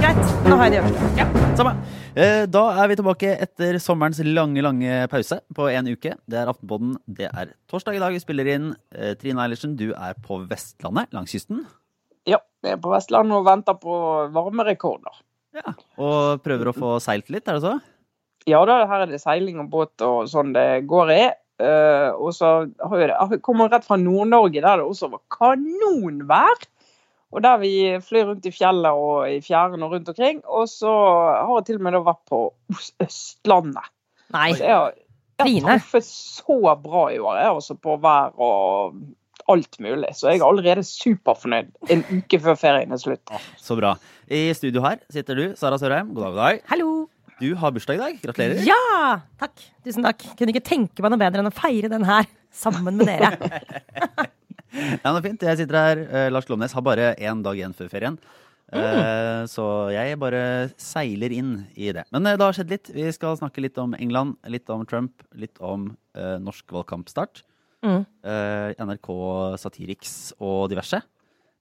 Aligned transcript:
Greit. 0.00 0.26
Nå 0.46 0.54
har 0.54 0.68
jeg 0.68 0.74
det 0.76 0.78
øverste. 0.78 1.08
Ja. 1.18 1.24
Samme. 1.58 1.72
Eh, 2.14 2.44
Da 2.46 2.62
er 2.78 2.88
vi 2.92 2.96
tilbake 3.00 3.32
etter 3.42 3.78
sommerens 3.82 4.20
lange, 4.22 4.62
lange 4.62 5.08
pause 5.10 5.40
på 5.56 5.66
en 5.72 5.88
uke. 5.90 6.12
Det 6.30 6.38
er 6.38 6.46
Aftenpodden. 6.52 6.92
Det 7.08 7.26
er 7.32 7.50
torsdag 7.66 7.96
i 7.96 8.02
dag 8.04 8.14
vi 8.14 8.20
spiller 8.22 8.46
inn. 8.54 8.68
Eh, 8.94 9.14
Trine 9.18 9.42
Eilertsen, 9.42 9.74
du 9.76 9.90
er 9.90 10.14
på 10.22 10.38
Vestlandet, 10.46 11.10
langs 11.12 11.34
kysten. 11.34 11.64
Ja, 12.26 12.38
jeg 12.62 12.76
er 12.76 12.80
på 12.82 12.92
Vestlandet 12.94 13.34
og 13.34 13.44
venter 13.48 13.74
på 13.82 13.96
varmerekorder. 14.30 15.18
Ja. 15.56 15.74
Og 15.98 16.44
prøver 16.44 16.70
å 16.70 16.76
få 16.76 17.00
seilt 17.02 17.28
litt, 17.28 17.48
er 17.48 17.58
det 17.58 17.62
så? 17.66 17.80
Ja 18.46 18.62
da, 18.64 18.86
her 18.86 19.02
er 19.02 19.10
det 19.10 19.18
seiling 19.20 19.58
og 19.64 19.70
båt 19.72 20.00
og 20.06 20.28
sånn 20.30 20.54
det 20.54 20.86
går 20.86 21.10
i. 21.10 21.24
Eh, 21.62 22.10
og 22.12 22.34
så 22.36 22.52
har 22.66 23.02
jeg, 23.02 23.40
kommer 23.44 23.70
rett 23.72 23.86
fra 23.86 23.98
Nord-Norge, 24.00 24.60
der 24.60 24.82
det 24.82 24.86
også 24.86 25.10
var 25.14 25.22
kanonvær. 25.32 26.66
Og 27.34 27.42
der 27.42 27.56
vi 27.60 27.72
flyr 28.04 28.30
rundt 28.30 28.46
i 28.48 28.54
fjellet 28.54 28.96
og 28.96 29.26
i 29.28 29.40
fjæren 29.44 29.82
og 29.82 29.96
rundt 29.96 30.12
omkring. 30.12 30.44
Og 30.46 30.68
så 30.70 30.92
har 30.92 31.56
jeg 31.58 31.66
til 31.70 31.80
og 31.80 31.88
med 31.88 31.96
da 31.96 32.04
vært 32.06 32.22
på 32.30 32.44
Østlandet. 33.02 33.92
Nei. 34.34 34.52
Så 34.58 34.64
jeg 34.64 34.94
jeg 35.36 35.60
har 35.60 35.80
truffet 35.80 36.04
så 36.08 36.74
bra 36.80 37.08
i 37.12 37.18
år, 37.20 37.36
jeg, 37.36 37.50
altså 37.50 37.76
på 37.76 37.96
vær 38.00 38.32
og 38.40 38.96
alt 39.52 39.80
mulig. 39.84 40.14
Så 40.16 40.30
jeg 40.32 40.40
er 40.40 40.46
allerede 40.46 40.84
superfornøyd 40.86 41.92
en 41.92 42.06
uke 42.08 42.40
før 42.40 42.56
ferien 42.60 42.92
er 42.96 43.02
slutt. 43.02 43.34
Så 43.60 43.76
bra. 43.78 43.96
I 44.26 44.48
studio 44.56 44.82
her 44.86 45.02
sitter 45.12 45.38
du, 45.38 45.44
Sara 45.58 45.78
Sørheim. 45.78 46.14
God 46.14 46.30
dag, 46.30 46.32
god 46.32 46.42
dag. 46.42 46.64
Hallo. 46.72 46.90
Du 47.40 47.50
har 47.60 47.72
bursdag 47.74 47.98
i 47.98 48.00
dag. 48.00 48.18
Gratulerer. 48.22 48.62
Ja! 48.64 49.20
Takk. 49.40 49.60
Tusen 49.84 50.06
takk. 50.06 50.22
Kunne 50.38 50.54
ikke 50.54 50.64
tenke 50.64 51.04
meg 51.04 51.12
noe 51.12 51.20
bedre 51.20 51.42
enn 51.42 51.50
å 51.50 51.54
feire 51.54 51.90
den 51.92 52.06
her 52.08 52.24
sammen 52.54 52.96
med 52.96 53.10
dere. 53.10 53.34
Ja, 54.76 55.08
det 55.08 55.18
er 55.22 55.24
fint. 55.24 55.44
Jeg 55.46 55.56
sitter 55.62 55.76
her. 55.78 56.00
eh, 56.04 56.26
Lars 56.32 56.44
Glomnes 56.48 56.74
har 56.76 56.82
bare 56.84 57.14
én 57.16 57.38
dag 57.44 57.56
igjen 57.56 57.72
før 57.76 57.88
ferien. 57.88 58.18
Eh, 58.76 59.44
så 59.48 59.64
jeg 59.94 60.18
bare 60.20 60.40
seiler 60.80 61.32
inn 61.32 61.52
i 61.78 61.92
det. 61.96 62.02
Men 62.12 62.26
eh, 62.28 62.36
det 62.36 62.44
har 62.44 62.56
skjedd 62.56 62.72
litt. 62.74 62.90
Vi 62.92 63.06
skal 63.14 63.38
snakke 63.40 63.62
litt 63.64 63.78
om 63.80 63.94
England, 63.96 64.36
litt 64.52 64.68
om 64.74 64.84
Trump, 64.88 65.24
litt 65.38 65.56
om 65.64 65.86
eh, 66.18 66.34
norsk 66.44 66.74
valgkampstart. 66.76 67.40
Mm. 67.86 68.02
Eh, 68.26 68.74
NRK 68.84 69.08
Satiriks 69.62 70.16
og 70.42 70.66
diverse. 70.74 71.00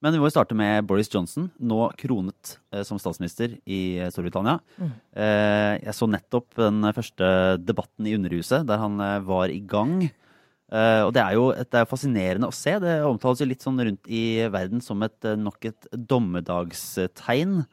Men 0.06 0.14
vi 0.14 0.20
må 0.22 0.28
jo 0.30 0.36
starte 0.36 0.54
med 0.54 0.86
Boris 0.86 1.10
Johnson, 1.10 1.48
nå 1.58 1.88
kronet 1.98 2.60
eh, 2.70 2.84
som 2.86 3.00
statsminister 3.02 3.56
i 3.66 3.98
Storbritannia. 4.14 4.60
Storbritannia. 4.62 4.92
Eh, 5.18 5.72
jeg 5.88 5.96
så 5.98 6.08
nettopp 6.14 6.60
den 6.60 6.86
første 6.94 7.30
debatten 7.66 8.06
i 8.06 8.14
Underhuset, 8.14 8.68
der 8.70 8.84
han 8.84 9.02
eh, 9.02 9.18
var 9.26 9.50
i 9.50 9.64
gang. 9.66 10.04
Eh, 10.06 11.02
og 11.08 11.10
det 11.18 11.24
er 11.24 11.34
jo 11.40 11.48
det 11.58 11.82
er 11.82 11.90
fascinerende 11.90 12.52
å 12.52 12.54
se. 12.54 12.76
Det 12.84 13.00
omtales 13.08 13.42
jo 13.42 13.50
litt 13.50 13.66
sånn 13.66 13.82
rundt 13.82 14.06
i 14.06 14.24
verden 14.54 14.86
som 14.86 15.02
et, 15.08 15.18
eh, 15.26 15.40
nok 15.42 15.72
et 15.72 15.90
dommedagstegn. 16.14 17.64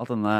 At 0.00 0.10
denne 0.10 0.38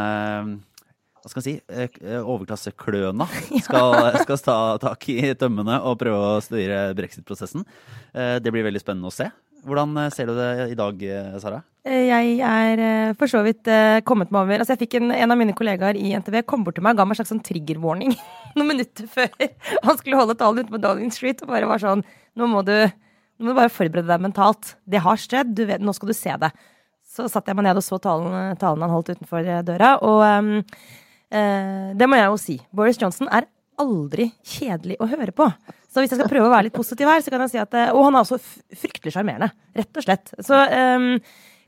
hva 1.25 1.31
skal 1.31 1.41
jeg 1.41 1.47
si, 1.47 1.57
eh, 1.73 1.89
eh, 2.05 2.21
overklassekløna 2.21 3.25
skal, 3.65 3.95
skal 4.25 4.41
ta 4.45 4.57
tak 4.83 5.07
i 5.13 5.31
tømmene 5.41 5.79
og 5.89 5.97
prøve 6.01 6.19
å 6.35 6.43
styre 6.45 6.87
brexit-prosessen. 6.97 7.65
Eh, 8.13 8.37
Det 8.45 8.53
blir 8.53 8.67
veldig 8.67 8.83
spennende 8.83 9.09
å 9.09 9.15
se. 9.15 9.31
Hvordan 9.65 9.97
eh, 10.03 10.11
ser 10.13 10.29
du 10.29 10.35
det 10.37 10.51
i 10.73 10.77
dag, 10.79 11.03
eh, 11.03 11.37
Sara? 11.41 11.63
Eh, 11.85 12.09
Jeg 12.09 12.39
er 12.41 13.15
for 13.19 13.31
så 13.31 13.43
vidt 13.45 13.69
kommet 14.09 14.33
meg 14.33 14.43
over 14.45 14.61
Altså, 14.61 14.75
jeg 14.75 14.85
fikk 14.85 14.99
en, 15.01 15.13
en 15.13 15.35
av 15.35 15.41
mine 15.41 15.57
kollegaer 15.57 15.99
i 16.01 16.13
NTV 16.17 16.43
kom 16.49 16.65
bort 16.65 16.77
til 16.79 16.85
meg 16.85 16.95
og 16.95 17.01
ga 17.01 17.07
meg 17.09 17.17
en 17.17 17.21
slags 17.21 17.33
sånn 17.33 17.45
trigger-warning 17.45 18.15
noen 18.57 18.71
minutter 18.71 19.09
før 19.11 19.33
han 19.39 19.99
skulle 20.01 20.21
holde 20.21 20.37
talen 20.41 20.65
ute 20.65 20.75
på 20.75 20.81
Downing 20.83 21.13
Street, 21.15 21.43
og 21.43 21.53
bare 21.53 21.69
var 21.71 21.83
sånn 21.83 22.05
Nå 22.35 22.49
må 22.51 22.65
du, 22.67 22.75
nå 23.39 23.47
må 23.47 23.53
du 23.53 23.59
bare 23.61 23.71
forberede 23.71 24.11
deg 24.11 24.23
mentalt. 24.25 24.73
Det 24.91 24.99
har 24.99 25.21
skjedd. 25.23 25.61
Vet, 25.69 25.79
nå 25.79 25.93
skal 25.95 26.11
du 26.11 26.15
se 26.19 26.33
det. 26.43 26.49
Så 27.07 27.29
satte 27.31 27.53
jeg 27.53 27.59
meg 27.61 27.69
ned 27.69 27.79
og 27.79 27.85
så 27.87 28.01
talen, 28.03 28.57
talen 28.59 28.83
han 28.83 28.91
holdt 28.91 29.13
utenfor 29.13 29.47
døra, 29.63 29.93
og 30.03 30.25
um, 30.27 30.49
uh, 31.31 31.93
det 31.95 32.09
må 32.11 32.19
jeg 32.19 32.27
jo 32.27 32.41
si. 32.43 32.57
Boris 32.75 32.99
Johnson 32.99 33.31
er 33.31 33.47
aldri 33.79 34.33
kjedelig 34.43 34.99
å 34.99 35.07
høre 35.13 35.31
på. 35.37 35.47
Så 35.95 36.03
hvis 36.03 36.11
jeg 36.11 36.19
skal 36.19 36.31
prøve 36.31 36.49
å 36.49 36.53
være 36.53 36.67
litt 36.67 36.75
positiv 36.75 37.07
her, 37.07 37.23
så 37.23 37.31
kan 37.31 37.45
jeg 37.45 37.55
si 37.55 37.61
at 37.63 37.75
eh, 37.79 37.93
Og 37.95 38.09
han 38.09 38.17
er 38.17 38.25
også 38.25 38.41
fryktelig 38.83 39.15
sjarmerende. 39.15 39.53
Rett 39.79 40.01
og 40.01 40.07
slett. 40.07 40.33
Så 40.43 40.59
um, 40.59 41.13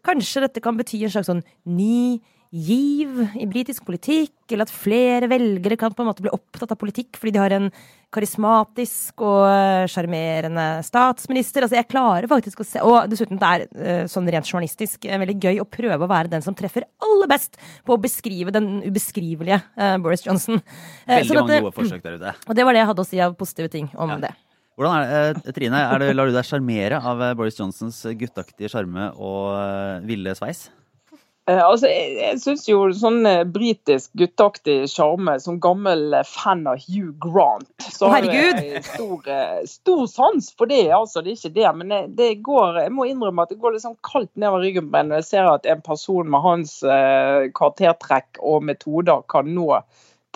kanskje 0.07 0.43
dette 0.43 0.63
kan 0.65 0.79
bety 0.79 1.05
en 1.07 1.13
slags 1.15 1.31
sånn 1.31 1.45
ny 1.71 2.19
giv 2.57 3.19
i 3.37 3.47
britisk 3.51 3.85
politikk, 3.87 4.33
eller 4.51 4.67
at 4.67 4.73
flere 4.73 5.29
velgere 5.31 5.77
kan 5.79 5.95
på 5.95 6.05
en 6.05 6.11
måte 6.11 6.25
bli 6.25 6.33
opptatt 6.33 6.71
av 6.73 6.79
politikk 6.79 7.19
fordi 7.19 7.35
de 7.35 7.41
har 7.43 7.55
en 7.57 7.69
karismatisk 8.15 9.23
og 9.27 9.43
eh, 9.51 9.87
sjarmerende 9.91 10.67
statsminister. 10.87 11.67
Altså, 11.67 11.79
jeg 11.81 11.91
klarer 11.91 12.29
faktisk 12.31 12.63
å 12.63 12.67
se 12.67 12.83
Og 12.87 13.11
dessuten, 13.11 13.41
det 13.43 13.51
er 13.51 13.67
eh, 13.83 14.05
sånn 14.11 14.31
rent 14.31 14.47
journalistisk 14.49 15.09
veldig 15.11 15.37
gøy 15.43 15.61
å 15.63 15.69
prøve 15.69 16.07
å 16.07 16.11
være 16.11 16.33
den 16.33 16.45
som 16.45 16.57
treffer 16.57 16.87
aller 17.17 17.31
best 17.33 17.57
på 17.85 17.97
å 17.97 18.01
beskrive 18.01 18.53
den 18.55 18.83
ubeskrivelige 18.87 19.59
eh, 19.77 19.97
Boris 20.05 20.23
Johnson. 20.27 20.61
Eh, 21.07 21.19
Veldig 21.23 21.29
sånn 21.33 21.41
mange 21.43 21.55
det- 21.57 21.63
gode 21.67 21.77
forsøk 21.81 22.03
der 22.07 22.19
ute. 22.21 22.35
Og 22.47 22.55
det 22.59 22.65
var 22.69 22.73
det 22.77 22.81
jeg 22.85 22.91
hadde 22.93 23.03
å 23.05 23.09
si 23.11 23.21
av 23.25 23.37
positive 23.41 23.71
ting 23.73 23.91
om 23.97 24.11
Ja. 24.17 24.17
det. 24.29 24.35
Hvordan 24.77 24.97
er 25.01 25.33
det, 25.33 25.47
eh, 25.49 25.53
Trine, 25.57 25.79
er 25.95 25.99
det, 25.99 26.15
lar 26.15 26.27
du 26.29 26.33
deg 26.37 26.45
sjarmere 26.45 26.99
av 27.03 27.23
Boris 27.37 27.57
Johnsons 27.57 28.03
guttaktige 28.21 28.69
sjarme 28.69 29.11
og 29.17 30.05
ville 30.05 30.35
sveis? 30.37 30.69
Eh, 31.47 31.63
altså, 31.63 31.87
jeg, 31.87 32.15
jeg 32.19 32.39
syns 32.43 32.65
jo 32.67 32.79
sånn 32.99 33.21
eh, 33.29 33.45
britisk 33.47 34.11
gutteaktig 34.19 34.89
sjarme, 34.91 35.37
som 35.39 35.61
gammel 35.63 36.17
eh, 36.19 36.27
fan 36.27 36.65
av 36.67 36.81
Hugh 36.83 37.13
Grant, 37.23 37.69
så 37.87 38.11
har 38.11 38.27
jeg 38.27 38.83
stor, 38.83 39.29
eh, 39.31 39.61
stor 39.71 40.03
sans 40.11 40.49
for 40.59 40.67
det. 40.73 40.89
altså, 40.91 41.23
Det 41.23 41.37
er 41.37 41.39
ikke 41.39 41.55
det. 41.61 41.69
Men 41.79 42.17
det, 42.19 42.33
går, 42.47 42.81
jeg 42.83 42.95
må 42.97 43.07
innrømme 43.07 43.47
at 43.47 43.55
det 43.55 43.61
går 43.63 43.77
litt 43.77 43.87
sånn 43.87 43.99
kaldt 44.07 44.33
nedover 44.35 44.67
ryggen 44.67 44.91
på 44.91 44.99
en 44.99 45.13
når 45.13 45.23
jeg 45.23 45.29
ser 45.29 45.53
at 45.53 45.71
en 45.71 45.87
person 45.87 46.27
med 46.35 46.43
hans 46.43 46.81
karaktertrekk 46.83 48.43
og 48.43 48.67
metoder 48.67 49.23
kan 49.31 49.47
nå 49.55 49.71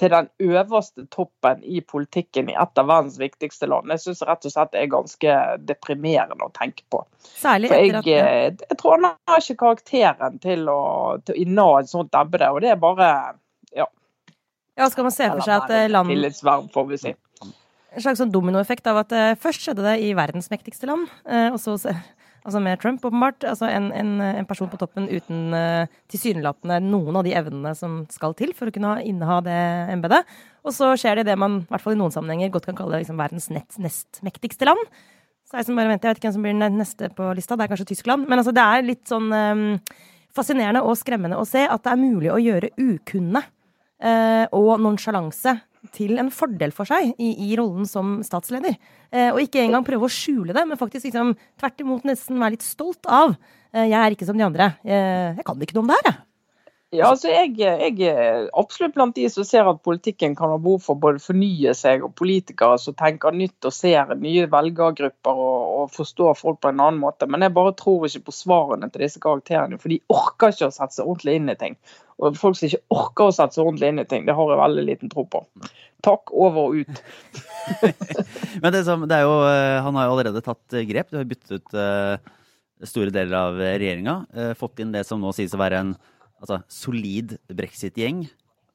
til 0.00 0.12
den 0.12 0.28
øverste 0.40 1.04
toppen 1.12 1.62
i 1.64 1.82
politikken 1.84 2.48
i 2.50 2.56
et 2.56 2.80
av 2.80 2.88
verdens 2.88 3.18
viktigste 3.20 3.68
land. 3.68 3.92
Jeg 3.92 4.02
syns 4.04 4.22
rett 4.28 4.46
og 4.48 4.54
slett 4.54 4.72
det 4.72 4.82
er 4.82 4.92
ganske 4.92 5.36
deprimerende 5.68 6.46
å 6.46 6.52
tenke 6.56 6.86
på. 6.92 7.02
Særlig 7.28 7.70
etter 7.70 7.84
jeg, 7.84 7.94
at 8.00 8.08
ja. 8.08 8.20
eh, 8.24 8.66
jeg 8.70 8.78
tror 8.80 8.96
han 8.96 9.10
har 9.10 9.44
ikke 9.44 9.58
karakteren 9.64 10.38
til 10.42 10.68
å, 10.72 10.80
til 11.24 11.36
å 11.36 11.42
inna 11.44 11.66
et 11.80 11.92
sånt 11.92 12.16
embete. 12.16 12.48
Og 12.54 12.62
det 12.64 12.72
er 12.72 12.80
bare 12.80 13.10
ja, 13.76 14.86
skal 14.88 15.04
man 15.04 15.12
se 15.12 15.26
for 15.28 15.44
seg 15.44 15.58
at 15.58 15.74
eh, 15.76 15.90
land 15.90 16.08
tillitsverv, 16.08 16.70
får 16.72 16.86
vi 16.88 16.98
si. 17.02 17.10
en 17.44 18.04
slags 18.06 18.22
sånn 18.22 18.32
dominoeffekt 18.32 18.86
av 18.88 19.02
at 19.02 19.12
eh, 19.12 19.34
først 19.40 19.66
skjedde 19.66 19.84
det 19.84 19.98
i 20.06 20.14
verdens 20.16 20.48
mektigste 20.52 20.88
land, 20.88 21.10
og 21.52 21.58
så 21.60 21.76
altså 22.44 22.62
med 22.62 22.80
Trump, 22.82 23.04
åpenbart. 23.04 23.44
Altså 23.48 23.68
en, 23.70 23.90
en, 23.96 24.12
en 24.24 24.48
person 24.48 24.70
på 24.70 24.78
toppen 24.80 25.08
uten 25.10 25.54
uh, 25.56 26.00
tilsynelatende 26.12 26.80
noen 26.86 27.20
av 27.20 27.26
de 27.26 27.34
evnene 27.36 27.74
som 27.78 28.02
skal 28.12 28.36
til 28.38 28.54
for 28.56 28.70
å 28.70 28.74
kunne 28.74 28.96
inneha 29.06 29.40
det 29.46 29.60
embetet. 29.94 30.28
Og 30.64 30.76
så 30.76 30.92
skjer 31.00 31.18
det 31.18 31.26
i 31.26 31.30
det 31.32 31.38
man 31.40 31.62
i 31.62 31.70
hvert 31.70 31.84
fall 31.84 31.96
i 31.96 32.00
noen 32.00 32.14
sammenhenger 32.14 32.52
godt 32.54 32.68
kan 32.70 32.78
kalle 32.78 33.00
liksom, 33.02 33.20
verdens 33.20 33.50
nett, 33.52 33.80
nest 33.80 34.22
mektigste 34.26 34.68
land. 34.68 34.82
Så 35.50 35.58
jeg 35.58 35.66
som 35.66 35.78
bare 35.78 35.90
venter, 35.90 36.06
jeg 36.06 36.14
vet 36.14 36.20
ikke 36.20 36.28
hvem 36.28 36.36
som 36.36 36.44
blir 36.46 36.58
den 36.60 36.78
neste 36.78 37.08
på 37.16 37.30
lista, 37.34 37.56
det 37.58 37.64
er 37.66 37.72
kanskje 37.72 37.88
Tyskland. 37.90 38.28
Men 38.30 38.38
altså, 38.38 38.54
det 38.54 38.62
er 38.62 38.86
litt 38.86 39.02
sånn 39.10 39.32
um, 39.34 39.64
fascinerende 40.36 40.84
og 40.86 40.98
skremmende 41.00 41.40
å 41.40 41.48
se 41.48 41.64
at 41.66 41.82
det 41.82 41.94
er 41.94 42.04
mulig 42.04 42.30
å 42.30 42.38
gjøre 42.38 42.70
ukunne 42.78 43.42
og 44.00 44.70
nonsjalanse 44.80 45.52
til 45.94 46.18
en 46.20 46.30
fordel 46.32 46.72
for 46.76 46.88
seg 46.88 47.14
i, 47.16 47.30
i 47.48 47.52
rollen 47.58 47.88
som 47.88 48.18
statsleder. 48.26 48.76
Eh, 49.10 49.30
og 49.32 49.40
ikke 49.42 49.62
engang 49.64 49.86
prøve 49.86 50.08
å 50.08 50.12
skjule 50.12 50.56
det, 50.56 50.64
men 50.68 50.80
faktisk 50.80 51.08
liksom, 51.08 51.34
tvert 51.60 51.84
imot 51.84 52.08
nesten 52.08 52.40
være 52.40 52.58
litt 52.58 52.66
stolt 52.66 53.08
av. 53.08 53.36
Eh, 53.72 53.88
jeg 53.88 54.00
er 54.00 54.16
ikke 54.16 54.28
som 54.28 54.38
de 54.38 54.46
andre. 54.46 54.74
Eh, 54.84 55.38
jeg 55.38 55.46
kan 55.46 55.64
ikke 55.64 55.78
noe 55.78 55.86
om 55.86 55.92
det 55.92 56.00
her, 56.00 56.10
jeg. 56.12 56.26
Ja, 56.90 57.12
altså 57.12 57.28
jeg, 57.30 57.52
jeg 57.54 58.08
er 58.10 58.48
absolutt 58.58 58.96
blant 58.96 59.14
de 59.14 59.28
som 59.30 59.44
ser 59.46 59.68
at 59.70 59.78
politikken 59.86 60.32
kan 60.34 60.50
ha 60.50 60.56
behov 60.58 60.80
for 60.82 60.98
både 60.98 61.20
fornye 61.22 61.70
seg 61.78 62.02
og 62.02 62.16
politikere 62.18 62.80
som 62.82 62.96
tenker 62.98 63.30
nytt 63.30 63.68
og 63.68 63.74
ser 63.76 64.10
nye 64.18 64.48
velgergrupper 64.50 65.42
og, 65.44 65.68
og 65.76 65.92
forstår 65.94 66.34
folk 66.34 66.58
på 66.58 66.72
en 66.72 66.82
annen 66.82 66.98
måte. 66.98 67.30
Men 67.30 67.46
jeg 67.46 67.54
bare 67.54 67.76
tror 67.78 68.08
ikke 68.08 68.24
på 68.26 68.34
svarene 68.34 68.90
til 68.90 69.04
disse 69.06 69.22
karakterene, 69.22 69.78
for 69.78 69.94
de 69.94 70.00
orker 70.10 70.50
ikke 70.50 70.66
å 70.66 70.74
sette 70.74 70.98
seg 70.98 71.06
ordentlig 71.06 71.38
inn 71.38 71.54
i 71.54 71.58
ting. 71.62 71.78
Og 72.20 72.36
folk 72.36 72.58
som 72.58 72.68
ikke 72.68 72.82
orker 72.92 73.28
å 73.28 73.34
sette 73.34 73.56
seg 73.56 73.64
ordentlig 73.64 73.90
inn 73.90 74.02
i 74.02 74.08
ting, 74.08 74.26
det 74.26 74.36
har 74.36 74.52
jeg 74.52 74.60
veldig 74.60 74.84
liten 74.86 75.12
tro 75.12 75.24
på. 75.30 75.40
Takk, 76.04 76.32
over 76.32 76.68
og 76.68 76.80
ut. 76.80 77.00
Men 78.62 78.74
det 78.74 78.84
som, 78.88 79.06
det 79.08 79.18
er 79.18 79.26
jo, 79.26 79.38
eh, 79.48 79.78
han 79.84 79.96
har 79.96 80.08
jo 80.08 80.14
allerede 80.16 80.44
tatt 80.44 80.76
eh, 80.76 80.86
grep. 80.88 81.10
Du 81.12 81.18
har 81.20 81.28
byttet 81.28 81.58
ut 81.58 81.76
uh, 81.76 82.16
store 82.88 83.12
deler 83.14 83.36
av 83.36 83.60
regjeringa. 83.60 84.16
Uh, 84.36 84.52
Fått 84.58 84.80
inn 84.84 84.92
det 84.94 85.06
som 85.08 85.20
nå 85.20 85.32
sies 85.36 85.56
å 85.56 85.60
være 85.60 85.82
en 85.84 85.94
altså, 86.40 86.60
solid 86.72 87.36
brexit-gjeng. 87.52 88.24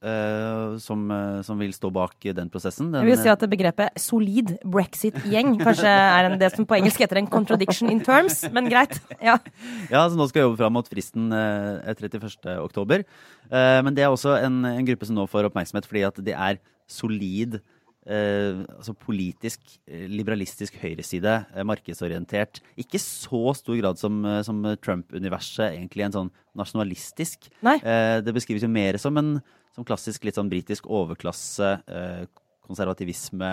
Eh, 0.05 0.75
som, 0.81 1.05
uh, 1.11 1.41
som 1.45 1.59
vil 1.61 1.73
stå 1.75 1.91
bak 1.93 2.15
den 2.37 2.51
prosessen. 2.53 2.91
Den, 2.93 3.03
Jeg 3.03 3.15
vil 3.15 3.23
si 3.23 3.31
at 3.33 3.45
begrepet 3.51 4.01
solid 4.01 4.55
brexit-gjeng 4.63 5.57
kanskje 5.61 5.91
er 5.91 6.29
en, 6.29 6.37
det 6.41 6.51
som 6.53 6.67
på 6.67 6.77
engelsk 6.77 7.01
heter 7.03 7.21
en 7.21 7.29
contradiction 7.31 7.91
in 7.91 8.03
terms, 8.05 8.43
men 8.53 8.69
greit. 8.71 8.99
Ja. 9.19 9.39
Ja, 9.91 10.05
så 10.09 10.17
nå 10.17 10.25
skal 10.29 10.41
jeg 10.41 10.47
jobbe 10.47 10.59
fram 10.59 10.73
mot 10.75 10.87
fristen 10.89 11.29
uh, 11.33 11.81
31. 11.89 12.27
oktober. 12.63 13.05
Eh, 13.49 13.79
men 13.85 13.95
det 13.95 14.05
er 14.05 14.13
også 14.13 14.35
en, 14.41 14.63
en 14.67 14.87
gruppe 14.87 15.07
som 15.07 15.17
nå 15.17 15.25
får 15.29 15.49
oppmerksomhet 15.49 15.87
fordi 15.89 16.05
at 16.07 16.21
det 16.25 16.35
er 16.35 16.59
solid 16.89 17.59
eh, 18.05 18.61
altså 18.77 18.95
politisk, 18.97 19.61
eh, 19.89 20.05
liberalistisk 20.11 20.77
høyreside, 20.81 21.35
eh, 21.53 21.65
markedsorientert. 21.67 22.61
Ikke 22.77 23.01
så 23.01 23.53
stor 23.57 23.77
grad 23.81 24.01
som, 24.01 24.21
som 24.45 24.61
Trump-universet, 24.81 25.73
egentlig 25.73 26.07
en 26.07 26.17
sånn 26.19 26.33
nasjonalistisk. 26.57 27.49
Eh, 27.65 28.17
det 28.25 28.35
beskrives 28.35 28.65
jo 28.65 28.71
mer 28.71 28.99
som 29.01 29.17
en 29.21 29.37
som 29.75 29.85
klassisk 29.87 30.25
litt 30.25 30.37
sånn 30.37 30.49
britisk 30.51 30.87
overklasse, 30.87 31.71
eh, 31.91 32.25
konservativisme, 32.65 33.49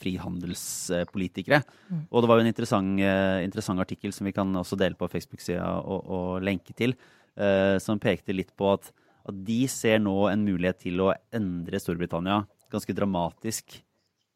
frihandelspolitikere. 0.00 1.60
frihandelspolitikere. 1.62 2.06
Og 2.10 2.22
det 2.22 2.28
var 2.30 2.38
jo 2.38 2.44
en 2.44 2.52
interessant, 2.52 3.00
eh, 3.00 3.44
interessant 3.44 3.80
artikkel 3.80 4.12
som 4.12 4.26
vi 4.26 4.32
kan 4.32 4.52
også 4.52 4.78
dele 4.78 4.98
på 4.98 5.08
Facebook-sida 5.10 5.68
og, 5.84 6.08
og 6.08 6.42
lenke 6.42 6.74
til, 6.74 6.96
eh, 7.36 7.78
som 7.78 8.00
pekte 8.00 8.34
litt 8.34 8.54
på 8.56 8.72
at, 8.72 8.90
at 9.28 9.44
de 9.44 9.66
ser 9.70 10.00
nå 10.02 10.16
en 10.32 10.44
mulighet 10.44 10.80
til 10.88 11.04
å 11.04 11.12
endre 11.32 11.78
Storbritannia 11.78 12.46
ganske 12.72 12.94
dramatisk 12.96 13.78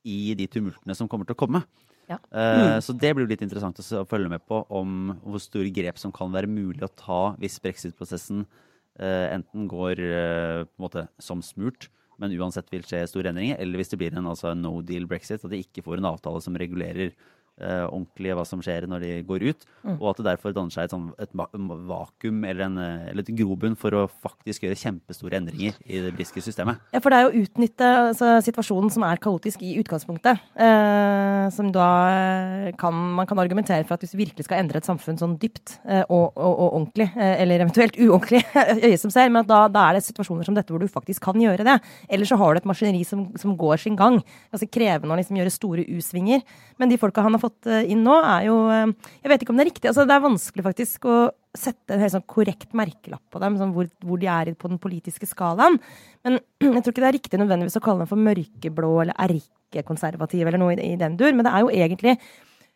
i 0.04 0.34
de 0.34 0.46
tumultene 0.46 0.94
som 0.96 1.08
kommer 1.08 1.26
til 1.26 1.34
å 1.34 1.42
komme. 1.42 1.64
Ja. 2.08 2.18
Mm. 2.34 2.82
Så 2.82 2.92
det 2.98 3.14
blir 3.14 3.28
litt 3.30 3.42
interessant 3.44 3.78
å 3.78 3.84
å 4.02 4.08
følge 4.08 4.28
med 4.28 4.42
på 4.44 4.58
om 4.74 5.14
hvor 5.22 5.40
store 5.40 5.70
grep 5.72 5.98
som 5.98 6.12
kan 6.12 6.32
være 6.34 6.50
mulig 6.50 6.82
å 6.82 6.90
ta 6.90 7.20
hvis 7.40 7.60
brexit-prosessen 7.62 8.42
eh, 8.42 8.71
enten 9.00 9.68
går 9.70 10.00
eh, 10.04 10.62
på 10.68 10.76
en 10.76 10.84
måte 10.84 11.06
som 11.22 11.42
smurt, 11.44 11.88
men 12.20 12.34
uansett 12.36 12.68
vil 12.72 12.84
skje 12.86 13.04
store 13.08 13.32
endringer, 13.32 13.58
eller 13.58 13.80
hvis 13.80 13.92
det 13.92 13.98
blir 14.02 14.16
en 14.16 14.28
altså, 14.30 14.52
no 14.54 14.80
deal 14.86 15.08
brexit, 15.10 15.42
at 15.42 15.52
de 15.52 15.62
ikke 15.64 15.84
får 15.86 15.98
en 15.98 16.10
avtale 16.12 16.42
som 16.44 16.58
regulerer 16.58 17.14
eh, 17.60 17.84
ordentlig 17.86 18.34
hva 18.36 18.44
som 18.48 18.62
skjer 18.64 18.86
når 18.90 19.04
de 19.04 19.12
går 19.28 19.46
ut, 19.50 19.66
og 19.98 20.06
at 20.12 20.20
det 20.20 20.28
derfor 20.30 20.54
danner 20.54 20.74
seg 20.74 20.86
et, 20.86 20.94
sånn, 20.94 21.10
et 21.22 21.32
vakuum 21.34 22.44
eller, 22.48 22.64
en, 22.68 22.78
eh, 22.78 23.10
eller 23.12 23.24
et 23.24 23.34
grobunn 23.42 23.76
for 23.78 23.94
å 23.96 24.04
faktisk 24.22 24.66
gjøre 24.66 24.78
kjempestore 24.78 25.38
endringer 25.40 25.76
i 25.86 26.02
det 26.04 26.12
britiske 26.14 26.44
systemet. 26.48 26.80
Ja, 26.94 27.02
for 27.02 27.12
det 27.12 27.18
er 27.18 27.26
jo 27.26 27.32
å 27.32 27.44
utnytte 27.44 27.90
altså, 28.08 28.32
situasjonen 28.46 28.92
som 28.94 29.06
er 29.08 29.22
kaotisk 29.22 29.64
i 29.66 29.74
utgangspunktet. 29.82 30.42
Eh, 30.54 31.46
som 31.54 31.72
da 31.74 31.88
eh, 32.12 32.70
kan 32.78 32.92
Man 32.92 33.26
kan 33.26 33.40
argumentere 33.42 33.84
for 33.86 33.96
at 33.96 34.04
hvis 34.04 34.14
du 34.14 34.20
virkelig 34.20 34.46
skal 34.46 34.60
endre 34.62 34.78
et 34.78 34.86
samfunn 34.86 35.18
sånn 35.18 35.34
dypt 35.40 35.76
eh, 35.84 36.04
og, 36.06 36.32
og, 36.36 36.52
og 36.52 36.68
ordentlig, 36.68 37.08
eh, 37.16 37.42
eller 37.42 37.64
eventuelt 37.64 37.96
uordentlig, 37.98 38.42
øye 38.86 38.98
som 39.00 39.12
ser, 39.12 39.30
men 39.32 39.42
at 39.42 39.50
da, 39.50 39.60
da 39.72 39.88
er 39.88 39.98
det 39.98 40.06
situasjoner 40.06 40.46
som 40.46 40.56
dette 40.56 40.72
hvor 40.72 40.82
du 40.82 40.90
faktisk 40.90 41.24
kan 41.24 41.38
gjøre 41.40 41.66
det. 41.66 41.78
Eller 42.12 42.28
så 42.28 42.38
har 42.40 42.54
du 42.54 42.62
et 42.62 42.68
maskineri 42.68 43.02
som, 43.06 43.26
som 43.40 43.56
går 43.58 43.82
sin 43.82 43.98
gang. 43.98 44.20
Altså 44.52 44.68
krevende 44.70 45.14
å 45.14 45.18
liksom 45.20 45.38
gjøre 45.38 45.54
store 45.54 45.86
U-svinger. 45.96 46.44
Men 46.80 46.92
de 46.92 46.98
folka 47.00 47.24
han 47.24 47.36
har 47.36 47.41
fått 47.42 47.68
eh, 47.70 47.90
inn 47.92 48.04
nå, 48.06 48.16
er 48.22 48.48
jo 48.48 48.56
eh, 48.72 49.12
Jeg 49.22 49.32
vet 49.32 49.44
ikke 49.44 49.54
om 49.54 49.60
det 49.60 49.66
er 49.66 49.70
riktig. 49.72 49.88
altså 49.90 50.06
Det 50.08 50.16
er 50.16 50.26
vanskelig 50.26 50.66
faktisk 50.66 51.08
å 51.10 51.16
sette 51.52 51.92
en 51.92 52.00
helt 52.00 52.14
sånn 52.14 52.24
korrekt 52.30 52.70
merkelapp 52.78 53.24
på 53.32 53.40
dem, 53.42 53.58
sånn 53.60 53.74
hvor, 53.76 53.90
hvor 54.06 54.20
de 54.20 54.30
er 54.32 54.54
på 54.56 54.70
den 54.72 54.80
politiske 54.80 55.28
skalaen. 55.28 55.76
Men 56.24 56.38
jeg 56.64 56.78
tror 56.80 56.94
ikke 56.94 57.04
det 57.04 57.10
er 57.10 57.18
riktig 57.18 57.42
nødvendigvis 57.42 57.76
å 57.80 57.84
kalle 57.84 58.06
dem 58.06 58.12
for 58.12 58.28
mørkeblå 58.30 58.94
eller 59.04 59.18
erkekonservative 59.26 60.48
eller 60.48 60.62
noe 60.62 60.78
i, 60.78 60.94
i 60.94 61.00
den 61.00 61.18
dur, 61.20 61.34
men 61.34 61.44
det 61.46 61.52
er 61.52 61.66
jo 61.66 61.74
egentlig 61.74 62.16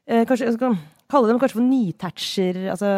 eh, 0.07 0.25
Kanskje 0.29 0.49
jeg 0.49 0.57
skal 0.59 0.77
kalle 1.11 1.31
dem 1.31 1.39
kanskje 1.39 1.61
for 1.61 1.67
ny-Thatcher, 1.67 2.57
altså 2.73 2.89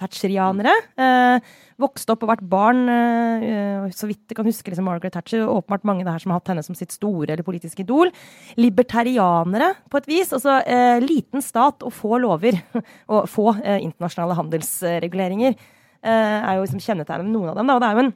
Thatcherianere. 0.00 0.72
Eh, 0.96 1.50
vokste 1.80 2.14
opp 2.14 2.24
og 2.24 2.30
vært 2.32 2.44
barn, 2.48 2.86
eh, 2.88 3.88
så 3.96 4.08
vidt 4.08 4.32
jeg 4.32 4.38
kan 4.38 4.48
huske 4.48 4.72
liksom 4.72 4.86
Margaret 4.88 5.12
Thatcher. 5.12 5.44
Åpenbart 5.44 5.84
mange 5.84 6.06
der 6.06 6.18
som 6.18 6.32
har 6.32 6.40
hatt 6.40 6.48
henne 6.52 6.64
som 6.64 6.76
sitt 6.76 6.92
store 6.92 7.34
eller 7.34 7.44
politiske 7.44 7.84
idol. 7.84 8.12
Libertarianere, 8.56 9.74
på 9.90 10.00
et 10.00 10.08
vis. 10.08 10.32
Altså 10.32 10.60
eh, 10.64 11.00
liten 11.04 11.44
stat 11.44 11.84
og 11.84 11.92
få 11.92 12.20
lover. 12.22 12.56
og 13.12 13.28
få 13.28 13.52
eh, 13.60 13.80
internasjonale 13.84 14.38
handelsreguleringer. 14.40 15.56
Eh, 16.00 16.38
er 16.40 16.56
jo 16.56 16.64
liksom 16.64 16.80
kjennetegnet 16.80 17.28
med 17.28 17.34
noen 17.34 17.52
av 17.52 17.60
dem. 17.60 17.68
Da. 17.68 17.76
Og 17.76 17.82
det 17.82 17.90
er 17.90 17.98
jo 17.98 18.06
en 18.06 18.14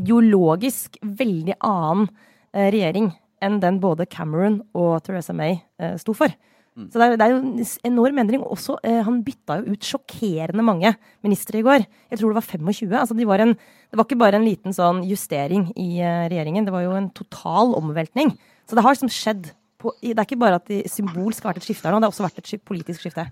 ideologisk 0.00 1.00
veldig 1.02 1.58
annen 1.66 2.06
eh, 2.54 2.70
regjering 2.70 3.10
enn 3.42 3.58
den 3.62 3.80
både 3.82 4.06
Cameron 4.06 4.60
og 4.76 5.00
Theresa 5.02 5.34
May 5.34 5.58
eh, 5.80 5.96
sto 5.98 6.14
for. 6.14 6.30
Så 6.78 7.00
det 7.00 7.06
er, 7.06 7.16
det 7.18 7.26
er 7.26 7.32
jo 7.34 7.40
en 7.40 7.64
enorm 7.90 8.20
endring. 8.22 8.42
Også, 8.46 8.76
eh, 8.86 9.00
han 9.04 9.20
bytta 9.26 9.58
jo 9.60 9.74
ut 9.74 9.86
sjokkerende 9.86 10.64
mange 10.64 10.92
ministre 11.26 11.58
i 11.58 11.64
går. 11.66 11.84
Jeg 12.12 12.20
tror 12.20 12.30
det 12.30 12.38
var 12.38 12.46
25. 12.46 12.94
Altså, 13.00 13.16
de 13.18 13.26
var 13.28 13.42
en, 13.42 13.54
det 13.54 13.98
var 13.98 14.06
ikke 14.06 14.20
bare 14.20 14.38
en 14.38 14.46
liten 14.46 14.76
sånn 14.76 15.02
justering 15.08 15.68
i 15.74 15.98
eh, 15.98 16.28
regjeringen, 16.30 16.68
det 16.68 16.74
var 16.74 16.86
jo 16.86 16.94
en 16.96 17.10
total 17.16 17.74
omveltning. 17.80 18.32
Så 18.70 18.78
det 18.78 18.86
har 18.86 18.94
liksom 18.94 19.12
skjedd 19.12 19.50
på, 19.80 19.94
Det 20.02 20.12
er 20.12 20.26
ikke 20.26 20.36
bare 20.36 20.58
at 20.60 20.66
de 20.68 20.82
symbolsk 20.92 21.42
har 21.42 21.54
vært 21.54 21.62
et 21.62 21.70
skifte 21.70 21.88
her 21.88 21.94
nå, 21.94 22.02
det 22.02 22.10
har 22.10 22.12
også 22.12 22.26
vært 22.26 22.42
et 22.42 22.64
politisk 22.68 23.00
skifte. 23.00 23.24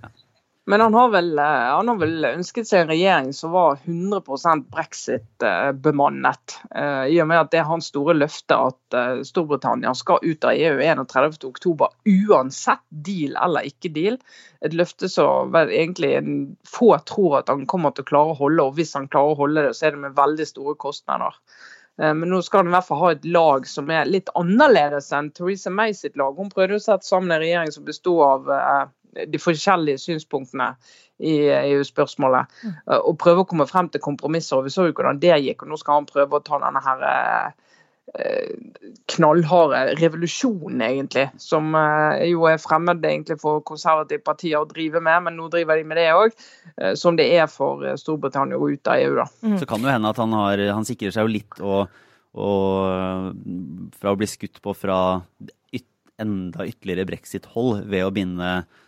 Men 0.71 0.81
han 0.81 0.95
har, 0.95 1.09
vel, 1.09 1.39
eh, 1.39 1.45
han 1.45 1.89
har 1.89 1.97
vel 1.97 2.25
ønsket 2.29 2.69
seg 2.69 2.83
en 2.83 2.91
regjering 2.91 3.31
som 3.33 3.55
var 3.55 3.79
100% 3.89 4.67
brexit-bemannet. 4.69 6.57
eh, 6.77 7.07
I 7.09 7.17
og 7.23 7.31
med 7.31 7.41
at 7.41 7.55
det 7.55 7.63
er 7.63 7.71
hans 7.71 7.89
store 7.89 8.13
løfte 8.13 8.59
at 8.67 8.97
eh, 8.99 9.23
Storbritannia 9.25 9.95
skal 9.97 10.21
ut 10.21 10.45
av 10.45 10.53
EU 10.53 10.83
31.10, 10.85 11.87
uansett 12.13 12.85
deal 12.91 13.39
eller 13.47 13.71
ikke 13.71 13.89
deal. 13.97 14.21
Et 14.61 14.77
løfte 14.77 15.09
som 15.09 15.55
vel 15.57 15.73
egentlig 15.73 16.13
få 16.69 16.91
tror 17.09 17.39
at 17.41 17.49
han 17.49 17.65
kommer 17.65 17.97
til 17.97 18.05
å 18.05 18.11
klare 18.13 18.37
å 18.37 18.39
holde, 18.43 18.69
og 18.69 18.77
hvis 18.77 18.93
han 18.99 19.09
klarer 19.09 19.33
å 19.33 19.41
holde 19.41 19.65
det, 19.71 19.73
så 19.79 19.89
er 19.89 19.97
det 19.97 20.05
med 20.05 20.21
veldig 20.21 20.51
store 20.53 20.77
kostnader. 20.77 21.41
Men 21.99 22.29
nå 22.31 22.39
skal 22.47 22.61
han 22.61 22.69
i 22.69 22.77
hvert 22.77 22.87
fall 22.87 23.01
ha 23.01 23.09
et 23.17 23.25
lag 23.27 23.65
som 23.67 23.89
er 23.91 24.07
litt 24.07 24.29
annerledes 24.39 25.09
enn 25.17 25.33
Theresa 25.35 25.73
May 25.75 25.97
sitt 25.97 26.15
lag. 26.21 26.37
Hun 26.37 26.53
prøvde 26.53 26.77
å 26.77 26.85
sette 26.85 27.09
sammen 27.09 27.33
en 27.33 27.41
regjering 27.43 27.73
som 27.75 27.89
bestod 27.89 28.21
av 28.23 28.53
de 29.15 29.39
forskjellige 29.41 29.99
synspunktene 30.03 30.73
i 31.19 31.37
EU-spørsmålet. 31.51 32.47
eh, 32.91 32.99
Og 32.99 33.17
prøve 33.19 33.45
å 33.45 33.49
komme 33.49 33.67
frem 33.67 33.89
til 33.89 34.01
kompromisser. 34.01 34.57
og 34.59 34.65
Vi 34.69 34.71
så 34.75 34.87
jo 34.89 34.93
hvordan 34.93 35.21
det 35.21 35.35
gikk. 35.43 35.63
og 35.63 35.69
Nå 35.73 35.79
skal 35.81 35.95
han 36.01 36.07
prøve 36.07 36.39
å 36.39 36.45
ta 36.45 36.59
denne 36.63 36.83
her 36.85 37.03
eh, 37.09 37.51
eh, 38.15 38.53
knallharde 39.15 39.97
revolusjonen, 40.01 40.81
egentlig. 40.81 41.29
Som 41.43 41.75
eh, 41.75 42.29
jo 42.31 42.47
er 42.47 42.59
fremmed 42.63 43.05
egentlig 43.05 43.39
for 43.41 43.61
konservative 43.67 44.23
partier 44.25 44.61
å 44.61 44.69
drive 44.69 45.01
med, 45.01 45.23
men 45.27 45.37
nå 45.37 45.49
driver 45.53 45.77
de 45.77 45.85
med 45.85 45.97
det 46.01 46.09
òg. 46.15 46.37
Som 46.97 47.17
det 47.19 47.27
er 47.35 47.47
for 47.51 47.85
eh, 47.85 47.97
Storbritannia 47.99 48.57
å 48.57 48.63
gå 48.63 48.73
ut 48.77 48.89
av 48.93 49.03
EU. 49.03 49.15
da. 49.19 49.27
Så 49.59 49.67
kan 49.67 49.83
det 49.83 49.91
jo 49.91 49.97
hende 49.97 50.13
at 50.15 50.23
han, 50.23 50.33
har, 50.33 50.67
han 50.73 50.87
sikrer 50.89 51.11
seg 51.15 51.27
jo 51.27 51.35
litt 51.35 51.61
og, 51.61 51.89
og 52.39 53.33
fra 53.99 54.13
å 54.13 54.19
bli 54.19 54.29
skutt 54.31 54.61
på 54.63 54.75
fra 54.77 54.99
yt, 55.75 55.87
enda 56.23 56.67
ytterligere 56.67 57.07
brexit-hold 57.09 57.85
ved 57.91 58.07
å 58.07 58.13
binde 58.15 58.53
eh, 58.61 58.85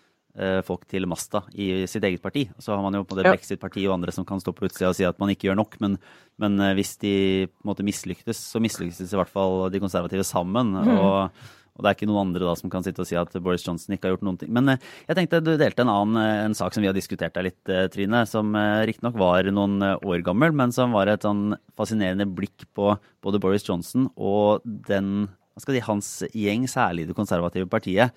folk 0.65 0.87
til 0.89 1.05
masta 1.11 1.43
i 1.53 1.85
sitt 1.91 2.05
eget 2.07 2.23
parti. 2.25 2.47
Så 2.59 2.73
har 2.73 2.81
man 2.83 2.95
jo 2.97 3.05
på 3.05 3.17
det 3.19 3.27
Ja. 3.27 3.35
brexit-partiet 3.35 3.89
og 3.91 3.99
andre 3.99 4.13
som 4.17 4.25
kan 4.25 4.41
stå 4.41 4.55
på 4.57 4.65
utsida 4.69 4.89
og 4.91 4.97
si 4.97 5.05
at 5.05 5.19
man 5.21 5.29
ikke 5.35 5.49
gjør 5.51 5.59
nok. 5.61 5.77
Men, 5.85 5.99
men 6.41 6.59
eh, 6.61 6.75
hvis 6.79 6.95
de 7.03 7.15
på 7.51 7.65
en 7.65 7.71
måte 7.75 7.85
mislyktes, 7.85 8.41
så 8.41 8.61
mislyktes 8.63 9.13
i 9.13 9.19
hvert 9.21 9.29
fall 9.33 9.69
de 9.71 9.81
konservative 9.83 10.25
sammen. 10.25 10.73
Og, 10.81 11.31
og 11.77 11.85
det 11.85 11.91
er 11.91 11.97
ikke 11.99 12.09
noen 12.11 12.27
andre 12.29 12.45
da 12.49 12.55
som 12.59 12.69
kan 12.73 12.83
sitte 12.85 13.01
og 13.05 13.09
si 13.09 13.17
at 13.17 13.33
Boris 13.41 13.63
Johnson 13.65 13.95
ikke 13.95 14.09
har 14.09 14.15
gjort 14.17 14.25
noen 14.27 14.39
ting. 14.41 14.51
Men 14.57 14.69
eh, 14.75 14.81
jeg 15.09 15.17
tenkte 15.21 15.43
du 15.45 15.53
delte 15.61 15.85
en 15.85 15.93
annen 15.93 16.21
eh, 16.23 16.45
en 16.49 16.57
sak 16.59 16.73
som 16.75 16.83
vi 16.85 16.89
har 16.91 16.97
diskutert 16.97 17.37
der 17.37 17.47
litt, 17.51 17.61
eh, 17.69 17.87
Trine. 17.93 18.25
Som 18.29 18.55
eh, 18.59 18.87
riktignok 18.91 19.17
var 19.21 19.45
noen 19.53 19.77
eh, 19.85 19.97
år 20.09 20.25
gammel, 20.27 20.53
men 20.57 20.73
som 20.77 20.93
var 20.97 21.09
et 21.13 21.25
sånn 21.27 21.55
fascinerende 21.79 22.27
blikk 22.29 22.67
på 22.77 22.95
både 23.25 23.41
Boris 23.41 23.65
Johnson 23.69 24.09
og 24.17 24.65
den, 24.65 25.29
hva 25.55 25.61
skal 25.65 25.77
de, 25.77 25.85
hans 25.89 26.11
gjeng, 26.33 26.65
særlig 26.71 27.07
det 27.09 27.17
konservative 27.19 27.69
partiet. 27.71 28.13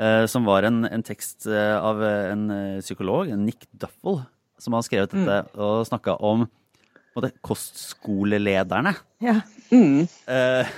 Eh, 0.00 0.24
Som 0.30 0.48
var 0.48 0.66
en, 0.68 0.82
en 0.88 1.04
tekst 1.06 1.46
eh, 1.50 1.76
av 1.76 2.00
eh, 2.04 2.32
en 2.32 2.46
psykolog, 2.80 3.30
Nick 3.38 3.68
Duffel, 3.72 4.22
som 4.60 4.76
har 4.76 4.86
skrevet 4.86 5.12
dette 5.14 5.42
og 5.60 5.86
snakka 5.88 6.18
om 6.24 6.48
på 7.10 7.26
kostskolelederne. 7.44 8.92
Ja. 9.22 9.40
Mm. 9.70 10.06
Eh, 10.26 10.68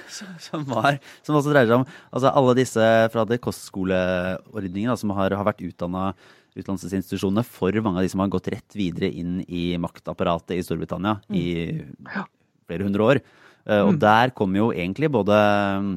som, 0.40 0.64
var, 0.68 0.98
som 1.24 1.36
også 1.38 1.52
dreier 1.52 1.68
seg 1.68 1.78
om 1.78 1.86
altså 2.10 2.32
alle 2.32 2.54
disse 2.58 2.86
fra 3.12 3.24
det 3.28 3.40
kostskoleordningen 3.44 4.92
da, 4.92 4.96
som 5.00 5.12
har, 5.16 5.34
har 5.36 5.48
vært 5.48 5.64
utdanna 5.64 6.12
utdannelsesinstitusjonene 6.52 7.44
for 7.48 7.76
mange 7.80 8.00
av 8.00 8.04
de 8.04 8.12
som 8.12 8.20
har 8.20 8.32
gått 8.32 8.50
rett 8.52 8.76
videre 8.76 9.08
inn 9.08 9.38
i 9.48 9.70
maktapparatet 9.80 10.58
i 10.58 10.64
Storbritannia 10.64 11.16
i 11.32 11.46
flere 12.68 12.88
hundre 12.88 13.06
år. 13.06 13.22
Eh, 13.64 13.80
og 13.80 13.96
der 14.02 14.34
kom 14.36 14.56
jo 14.58 14.70
egentlig 14.74 15.08
både 15.12 15.38
mm, 15.80 15.94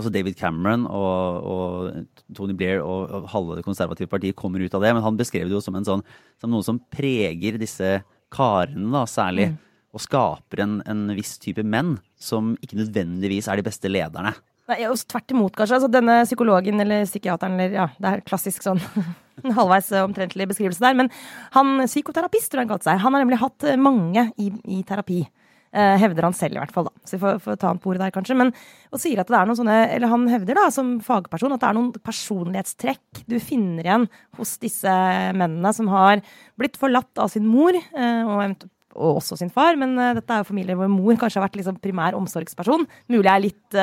Altså 0.00 0.12
David 0.14 0.38
Cameron 0.40 0.86
og, 0.88 1.48
og 1.52 2.34
Tony 2.36 2.56
Blair 2.56 2.80
og, 2.80 3.10
og 3.12 3.30
halve 3.34 3.58
det 3.58 3.66
konservative 3.66 4.08
partiet 4.08 4.38
kommer 4.38 4.62
ut 4.64 4.76
av 4.76 4.84
det, 4.84 4.94
men 4.96 5.04
han 5.04 5.18
beskrev 5.18 5.48
det 5.48 5.58
jo 5.58 5.60
som, 5.64 5.76
en 5.76 5.86
sånn, 5.86 6.04
som 6.40 6.52
noe 6.52 6.64
som 6.64 6.80
preger 6.92 7.60
disse 7.60 7.98
karene, 8.32 8.88
da, 8.94 9.04
særlig, 9.10 9.50
og 9.92 10.02
skaper 10.04 10.62
en, 10.64 10.78
en 10.88 11.08
viss 11.16 11.34
type 11.42 11.64
menn 11.66 11.98
som 12.20 12.54
ikke 12.62 12.78
nødvendigvis 12.78 13.50
er 13.50 13.60
de 13.60 13.66
beste 13.66 13.90
lederne. 13.90 14.32
Nei, 14.70 14.84
tvert 15.10 15.32
imot, 15.34 15.56
kanskje. 15.58 15.80
Altså, 15.80 15.90
denne 15.90 16.20
psykologen 16.28 16.78
eller 16.82 17.02
psykiateren 17.08 17.56
eller 17.58 17.74
ja, 17.74 17.88
det 17.98 18.10
er 18.12 18.22
klassisk 18.26 18.62
sånn 18.62 18.78
en 19.44 19.56
halvveis 19.56 19.90
eh, 19.92 20.04
omtrentlig 20.06 20.46
beskrivelse 20.52 20.84
der. 20.84 20.96
Men 20.98 21.10
han 21.56 21.82
psykoterapist, 21.88 22.52
tror 22.52 22.62
jeg 22.62 22.68
han 22.68 22.72
kalte 22.76 22.90
seg. 22.90 23.02
Han 23.02 23.16
har 23.16 23.24
nemlig 23.24 23.40
hatt 23.42 23.66
eh, 23.66 23.80
mange 23.80 24.28
i, 24.38 24.50
i 24.70 24.82
terapi. 24.86 25.24
Eh, 25.70 25.96
hevder 26.02 26.26
han 26.26 26.34
selv, 26.34 26.56
i 26.56 26.58
hvert 26.58 26.72
fall. 26.74 26.88
da. 26.88 27.04
Så 27.06 27.14
vi 27.14 27.22
får, 27.22 27.38
får 27.44 27.58
ta 27.60 27.68
han 27.70 27.78
på 27.78 27.92
ordet 27.92 28.02
der, 28.02 28.14
kanskje. 28.14 28.34
Men, 28.38 28.50
og 28.90 29.02
sier 29.02 29.22
at 29.22 29.30
det 29.30 29.38
er 29.38 29.46
noen 29.46 29.60
sånne, 29.60 29.76
eller 29.94 30.10
han 30.10 30.26
hevder 30.32 30.58
da, 30.58 30.66
som 30.74 30.96
fagperson 31.04 31.54
at 31.54 31.62
det 31.62 31.68
er 31.68 31.78
noen 31.78 31.92
personlighetstrekk 31.94 33.22
du 33.30 33.36
finner 33.42 33.86
igjen 33.86 34.08
hos 34.40 34.56
disse 34.62 34.90
mennene 35.36 35.72
som 35.76 35.90
har 35.92 36.24
blitt 36.58 36.78
forlatt 36.80 37.22
av 37.22 37.30
sin 37.30 37.46
mor, 37.48 37.76
eh, 37.78 38.22
og 38.26 38.68
og 39.00 39.20
også 39.20 39.36
sin 39.38 39.52
far, 39.54 39.76
men 39.78 39.92
uh, 39.94 40.16
dette 40.16 40.34
er 40.34 40.40
jo 40.42 40.48
familier 40.48 40.74
hvor 40.74 40.88
mor 40.90 41.14
kanskje 41.14 41.38
har 41.38 41.44
vært 41.44 41.60
liksom 41.60 41.76
primær 41.78 42.16
omsorgsperson. 42.18 42.82
Mulig 43.06 43.22
jeg 43.22 43.30
er 43.30 43.44
litt 43.44 43.76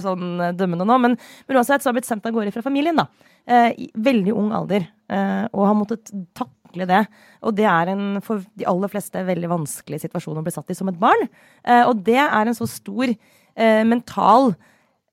sånn 0.00 0.40
dømmende 0.56 0.86
nå, 0.88 0.96
men, 1.04 1.18
men 1.44 1.58
uansett 1.60 1.84
så 1.84 1.90
har 1.90 1.98
blitt 1.98 2.08
sendt 2.08 2.24
av 2.24 2.32
gårde 2.32 2.54
fra 2.54 2.64
familien. 2.64 2.96
da. 2.96 3.04
I 3.76 3.90
veldig 3.92 4.32
ung 4.32 4.54
alder. 4.56 4.88
og 5.52 5.66
har 5.68 5.76
måttet 5.76 6.14
takle 6.74 6.88
det. 6.90 7.02
Og 7.46 7.54
det 7.56 7.66
er 7.70 7.92
en 7.94 8.20
for 8.24 8.44
de 8.58 8.66
aller 8.68 8.92
fleste 8.92 9.24
veldig 9.24 9.50
vanskelig 9.52 10.02
situasjon 10.02 10.38
å 10.40 10.44
bli 10.44 10.54
satt 10.54 10.70
i 10.70 10.78
som 10.78 10.90
et 10.90 11.00
barn. 11.00 11.28
og 11.88 12.02
det 12.04 12.20
er 12.20 12.46
en 12.46 12.54
så 12.54 12.66
stor 12.66 13.14
mental 13.86 14.54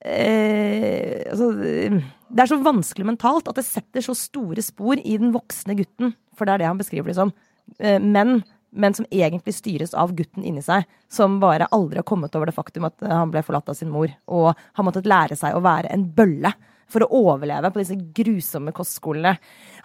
altså, 0.01 1.51
Det 1.53 2.41
er 2.41 2.50
så 2.50 2.58
vanskelig 2.63 3.06
mentalt 3.06 3.48
at 3.48 3.56
det 3.56 3.68
setter 3.68 4.01
så 4.01 4.15
store 4.18 4.62
spor 4.65 4.98
i 4.98 5.18
den 5.18 5.32
voksne 5.32 5.77
gutten. 5.77 6.15
For 6.36 6.46
det 6.46 6.53
er 6.53 6.63
det 6.63 6.72
han 6.72 6.82
beskriver 6.82 7.12
det 7.12 7.20
som. 7.20 7.34
men 7.80 8.41
men 8.72 8.94
som 8.94 9.06
egentlig 9.12 9.53
styres 9.56 9.94
av 9.98 10.13
gutten 10.15 10.46
inni 10.48 10.63
seg, 10.63 10.86
som 11.12 11.39
bare 11.41 11.68
aldri 11.75 12.00
har 12.00 12.08
kommet 12.08 12.36
over 12.38 12.50
det 12.50 12.56
faktum 12.56 12.88
at 12.88 13.03
eh, 13.03 13.12
han 13.12 13.32
ble 13.34 13.44
forlatt 13.44 13.70
av 13.72 13.77
sin 13.77 13.91
mor, 13.91 14.12
og 14.32 14.53
har 14.56 14.88
måttet 14.88 15.10
lære 15.10 15.38
seg 15.39 15.56
å 15.56 15.63
være 15.63 15.91
en 15.91 16.06
bølle 16.15 16.53
for 16.91 17.05
å 17.05 17.21
overleve 17.31 17.71
på 17.74 17.81
disse 17.81 17.98
grusomme 18.17 18.74
kostskolene. 18.75 19.36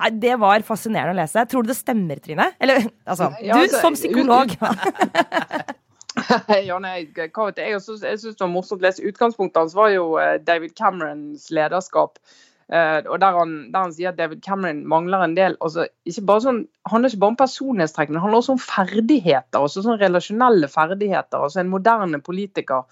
Nei, 0.00 0.12
Det 0.22 0.36
var 0.42 0.64
fascinerende 0.66 1.16
å 1.16 1.20
lese. 1.20 1.46
Tror 1.50 1.64
du 1.64 1.72
det 1.72 1.78
stemmer, 1.78 2.20
Trine? 2.22 2.50
Eller 2.60 2.86
altså, 3.10 3.32
du 3.40 3.52
altså, 3.56 3.82
som 3.82 3.98
psykolog. 3.98 4.56
ja, 6.68 6.80
nei, 6.82 6.98
hva 7.12 7.50
vet 7.50 7.62
jeg. 7.62 7.84
Syns 7.84 8.02
det 8.02 8.42
var 8.42 8.52
morsomt 8.52 8.82
å 8.82 8.88
lese. 8.88 9.06
Utgangspunktet 9.06 9.62
hans 9.62 9.78
var 9.78 9.94
jo 9.94 10.10
eh, 10.22 10.36
David 10.42 10.76
Camerons 10.78 11.48
lederskap. 11.54 12.20
Uh, 12.66 12.98
og 13.06 13.20
der 13.22 13.36
han, 13.36 13.50
der 13.70 13.84
han, 13.84 13.92
sier 13.94 14.10
at 14.10 14.16
David 14.18 14.40
Cameron 14.42 14.80
mangler 14.90 15.22
en 15.22 15.36
del 15.36 15.54
altså, 15.62 15.84
ikke 16.02 16.24
bare 16.26 16.42
sånn, 16.42 16.56
handler 16.90 17.12
ikke 17.12 17.20
bare 17.22 17.30
om 17.30 17.36
personlighetstrekk, 17.38 18.10
men 18.10 18.18
han 18.18 18.24
handler 18.24 18.42
også 18.42 18.56
om 18.56 18.64
ferdigheter. 18.64 19.60
også 19.60 19.84
sånn 19.84 20.00
Relasjonelle 20.00 20.66
ferdigheter. 20.72 21.44
altså 21.46 21.62
En 21.62 21.70
moderne 21.70 22.18
politiker 22.26 22.82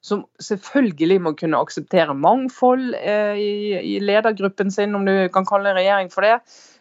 som 0.00 0.24
selvfølgelig 0.40 1.20
må 1.20 1.34
kunne 1.36 1.60
akseptere 1.60 2.16
mangfold 2.16 2.94
eh, 2.96 3.36
i, 3.36 3.52
i, 3.76 3.94
ledergruppen 4.00 4.72
sin, 4.72 4.96
om 4.96 5.04
du 5.04 5.14
kan 5.32 5.48
kalle 5.48 5.70
en 5.70 5.78
regjering 5.80 6.08
for 6.12 6.24
det. 6.24 6.38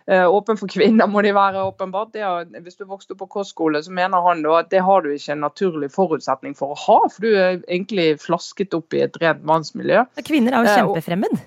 Eh, 0.09 0.25
åpen 0.25 0.57
for 0.57 0.71
kvinner 0.71 1.09
må 1.11 1.21
de 1.21 1.35
være, 1.35 1.65
åpenbart. 1.69 2.15
Er, 2.15 2.47
hvis 2.63 2.79
du 2.79 2.87
vokste 2.89 3.13
opp 3.13 3.25
på 3.25 3.29
kostskole, 3.35 3.83
så 3.83 3.93
mener 3.93 4.23
han 4.25 4.41
da 4.45 4.55
at 4.63 4.71
det 4.71 4.81
har 4.87 5.03
du 5.03 5.11
ikke 5.11 5.35
en 5.35 5.43
naturlig 5.45 5.91
forutsetning 5.93 6.55
for 6.57 6.73
å 6.73 6.81
ha, 6.87 6.99
for 7.11 7.27
du 7.27 7.35
er 7.35 7.59
egentlig 7.59 8.13
flasket 8.23 8.73
opp 8.77 8.95
i 8.95 9.03
et 9.05 9.21
rent 9.21 9.43
mannsmiljø. 9.47 10.07
Kvinner 10.23 10.55
er 10.55 10.65
jo 10.65 10.77
kjempefremmed. 10.79 11.41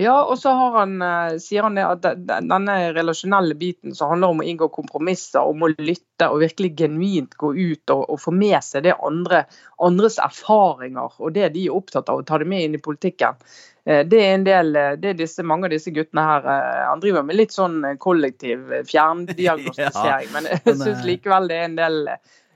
Ja, 0.00 0.14
og 0.24 0.38
så 0.38 0.52
han, 0.56 1.02
eh, 1.02 1.34
sier 1.42 1.66
han 1.66 1.76
at 1.82 2.06
denne 2.24 2.76
relasjonelle 2.96 3.56
biten 3.58 3.94
som 3.96 4.14
handler 4.14 4.32
om 4.32 4.40
å 4.40 4.46
inngå 4.48 4.70
kompromisser, 4.72 5.44
om 5.44 5.66
å 5.66 5.68
lytte 5.76 6.28
og 6.30 6.40
virkelig 6.40 6.70
genuint 6.78 7.34
gå 7.40 7.50
ut 7.56 7.92
og, 7.92 8.06
og 8.08 8.20
få 8.22 8.32
med 8.32 8.56
seg 8.64 8.86
det 8.86 8.94
andre, 8.96 9.42
andres 9.82 10.16
erfaringer 10.22 11.18
og 11.18 11.34
det 11.36 11.50
de 11.56 11.66
er 11.66 11.76
opptatt 11.76 12.08
av 12.08 12.22
å 12.22 12.24
ta 12.24 12.38
det 12.40 12.48
med 12.48 12.64
inn 12.64 12.78
i 12.78 12.82
politikken. 12.82 13.36
Eh, 13.84 14.00
det 14.08 14.22
er 14.24 14.32
en 14.38 14.46
del, 14.46 14.72
eh, 14.76 14.94
det 15.00 15.12
er 15.12 15.18
disse, 15.20 15.44
Mange 15.44 15.68
av 15.68 15.74
disse 15.74 15.92
guttene 15.92 16.24
her 16.24 16.48
Han 16.90 17.00
driver 17.00 17.24
med 17.24 17.36
litt 17.36 17.52
sånn 17.52 17.82
kollektiv 18.00 18.72
fjerndiagnostisering, 18.88 20.28
ja, 20.30 20.34
men 20.36 20.48
jeg 20.48 20.78
syns 20.80 21.04
likevel 21.04 21.50
det 21.50 21.58
er 21.58 21.68
en 21.68 21.80
del 21.80 22.06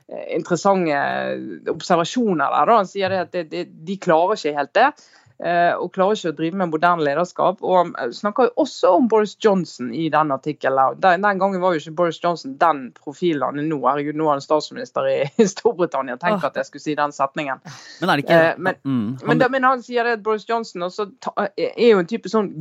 interessante 0.05 0.97
observasjoner 1.71 2.51
der. 2.53 2.69
Da. 2.69 2.75
Han 2.77 2.89
sier 2.89 3.09
det 3.09 3.21
at 3.23 3.37
de, 3.49 3.63
de 3.65 3.95
klarer 3.97 4.37
ikke 4.37 4.53
helt 4.53 4.73
det. 4.77 4.89
Eh, 5.43 5.73
og 5.75 5.89
klarer 5.91 6.15
ikke 6.15 6.31
å 6.31 6.35
drive 6.37 6.59
med 6.61 6.71
moderne 6.71 7.03
lederskap. 7.03 7.59
Og 7.59 7.75
Han 7.75 7.89
eh, 7.99 8.11
snakker 8.15 8.47
jo 8.47 8.63
også 8.63 8.93
om 9.01 9.09
Boris 9.11 9.33
Johnson 9.43 9.89
i 9.91 10.07
den 10.11 10.31
artikkelen. 10.31 11.01
Den, 11.03 11.25
den, 11.25 11.41
gangen 11.41 11.59
var 11.63 11.75
jo 11.75 11.81
ikke 11.81 11.95
Boris 11.97 12.21
Johnson 12.23 12.53
den 12.61 12.85
profilen 12.95 13.43
han 13.43 13.59
er 13.59 13.67
nå. 13.67 13.81
Herregud, 13.83 14.15
nå 14.15 14.29
er 14.29 14.37
han 14.37 14.45
statsminister 14.45 15.09
i, 15.11 15.17
Storbritannia. 15.55 16.15
Tenk 16.21 16.39
oh. 16.39 16.47
at 16.47 16.59
jeg 16.61 16.69
skulle 16.69 16.85
si 16.85 16.95
den 16.95 17.15
setningen. 17.15 17.59
Men 17.99 18.13
er 18.13 18.21
det 18.21 18.27
ikke 18.27 18.39
eh, 18.39 18.61
men, 18.69 18.79
mm, 18.83 19.09
han... 19.25 19.33
Men, 19.33 19.45
men, 19.57 19.67
han 19.67 19.83
sier 19.83 20.07
det 20.07 20.21
at 20.21 20.23
Boris 20.23 20.47
Johnson 20.47 20.87
også 20.87 21.09
er 21.35 21.89
jo 21.89 21.99
en 21.99 22.09
type 22.09 22.31
sånn 22.31 22.53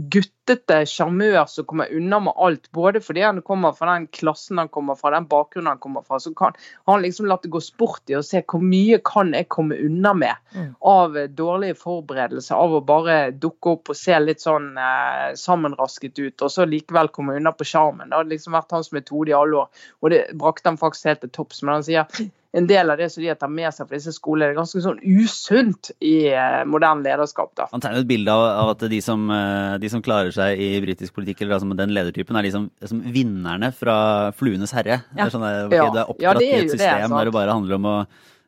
guttete 0.44 0.84
sjarmør 0.88 1.46
som 1.48 1.66
kommer 1.68 1.92
unna 1.92 2.20
med 2.20 2.32
alt. 2.36 2.70
Både 2.72 3.00
fordi 3.00 3.22
han 3.24 3.42
kommer 3.42 3.72
fra 3.72 3.94
den 3.94 4.06
klassen 4.06 4.58
han 4.58 4.68
kommer 4.68 4.94
fra, 4.94 5.10
den 5.14 5.26
bakgrunnen 5.28 5.72
han 5.72 5.78
kommer 5.78 6.02
fra. 6.02 6.20
Så 6.20 6.34
kan 6.34 6.52
han 6.86 7.02
liksom 7.02 7.26
latt 7.26 7.42
det 7.42 7.52
gå 7.54 7.60
sport 7.60 8.10
i 8.10 8.16
å 8.18 8.22
se 8.22 8.42
hvor 8.42 8.62
mye 8.62 9.00
kan 9.04 9.32
jeg 9.34 9.48
komme 9.48 9.78
unna 9.80 10.14
med 10.14 10.36
mm. 10.54 10.70
av 10.80 11.18
dårlige 11.36 11.78
forberedelser 11.80 12.56
av 12.56 12.76
å 12.76 12.84
bare 12.84 13.18
dukke 13.32 13.76
opp 13.76 13.92
og 13.92 13.98
se 13.98 14.18
litt 14.20 14.44
sånn 14.44 14.74
eh, 14.78 15.32
sammenrasket 15.38 16.18
ut, 16.18 16.42
og 16.42 16.52
så 16.52 16.68
likevel 16.68 17.10
komme 17.14 17.38
unna 17.38 17.54
på 17.56 17.66
sjarmen. 17.68 18.10
Det 18.10 18.20
hadde 18.20 18.34
liksom 18.36 18.56
vært 18.56 18.76
hans 18.76 18.92
metode 18.94 19.32
i 19.32 19.36
alle 19.36 19.64
år, 19.64 19.84
og 20.00 20.14
det 20.14 20.24
brakte 20.40 20.70
han 20.70 20.80
faktisk 20.80 21.12
helt 21.12 21.24
til 21.24 21.34
topps. 21.34 21.62
Men 21.64 21.78
han 21.78 21.86
sier 21.86 22.32
en 22.54 22.66
del 22.70 22.90
av 22.92 23.00
det 23.00 23.08
som 23.10 23.22
de 23.22 23.30
har 23.32 23.38
tatt 23.38 23.50
med 23.50 23.74
seg 23.74 23.88
fra 23.88 23.98
disse 23.98 24.12
skolene, 24.14 24.52
er 24.52 24.58
ganske 24.58 24.82
sånn 24.84 25.00
usunt 25.02 25.90
i 26.04 26.28
eh, 26.30 26.60
moderne 26.70 27.02
lederskap. 27.02 27.50
da. 27.58 27.66
Han 27.72 27.82
tegner 27.82 28.04
et 28.04 28.10
bilde 28.10 28.34
av, 28.34 28.70
at 28.74 28.84
de 28.92 29.00
som, 29.02 29.24
eh, 29.34 29.78
de 29.82 29.90
som, 29.90 30.02
klarer 30.04 30.30
seg 30.34 30.60
i 30.60 30.68
britisk 30.84 31.16
politikk, 31.16 31.42
eller 31.42 31.58
altså 31.58 31.78
den 31.78 31.94
ledertypen, 31.96 32.38
er 32.38 32.46
liksom, 32.46 32.68
som 32.86 33.00
vinnerne 33.14 33.72
fra 33.74 33.96
'Fluenes 34.36 34.74
herre'. 34.76 35.00
Ja. 35.02 35.16
Det 35.16 35.26
er 35.26 35.34
sånn, 35.34 35.48
okay, 35.66 35.80
ja. 35.80 35.88
er 35.90 36.04
oppdratt 36.04 36.22
ja, 36.28 36.38
det 36.38 36.46
er 36.46 36.54
i 36.54 36.68
et 36.68 36.76
system 36.76 37.02
det, 37.08 37.10
der 37.18 37.30
det 37.30 37.36
bare 37.40 37.58
handler 37.58 37.80
om 37.80 37.90
å 37.90 37.96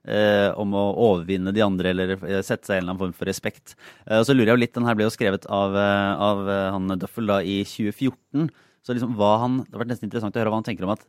eh, 0.06 0.50
om 0.58 0.74
å 0.76 0.84
overvinne 1.08 1.54
de 1.54 1.64
andre 1.64 1.92
eller 1.92 2.14
eh, 2.16 2.42
sette 2.46 2.68
seg 2.68 2.76
i 2.76 2.78
en 2.78 2.84
eller 2.84 2.94
annen 2.94 3.02
form 3.02 3.16
for 3.16 3.28
respekt. 3.28 3.74
Eh, 4.06 4.20
og 4.20 4.26
så 4.28 4.36
lurer 4.36 4.52
jeg 4.52 4.56
jo 4.56 4.62
litt, 4.64 4.74
Den 4.76 4.88
her 4.88 4.98
ble 4.98 5.08
jo 5.08 5.14
skrevet 5.14 5.48
av, 5.50 5.76
eh, 5.80 6.12
av 6.28 6.46
eh, 6.46 6.70
han 6.76 6.96
Duffel 7.00 7.30
da 7.30 7.40
i 7.42 7.62
2014. 7.66 8.50
Så 8.86 8.94
liksom 8.94 9.16
hva 9.18 9.36
han, 9.42 9.62
Det 9.64 9.74
har 9.74 9.82
vært 9.82 9.94
nesten 9.96 10.08
interessant 10.08 10.36
å 10.36 10.42
høre 10.42 10.52
hva 10.54 10.60
han 10.62 10.68
tenker 10.68 10.86
om 10.86 10.94
at 10.94 11.02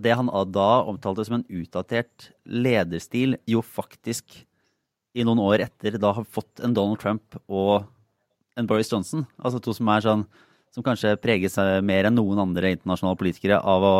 det 0.00 0.14
han 0.16 0.30
da 0.52 0.70
omtalte 0.88 1.24
som 1.26 1.38
en 1.38 1.48
utdatert 1.48 2.30
lederstil, 2.44 3.36
jo 3.48 3.62
faktisk 3.64 4.42
i 5.12 5.24
noen 5.26 5.42
år 5.44 5.66
etter 5.66 5.98
da 6.00 6.14
har 6.16 6.24
fått 6.24 6.62
en 6.64 6.74
Donald 6.76 7.00
Trump 7.02 7.36
og 7.46 7.84
en 8.56 8.68
Boris 8.68 8.90
Johnson. 8.92 9.26
Altså 9.40 9.60
to 9.60 9.74
som 9.76 9.90
er 9.92 10.04
sånn 10.04 10.26
som 10.72 10.84
kanskje 10.84 11.18
preges 11.20 11.58
mer 11.84 12.08
enn 12.08 12.16
noen 12.16 12.40
andre 12.40 12.70
internasjonale 12.72 13.18
politikere 13.20 13.58
av 13.60 13.84
å 13.84 13.96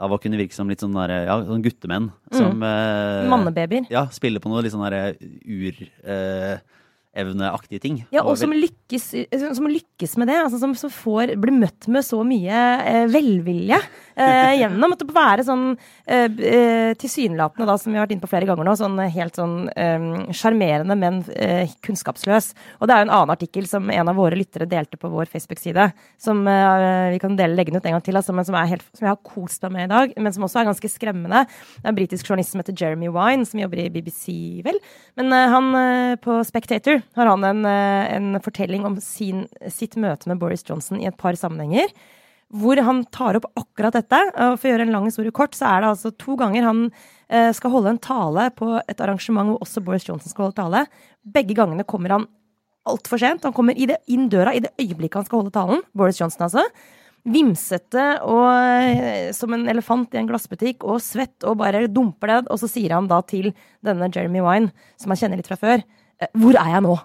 av 0.00 0.14
å 0.14 0.16
kunne 0.16 0.38
virke 0.40 0.56
som 0.56 0.70
litt 0.70 0.80
sånn, 0.80 0.96
der, 0.96 1.26
ja, 1.28 1.34
sånn 1.44 1.60
guttemenn. 1.60 2.06
Som 2.32 2.62
mm. 2.62 2.66
eh, 2.66 3.26
Mannebabyer. 3.28 3.88
Ja, 3.92 4.06
spiller 4.14 4.40
på 4.40 4.48
noe 4.48 4.62
litt 4.64 4.72
sånn 4.72 4.86
ur... 4.88 5.82
Eh, 6.00 6.78
evneaktige 7.10 7.82
ting. 7.82 7.96
Ja, 8.14 8.22
og 8.22 8.36
som 8.38 8.52
lykkes, 8.54 9.08
som 9.56 9.66
lykkes, 9.66 10.12
med 10.20 10.30
det. 10.30 10.36
Altså, 10.44 10.60
som, 10.62 10.76
som 10.78 10.92
får, 10.94 11.34
blir 11.42 11.56
møtt 11.56 11.88
med 11.90 12.06
så 12.06 12.20
mye 12.26 12.60
eh, 12.86 13.06
velvilje 13.10 13.78
eh, 14.14 14.52
gjennom. 14.60 14.94
At 14.94 15.02
det 15.02 15.16
være 15.16 15.46
sånn 15.46 15.64
eh, 16.06 16.28
eh, 16.28 16.92
tilsynelatende, 17.00 17.66
da, 17.66 17.76
som 17.80 17.90
vi 17.90 17.98
har 17.98 18.06
vært 18.06 18.14
inne 18.14 18.22
på 18.22 18.30
flere 18.30 18.46
ganger 18.48 18.68
nå, 18.68 18.76
sånn 18.78 19.00
helt 19.16 19.40
sånn 19.40 19.56
eh, 19.74 20.06
sjarmerende, 20.38 20.96
men 21.00 21.18
eh, 21.34 21.72
kunnskapsløs. 21.86 22.52
Og 22.78 22.86
det 22.86 22.94
er 22.94 23.02
jo 23.02 23.08
en 23.08 23.14
annen 23.18 23.34
artikkel 23.34 23.66
som 23.70 23.90
en 23.90 24.12
av 24.12 24.20
våre 24.20 24.38
lyttere 24.38 24.70
delte 24.70 25.00
på 25.00 25.10
vår 25.10 25.30
Facebook-side, 25.34 25.90
som 26.20 26.44
vi 26.46 27.18
kan 27.20 27.34
dele 27.36 27.56
legge 27.56 27.72
den 27.72 27.80
ut 27.80 27.86
en 27.88 27.96
gang 27.96 28.04
til, 28.04 28.16
altså, 28.18 28.34
men 28.36 28.46
som, 28.46 28.54
helt, 28.54 28.84
som, 28.94 29.06
jeg 29.06 29.12
har 29.12 29.20
kost 29.26 29.62
meg 29.66 29.74
med 29.74 29.88
i 29.88 29.90
dag, 29.90 30.14
men 30.22 30.34
som 30.34 30.46
også 30.46 30.62
er 30.62 30.70
ganske 30.70 30.90
skremmende. 30.92 31.42
Det 31.80 31.84
er 31.84 31.92
en 31.92 31.98
britisk 31.98 32.30
journalist 32.30 32.54
som 32.54 32.62
heter 32.62 32.76
Jeremy 32.78 33.10
Wine, 33.12 33.46
som 33.48 33.60
jobber 33.62 33.82
i 33.82 33.90
BBC, 33.92 34.30
vel. 34.66 34.78
Men 35.18 35.34
han 35.52 35.70
på 36.22 36.38
Spectator 36.46 36.99
har 37.16 37.30
han 37.30 37.44
en, 37.46 37.66
en 37.66 38.40
fortelling 38.44 38.86
om 38.88 38.96
sin, 39.04 39.46
sitt 39.72 39.98
møte 40.00 40.30
med 40.30 40.40
Boris 40.40 40.66
Johnson 40.66 41.00
i 41.00 41.08
et 41.10 41.18
par 41.20 41.38
sammenhenger 41.38 41.92
hvor 42.50 42.80
han 42.82 43.04
tar 43.14 43.38
opp 43.38 43.46
akkurat 43.58 43.94
dette. 43.94 44.18
Og 44.34 44.58
for 44.58 44.68
å 44.68 44.72
gjøre 44.72 44.86
en 44.88 44.94
lang 44.94 45.06
historie 45.06 45.34
kort, 45.34 45.54
så 45.56 45.68
er 45.70 45.82
det 45.82 45.92
altså 45.92 46.12
to 46.18 46.36
ganger 46.38 46.66
han 46.66 46.84
eh, 47.30 47.50
skal 47.56 47.74
holde 47.74 47.94
en 47.94 48.02
tale 48.02 48.48
på 48.58 48.72
et 48.80 49.02
arrangement 49.02 49.52
hvor 49.52 49.66
også 49.66 49.82
Boris 49.86 50.06
Johnson 50.08 50.32
skal 50.32 50.48
holde 50.48 50.58
tale. 50.58 50.84
Begge 51.22 51.54
gangene 51.58 51.86
kommer 51.86 52.16
han 52.16 52.26
altfor 52.90 53.22
sent. 53.22 53.46
Han 53.46 53.54
kommer 53.54 53.78
det, 53.78 54.00
inn 54.10 54.28
døra 54.32 54.54
i 54.56 54.64
det 54.64 54.74
øyeblikket 54.80 55.20
han 55.20 55.28
skal 55.28 55.44
holde 55.44 55.54
talen. 55.54 55.84
Boris 55.94 56.18
Johnson, 56.20 56.48
altså. 56.48 56.66
Vimsete 57.30 58.04
og 58.24 58.46
eh, 58.48 59.30
som 59.36 59.52
en 59.54 59.68
elefant 59.70 60.14
i 60.16 60.18
en 60.18 60.28
glassbutikk 60.30 60.86
og 60.88 61.02
svett 61.04 61.44
og 61.46 61.58
bare 61.62 61.84
dumper 61.92 62.34
ned. 62.34 62.50
Og 62.50 62.62
så 62.62 62.70
sier 62.72 62.96
han 62.96 63.10
da 63.10 63.20
til 63.22 63.52
denne 63.86 64.10
Jeremy 64.10 64.42
Wine, 64.42 64.74
som 64.98 65.14
han 65.14 65.22
kjenner 65.22 65.38
litt 65.38 65.50
fra 65.50 65.60
før, 65.60 65.84
eh, 65.84 65.99
hvor 66.36 66.58
er 66.58 66.74
jeg 66.74 66.84
nå? 66.84 66.96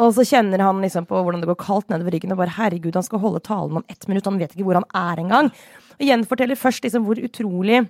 Og 0.00 0.12
så 0.16 0.24
kjenner 0.24 0.62
han 0.62 0.80
liksom 0.80 1.06
på 1.08 1.18
hvordan 1.18 1.42
det 1.42 1.50
går 1.50 1.58
kaldt 1.60 1.90
nedover 1.90 2.14
ryggen, 2.14 2.32
og 2.32 2.40
bare 2.40 2.56
herregud, 2.56 2.96
han 2.96 3.06
skal 3.06 3.22
holde 3.22 3.42
talen 3.44 3.80
om 3.80 3.86
ett 3.90 4.06
minutt, 4.08 4.28
han 4.28 4.38
vet 4.40 4.54
ikke 4.54 4.68
hvor 4.68 4.78
han 4.78 4.88
er 4.96 5.22
engang. 5.24 5.50
Og 5.98 6.04
gjenforteller 6.06 6.58
først 6.58 6.86
liksom 6.86 7.08
hvor 7.08 7.20
utrolig 7.20 7.82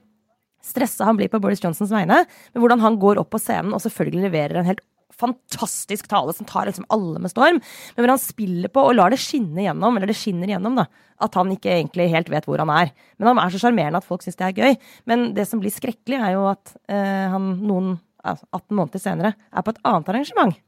stressa 0.65 1.07
han 1.09 1.17
blir 1.17 1.31
på 1.33 1.41
Boris 1.41 1.63
Johnsons 1.63 1.93
vegne, 1.93 2.25
men 2.53 2.63
hvordan 2.63 2.83
han 2.83 2.99
går 3.01 3.21
opp 3.21 3.31
på 3.33 3.41
scenen 3.41 3.73
og 3.77 3.83
selvfølgelig 3.85 4.27
leverer 4.27 4.61
en 4.61 4.69
helt 4.69 4.83
fantastisk 5.21 6.09
tale 6.09 6.33
som 6.33 6.49
tar 6.49 6.69
liksom 6.69 6.87
alle 6.93 7.21
med 7.21 7.33
storm, 7.33 7.61
men 7.61 8.03
hvor 8.03 8.13
han 8.15 8.23
spiller 8.23 8.73
på 8.73 8.85
og 8.89 8.97
lar 8.97 9.13
det 9.13 9.21
skinne 9.21 9.67
gjennom, 9.67 9.97
eller 9.97 10.11
det 10.11 10.17
skinner 10.17 10.55
gjennom, 10.55 10.79
da, 10.81 10.87
at 11.21 11.37
han 11.37 11.53
ikke 11.53 11.75
egentlig 11.75 12.09
helt 12.13 12.31
vet 12.33 12.49
hvor 12.49 12.63
han 12.63 12.73
er. 12.73 12.93
Men 13.19 13.33
han 13.33 13.43
er 13.43 13.53
så 13.53 13.61
sjarmerende 13.61 14.01
at 14.01 14.09
folk 14.09 14.25
syns 14.25 14.41
det 14.41 14.49
er 14.49 14.57
gøy. 14.57 14.79
Men 15.11 15.31
det 15.37 15.45
som 15.51 15.61
blir 15.61 15.75
skrekkelig, 15.75 16.21
er 16.21 16.37
jo 16.39 16.47
at 16.55 16.73
eh, 16.89 17.27
han 17.35 17.53
noen 17.61 17.99
altså 18.25 18.47
18 18.53 18.77
måneder 18.77 19.03
senere 19.03 19.33
er 19.35 19.65
på 19.65 19.75
et 19.75 19.83
annet 19.87 20.11
arrangement. 20.13 20.59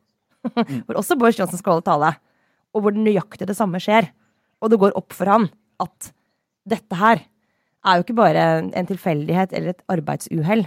hvor 0.87 0.99
også 0.99 1.17
Boris 1.19 1.39
Johnson 1.39 1.61
skal 1.61 1.77
holde 1.77 1.87
tale, 1.87 2.15
og 2.73 2.85
hvor 2.85 2.97
nøyaktig 2.97 3.47
det 3.49 3.57
samme 3.59 3.81
skjer. 3.83 4.09
Og 4.63 4.73
det 4.73 4.81
går 4.83 4.97
opp 4.99 5.15
for 5.15 5.31
han 5.31 5.49
at 5.83 6.13
dette 6.69 6.99
her 6.99 7.25
er 7.83 7.99
jo 7.99 8.05
ikke 8.05 8.19
bare 8.19 8.47
en 8.63 8.89
tilfeldighet 8.89 9.55
eller 9.57 9.75
et 9.75 9.85
arbeidsuhell. 9.91 10.65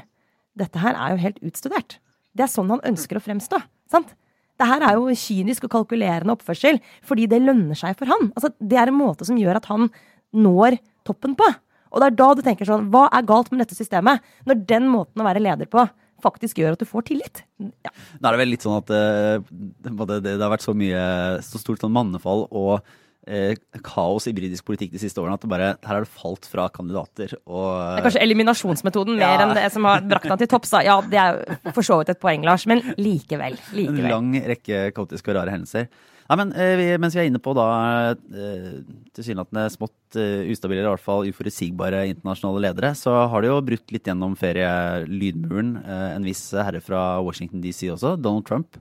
Dette 0.60 0.82
her 0.84 0.98
er 1.00 1.16
jo 1.16 1.24
helt 1.24 1.42
utstudert. 1.48 1.98
Det 2.36 2.46
er 2.46 2.52
sånn 2.52 2.72
han 2.74 2.84
ønsker 2.88 3.20
å 3.20 3.24
fremstå. 3.24 3.62
sant? 3.92 4.12
Det 4.56 4.68
her 4.68 4.84
er 4.88 4.96
jo 4.96 5.12
kynisk 5.20 5.68
og 5.68 5.74
kalkulerende 5.74 6.36
oppførsel 6.36 6.80
fordi 7.04 7.28
det 7.32 7.42
lønner 7.44 7.76
seg 7.80 7.96
for 8.00 8.12
han. 8.12 8.30
Altså, 8.36 8.52
det 8.60 8.80
er 8.80 8.92
en 8.92 9.00
måte 9.00 9.28
som 9.28 9.40
gjør 9.40 9.60
at 9.60 9.68
han 9.72 9.90
når 10.36 10.80
toppen 11.08 11.36
på. 11.40 11.48
Og 11.92 12.02
det 12.02 12.08
er 12.08 12.18
da 12.20 12.28
du 12.36 12.42
tenker 12.44 12.68
sånn 12.68 12.90
Hva 12.92 13.06
er 13.14 13.28
galt 13.28 13.52
med 13.52 13.62
dette 13.64 13.78
systemet? 13.78 14.24
Når 14.48 14.64
den 14.68 14.88
måten 14.92 15.22
å 15.22 15.28
være 15.28 15.44
leder 15.44 15.70
på 15.72 15.84
faktisk 16.26 16.60
gjør 16.62 16.76
at 16.76 16.84
du 16.84 16.90
får 16.90 17.08
tillit. 17.14 17.46
Ja. 17.62 17.94
Nå 18.20 18.28
er 18.28 18.36
det 18.36 18.44
vel 18.44 18.54
litt 18.56 18.66
sånn 18.66 18.78
at 18.82 18.92
uh, 18.92 19.40
det, 19.40 20.22
det, 20.26 20.38
har 20.42 20.54
vært 20.54 20.66
så 20.66 20.76
mye 20.78 21.02
så 21.46 21.62
stort 21.62 21.84
sånn 21.84 21.94
mannefall 21.96 22.48
og 22.50 22.80
eh, 23.28 23.54
kaos 23.86 24.28
i 24.30 24.34
britisk 24.36 24.66
politikk 24.68 24.94
de 24.94 25.02
siste 25.02 25.22
årene 25.22 25.38
at 25.38 25.46
det 25.46 25.52
bare, 25.52 25.70
her 25.82 25.98
har 25.98 26.06
det 26.06 26.12
falt 26.14 26.48
fra 26.50 26.68
kandidater. 26.74 27.36
Og, 27.46 27.70
det 27.74 28.02
er 28.02 28.08
kanskje 28.08 28.24
eliminasjonsmetoden 28.26 29.20
mer 29.20 29.38
ja. 29.38 29.46
enn 29.46 29.56
det 29.58 29.68
som 29.74 29.88
har 29.90 30.06
brakt 30.06 30.30
ham 30.32 30.42
til 30.42 30.52
topps. 30.52 30.74
Ja, 30.86 31.00
det 31.02 31.22
er 31.22 31.72
for 31.72 31.86
så 31.86 32.00
vidt 32.02 32.14
et 32.14 32.22
poeng, 32.22 32.46
Lars, 32.48 32.68
men 32.70 32.84
likevel. 32.98 33.58
likevel. 33.76 34.04
En 34.06 34.14
lang 34.14 34.36
rekke 34.54 34.90
kaotiske 34.96 35.34
og 35.34 35.40
rare 35.40 35.56
hendelser. 35.56 35.90
Nei, 36.26 36.38
men 36.40 36.52
eh, 36.58 36.74
vi, 36.80 36.86
Mens 37.02 37.14
vi 37.14 37.22
er 37.22 37.30
inne 37.30 37.42
på 37.44 37.54
da 37.58 37.66
eh, 38.10 38.80
tilsynelatende 39.16 39.68
smått 39.74 40.18
uh, 40.18 40.42
ustabile, 40.50 40.82
eller 40.82 40.90
i 40.90 40.94
hvert 40.96 41.06
fall 41.06 41.30
uforutsigbare 41.30 42.02
internasjonale 42.10 42.64
ledere, 42.66 42.92
så 42.98 43.14
har 43.30 43.44
det 43.44 43.52
jo 43.52 43.62
brutt 43.68 43.94
litt 43.94 44.10
gjennom 44.10 44.34
ferielydmuren. 44.40 45.76
En 45.86 46.26
viss 46.26 46.50
herre 46.58 46.82
fra 46.84 47.22
Washington 47.24 47.62
DC 47.64 47.86
også, 47.94 48.16
Donald 48.20 48.48
Trump, 48.50 48.80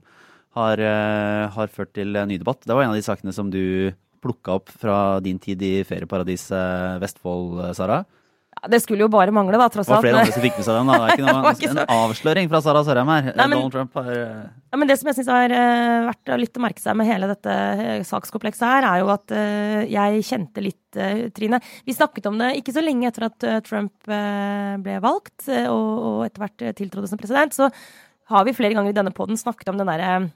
har, 0.57 0.79
har 1.51 1.71
ført 1.71 1.93
til 1.95 2.15
ny 2.27 2.39
debatt. 2.39 2.63
Det 2.63 2.75
var 2.75 2.85
en 2.85 2.93
av 2.93 2.99
de 2.99 3.05
sakene 3.05 3.33
som 3.35 3.49
du 3.51 3.93
plukka 4.23 4.57
opp 4.57 4.71
fra 4.71 5.19
din 5.23 5.39
tid 5.39 5.61
i 5.63 5.73
ferieparadiset 5.87 6.99
Vestfold, 7.03 7.61
Sara? 7.77 8.01
Det 8.65 8.79
skulle 8.81 9.03
jo 9.03 9.09
bare 9.11 9.33
mangle, 9.35 9.57
da, 9.59 9.67
tross 9.69 9.89
alt. 9.89 9.99
Det 9.99 9.99
var 9.99 10.05
flere 10.05 10.21
andre 10.23 10.33
som 10.33 10.43
fikk 10.45 10.55
med 10.57 10.65
seg 10.65 10.77
den. 10.77 10.87
Da. 10.89 10.95
Det 10.95 11.05
er 11.05 11.17
ikke 11.19 11.71
noe, 11.73 11.81
en 11.85 11.95
avsløring 11.95 12.51
fra 12.51 12.61
Sara 12.65 12.83
Sørheim 12.87 13.11
her. 13.11 13.27
Nei, 13.27 13.47
men, 13.51 13.55
Donald 13.57 13.75
Trump 13.75 13.99
har 13.99 14.11
eh, 14.13 14.45
ja, 14.71 14.79
men 14.81 14.89
Det 14.89 14.97
som 14.99 15.09
jeg 15.11 15.17
syns 15.19 15.31
har 15.31 15.53
uh, 15.53 16.07
vært 16.07 16.31
litt 16.41 16.57
å 16.57 16.63
merke 16.63 16.83
seg 16.83 16.97
med 16.97 17.09
hele 17.09 17.29
dette 17.29 17.57
uh, 17.81 17.99
sakskomplekset 18.07 18.65
her, 18.65 18.87
er 18.89 19.03
jo 19.03 19.11
at 19.13 19.35
jeg 19.91 20.25
kjente 20.31 20.63
litt 20.65 20.81
Trine. 21.35 21.59
Vi 21.83 21.91
snakket 21.91 22.29
om 22.29 22.37
det 22.39 22.53
ikke 22.61 22.71
så 22.71 22.79
lenge 22.79 23.09
etter 23.09 23.25
at 23.27 23.45
Trump 23.67 24.07
ble 24.07 24.93
valgt, 25.03 25.49
og, 25.49 25.89
og 26.07 26.21
etter 26.23 26.45
hvert 26.45 26.63
tiltrådte 26.79 27.09
som 27.11 27.19
president. 27.19 27.57
Så 27.57 27.67
har 28.31 28.47
vi 28.47 28.53
flere 28.55 28.77
ganger 28.77 28.93
i 28.93 28.95
denne 28.95 29.11
poden 29.11 29.35
snakket 29.35 29.73
om 29.73 29.81
den 29.81 29.91
derre 29.91 30.29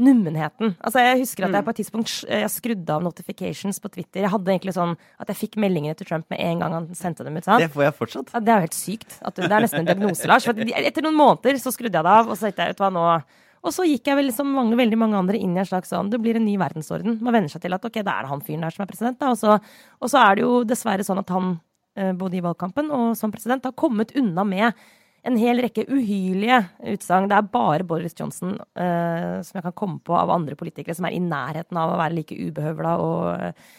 nummenheten. 0.00 0.72
Altså, 0.80 1.02
jeg 1.04 1.18
husker 1.20 1.44
at 1.44 1.52
jeg 1.52 1.60
mm. 1.60 1.66
på 1.66 1.72
et 1.72 1.78
tidspunkt 1.82 2.12
jeg 2.24 2.50
skrudde 2.54 2.94
av 2.94 3.04
notifications 3.04 3.80
på 3.82 3.90
Twitter. 3.92 4.22
Jeg 4.24 4.32
hadde 4.32 4.54
egentlig 4.54 4.72
sånn 4.76 4.94
at 5.20 5.28
jeg 5.32 5.40
fikk 5.42 5.58
meldingene 5.60 5.98
til 5.98 6.08
Trump 6.08 6.32
med 6.32 6.40
en 6.40 6.64
gang 6.64 6.76
han 6.78 6.88
sendte 6.96 7.26
dem 7.26 7.36
ut. 7.36 7.44
Sant? 7.44 7.60
Det 7.60 7.68
får 7.74 7.84
jeg 7.84 7.96
fortsatt. 7.98 8.32
Ja, 8.32 8.40
det 8.40 8.54
er 8.54 8.60
jo 8.62 8.66
helt 8.70 8.78
sykt. 8.78 9.18
det 9.20 9.48
er 9.50 9.66
nesten 9.66 9.82
en 9.82 9.90
diagnose, 9.90 10.30
Lars. 10.30 10.48
Etter 10.48 11.04
noen 11.04 11.18
måneder 11.20 11.60
så 11.60 11.74
skrudde 11.74 12.00
jeg 12.00 12.08
det 12.08 12.16
av, 12.16 12.30
og 12.30 12.38
så 12.38 12.48
tenkte 12.48 12.64
jeg, 12.64 12.76
vet 12.76 12.84
hva 12.84 12.92
nå 12.94 13.06
og 13.62 13.70
så 13.70 13.84
gikk 13.86 14.08
jeg 14.10 14.18
vel 14.18 14.32
som 14.34 14.48
mange, 14.50 14.74
veldig 14.78 14.96
mange 14.98 15.18
andre 15.18 15.38
inn 15.38 15.52
i 15.54 15.60
en 15.62 15.68
slags 15.68 15.92
sånn 15.92 16.08
Det 16.10 16.18
blir 16.22 16.34
en 16.38 16.42
ny 16.46 16.56
verdensorden. 16.58 17.20
Man 17.22 17.34
venner 17.36 17.52
seg 17.52 17.62
til 17.62 17.76
at 17.76 17.84
ok, 17.86 18.00
det 18.00 18.14
er 18.14 18.26
han 18.26 18.42
fyren 18.42 18.66
der 18.66 18.74
som 18.74 18.82
er 18.82 18.90
president. 18.90 19.20
Da. 19.20 19.30
Og, 19.30 19.38
så, 19.38 19.58
og 20.02 20.10
så 20.10 20.22
er 20.24 20.38
det 20.38 20.42
jo 20.44 20.56
dessverre 20.66 21.06
sånn 21.06 21.22
at 21.22 21.30
han, 21.30 21.52
eh, 21.94 22.10
både 22.18 22.40
i 22.40 22.42
valgkampen 22.42 22.90
og 22.90 23.12
som 23.18 23.30
president, 23.34 23.68
har 23.68 23.76
kommet 23.78 24.16
unna 24.18 24.42
med 24.48 24.82
en 25.22 25.38
hel 25.38 25.60
rekke 25.62 25.84
uhyrlige 25.86 26.58
utsagn. 26.94 27.28
Det 27.30 27.38
er 27.38 27.50
bare 27.54 27.86
Boris 27.86 28.16
Johnson 28.18 28.56
uh, 28.58 29.38
som 29.46 29.58
jeg 29.58 29.66
kan 29.68 29.76
komme 29.78 30.00
på 30.02 30.16
av 30.18 30.32
andre 30.34 30.56
politikere 30.58 30.96
som 30.98 31.06
er 31.06 31.16
i 31.16 31.22
nærheten 31.22 31.78
av 31.78 31.94
å 31.94 31.98
være 32.00 32.16
like 32.18 32.38
ubehøvla 32.38 32.94
og 33.02 33.26
uh, 33.30 33.76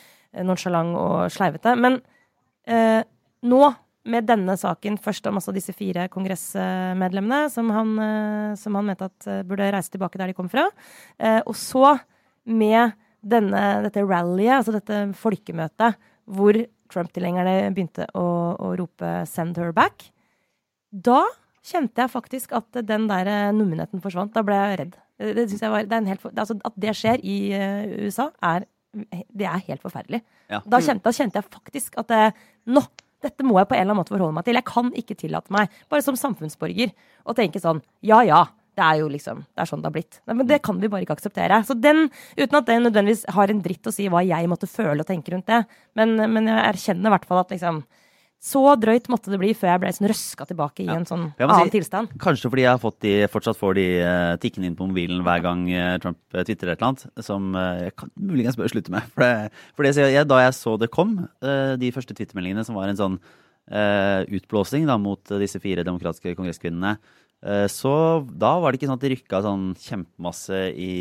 nonsjalant 0.47 0.95
og 0.99 1.17
sleivete. 1.35 1.75
Men 1.79 1.99
uh, 2.71 3.01
nå, 3.43 3.63
med 4.13 4.27
denne 4.27 4.55
saken, 4.59 4.97
først 5.03 5.27
om 5.29 5.39
altså 5.39 5.53
disse 5.55 5.75
fire 5.75 6.07
kongressmedlemmene 6.11 7.45
som 7.51 7.69
han, 7.71 7.93
som 8.59 8.75
han 8.75 8.89
mente 8.89 9.07
at 9.07 9.27
burde 9.47 9.69
reise 9.71 9.93
tilbake 9.93 10.19
der 10.19 10.27
de 10.27 10.35
kom 10.35 10.49
fra, 10.51 10.65
og 11.47 11.53
så 11.55 11.93
med 12.43 12.91
denne, 13.23 13.61
dette 13.85 14.03
rallyet, 14.03 14.57
altså 14.57 14.73
dette 14.75 14.97
folkemøtet, 15.15 15.95
hvor 16.35 16.59
Trump-tilhengerne 16.91 17.71
begynte 17.71 18.09
å, 18.11 18.25
å 18.59 18.73
rope 18.75 19.13
'send 19.23 19.55
her 19.63 19.71
back' 19.71 20.09
da 20.93 21.23
kjente 21.63 22.03
jeg 22.03 22.11
faktisk 22.11 22.53
at 22.57 22.81
den 22.87 23.07
der 23.09 23.29
eh, 23.31 23.51
nummenheten 23.55 24.03
forsvant. 24.03 24.33
Da 24.35 24.43
ble 24.45 24.57
jeg 24.59 24.79
redd. 24.81 24.97
Det, 25.23 25.45
jeg 25.55 25.71
var, 25.71 25.85
det 25.87 26.01
helt, 26.09 26.25
altså, 26.31 26.57
at 26.67 26.79
det 26.83 26.95
skjer 26.97 27.21
i 27.21 27.37
uh, 27.55 28.07
USA, 28.07 28.25
er, 28.43 28.65
det 29.31 29.45
er 29.47 29.61
helt 29.69 29.83
forferdelig. 29.83 30.19
Ja. 30.51 30.59
Da, 30.65 30.81
kjente, 30.83 31.05
da, 31.05 31.13
kjente, 31.15 31.39
jeg 31.39 31.47
faktisk 31.53 31.99
at 32.01 32.11
nå, 32.67 32.81
dette 33.23 33.45
må 33.47 33.55
jeg 33.61 33.69
på 33.69 33.77
en 33.77 33.85
eller 33.85 33.93
annen 33.93 34.01
måte 34.01 34.15
forholde 34.15 34.35
meg 34.35 34.47
til. 34.47 34.59
Jeg 34.59 34.67
kan 34.67 34.89
ikke 34.99 35.17
tillate 35.21 35.53
meg, 35.53 35.71
bare 35.93 36.03
som 36.03 36.17
samfunnsborger, 36.19 36.91
å 37.23 37.37
tenke 37.37 37.61
sånn 37.63 37.81
ja 38.03 38.19
ja. 38.27 38.43
Det 38.73 38.81
er 38.81 39.03
jo 39.03 39.09
liksom, 39.13 39.43
det 39.53 39.61
er 39.61 39.69
sånn 39.69 39.83
det 39.83 39.89
har 39.91 39.93
blitt. 39.93 40.15
Nei, 40.25 40.35
men 40.39 40.47
det 40.49 40.57
kan 40.65 40.79
vi 40.81 40.89
bare 40.89 41.05
ikke 41.05 41.13
akseptere. 41.13 41.59
Så 41.67 41.75
den, 41.77 42.07
Uten 42.39 42.57
at 42.57 42.65
det 42.65 42.79
nødvendigvis 42.81 43.27
har 43.35 43.51
en 43.53 43.59
dritt 43.61 43.85
å 43.85 43.93
si 43.93 44.07
hva 44.09 44.23
jeg 44.25 44.49
måtte 44.49 44.69
føle 44.69 45.03
og 45.03 45.05
tenke 45.05 45.29
rundt 45.29 45.45
det. 45.51 45.59
Men, 45.99 46.15
men 46.17 46.49
jeg 46.49 46.71
erkjenner 46.71 47.11
i 47.11 47.13
hvert 47.13 47.27
fall 47.29 47.43
at 47.43 47.53
liksom, 47.53 47.83
så 48.43 48.61
drøyt 48.75 49.05
måtte 49.07 49.31
det 49.31 49.37
bli 49.39 49.53
før 49.55 49.69
jeg 49.71 49.79
ble 49.79 49.89
sånn 49.95 50.09
røska 50.11 50.45
tilbake 50.49 50.83
i 50.83 50.87
ja. 50.89 50.97
en 50.99 51.05
sånn 51.07 51.29
annen 51.31 51.69
si, 51.69 51.77
tilstand. 51.77 52.11
Kanskje 52.19 52.49
fordi 52.51 52.65
jeg 52.65 52.81
fått 52.81 52.97
de, 53.05 53.13
fortsatt 53.31 53.55
får 53.59 53.77
de 53.77 53.85
uh, 54.03 54.33
tikkende 54.43 54.67
inn 54.67 54.75
på 54.75 54.87
mobilen 54.89 55.21
hver 55.23 55.45
gang 55.45 55.61
uh, 55.71 55.93
Trump 56.03 56.19
tvitrer 56.27 56.49
twitterer 56.49 56.73
et 56.73 56.81
eller 56.81 56.89
annet, 56.89 57.23
som 57.23 57.55
uh, 57.55 57.85
jeg 57.85 57.95
kan 58.01 58.11
muligens 58.19 58.59
bør 58.59 58.73
slutte 58.73 58.91
med. 58.91 59.07
For, 59.13 59.23
det, 59.23 59.63
for 59.77 59.87
det, 59.87 59.93
jeg, 60.11 60.27
da 60.27 60.41
jeg 60.41 60.57
så 60.57 60.75
det 60.81 60.91
kom, 60.91 61.15
de 61.79 61.89
første 61.95 62.15
twittermeldingene 62.17 62.65
som 62.67 62.75
var 62.75 62.89
en 62.89 62.99
sånn 62.99 63.17
utblåsing 64.33 64.87
da, 64.89 64.97
mot 64.99 65.31
disse 65.39 65.59
fire 65.63 65.85
demokratiske 65.87 66.33
kongresskvinnene, 66.35 66.97
så 67.71 67.93
da 68.27 68.51
var 68.59 68.71
det 68.71 68.79
ikke 68.79 68.89
sånn 68.89 68.97
at 68.97 69.05
de 69.05 69.11
rykka 69.13 69.41
sånn 69.45 69.65
kjempemasse 69.79 70.59
i 70.73 70.91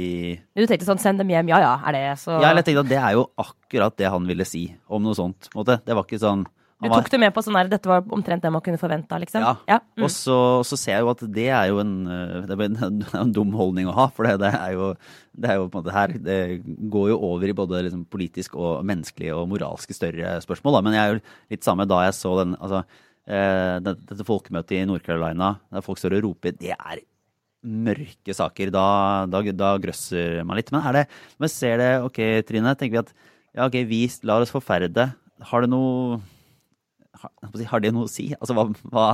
Du 0.55 0.63
tenkte 0.67 0.87
sånn 0.87 1.01
'send 1.03 1.23
dem 1.23 1.33
hjem', 1.33 1.51
ja 1.51 1.59
ja, 1.63 1.75
er 1.89 1.97
det 1.97 2.05
så 2.23 2.39
Ja, 2.39 2.53
jeg 2.55 2.67
tenkte 2.69 2.85
at 2.85 2.93
det 2.93 3.01
er 3.01 3.17
jo 3.19 3.27
akkurat 3.41 3.97
det 3.99 4.11
han 4.15 4.29
ville 4.31 4.47
si 4.47 4.69
om 4.87 5.03
noe 5.03 5.19
sånt. 5.19 5.51
måte. 5.57 5.81
Det 5.83 5.97
var 5.97 6.07
ikke 6.07 6.23
sånn 6.23 6.47
du 6.83 6.89
tok 6.91 7.11
det 7.13 7.21
med 7.23 7.33
på 7.35 7.43
sånn 7.45 7.57
her 7.59 7.69
dette 7.71 7.91
var 7.91 8.03
omtrent 8.15 8.43
det 8.43 8.51
man 8.53 8.63
kunne 8.65 8.81
forventa, 8.81 9.19
liksom? 9.23 9.45
Ja. 9.45 9.53
ja. 9.69 9.79
Mm. 9.95 10.07
Og 10.07 10.11
så, 10.15 10.39
så, 10.67 10.79
ser 10.81 10.97
jeg 10.97 11.05
jo 11.05 11.13
at 11.13 11.23
det 11.37 11.47
er 11.55 11.69
jo 11.71 11.79
en, 11.83 11.93
eh, 12.11 12.49
det 12.49 12.57
er 12.57 12.65
en, 12.67 13.05
en 13.23 13.35
dum 13.35 13.55
holdning 13.59 13.91
å 13.91 13.95
ha. 13.97 14.09
For 14.17 14.27
det, 14.27 14.41
det, 14.43 14.51
er 14.59 14.75
jo, 14.75 14.91
det 15.39 15.53
er 15.53 15.61
jo 15.61 15.69
på 15.69 15.79
en 15.79 15.85
måte 15.85 15.95
her 15.95 16.17
Det 16.19 16.41
går 16.93 17.13
jo 17.13 17.21
over 17.31 17.53
i 17.53 17.57
både 17.63 17.85
liksom 17.87 18.05
politisk 18.11 18.59
og 18.59 18.83
menneskelig 18.89 19.31
og 19.37 19.47
moralske 19.53 19.97
større 19.97 20.37
spørsmål. 20.45 20.79
Da. 20.79 20.85
Men 20.89 20.99
jeg 20.99 21.05
er 21.05 21.15
jo 21.15 21.23
litt 21.55 21.69
samme 21.69 21.89
da 21.89 22.03
jeg 22.09 22.19
så 22.19 22.35
den 22.43 22.59
altså, 22.59 22.83
eh, 23.31 23.79
dette 23.87 24.29
folkemøtet 24.29 24.81
i 24.81 24.85
Nord-Carolina, 24.91 25.55
der 25.73 25.87
folk 25.87 26.03
står 26.03 26.19
og 26.19 26.29
roper, 26.31 26.59
det 26.59 26.75
er 26.75 27.03
mørke 27.63 28.35
saker. 28.35 28.73
Da, 28.75 28.87
da, 29.31 29.43
da 29.55 29.75
grøsser 29.83 30.41
man 30.47 30.59
litt. 30.59 30.73
Men 30.75 30.87
er 30.89 31.03
det, 31.03 31.07
når 31.39 31.47
vi 31.47 31.55
ser 31.55 31.79
det, 31.83 31.93
ok 32.09 32.21
Trine, 32.49 32.75
tenker 32.79 32.99
vi 32.99 33.05
at 33.05 33.15
ja, 33.53 33.67
ok, 33.67 33.83
vi 33.89 34.07
lar 34.27 34.45
oss 34.45 34.53
forferde. 34.53 35.11
Har 35.51 35.65
det 35.65 35.71
noe 35.73 36.21
har 37.71 37.83
det 37.83 37.93
noe 37.95 38.09
å 38.09 38.11
si? 38.11 38.31
Altså, 38.39 38.55
hva, 38.57 38.67
hva, 38.93 39.07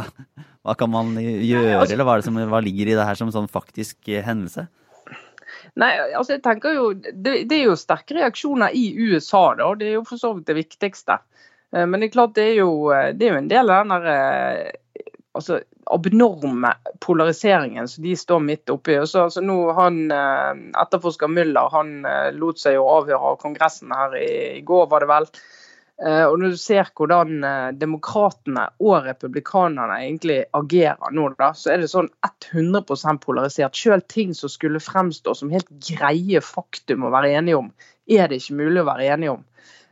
hva 0.67 0.75
kan 0.79 0.91
man 0.93 1.15
gjøre, 1.17 1.79
altså- 1.79 1.95
eller 1.95 2.09
hva, 2.09 2.19
som, 2.23 2.37
hva, 2.51 2.61
ligger 2.65 2.91
i 2.91 2.99
det 2.99 3.07
her 3.07 3.19
som 3.19 3.31
sånn 3.33 3.49
faktisk 3.49 4.09
eh, 4.09 4.25
hendelse? 4.25 4.69
Nei, 5.79 5.93
altså 6.17 6.37
jeg 6.37 6.43
tenker 6.43 6.75
jo, 6.75 6.93
det, 6.95 7.49
det, 7.49 7.57
er 7.57 7.71
jo 7.71 7.79
sterke 7.79 8.17
reaksjoner 8.19 8.75
i 8.75 8.91
USA, 8.97 9.55
da. 9.59 9.73
Det 9.79 9.89
er 9.89 9.99
jo 9.99 10.05
for 10.09 10.21
så 10.21 10.35
vidt 10.37 10.49
det 10.51 10.59
viktigste. 10.59 11.21
Eh, 11.75 11.87
men 11.87 12.01
det 12.01 12.11
er 12.11 12.17
klart 12.17 12.37
det 12.39 12.51
er 12.53 12.61
jo, 12.63 12.91
eh, 12.95 13.13
det 13.15 13.27
er 13.27 13.35
jo 13.35 13.43
en 13.43 13.51
del 13.51 13.73
av 13.73 13.85
den 13.85 14.07
der 14.07 14.73
altså, 15.39 15.61
abnorme 15.89 16.73
polariseringen 17.01 17.89
som 17.89 18.05
de 18.05 18.17
står 18.17 18.43
midt 18.45 18.71
oppi. 18.75 18.99
Så, 19.07 19.29
altså, 19.29 19.45
nå 19.45 19.61
han, 19.79 20.03
Etterforsker 20.13 21.31
Müller 21.33 21.71
han 21.73 22.03
lot 22.37 22.61
seg 22.61 22.77
jo 22.77 22.89
avhøre 22.91 23.33
av 23.33 23.39
Kongressen 23.41 23.95
her 23.95 24.19
i, 24.19 24.59
i 24.59 24.67
går, 24.67 24.91
var 24.91 25.05
det 25.05 25.13
vel. 25.15 25.31
Eh, 25.99 26.25
og 26.31 26.37
når 26.39 26.53
du 26.55 26.59
ser 26.63 26.91
hvordan 26.95 27.43
eh, 27.43 27.71
demokratene 27.75 28.69
og 28.79 29.07
republikanerne 29.09 29.97
egentlig 30.05 30.45
agerer 30.55 31.15
nå, 31.15 31.25
da, 31.41 31.51
så 31.59 31.73
er 31.75 31.83
det 31.83 31.91
sånn 31.91 32.11
100 32.23 33.19
polarisert. 33.25 33.75
Selv 33.75 34.07
ting 34.07 34.31
som 34.37 34.53
skulle 34.53 34.83
fremstå 34.83 35.35
som 35.35 35.51
helt 35.51 35.71
greie 35.83 36.43
faktum 36.45 37.07
å 37.09 37.11
være 37.15 37.33
enige 37.41 37.59
om, 37.65 37.73
er 38.07 38.31
det 38.31 38.39
ikke 38.39 38.61
mulig 38.61 38.85
å 38.85 38.91
være 38.93 39.09
enige 39.11 39.35
om. 39.35 39.43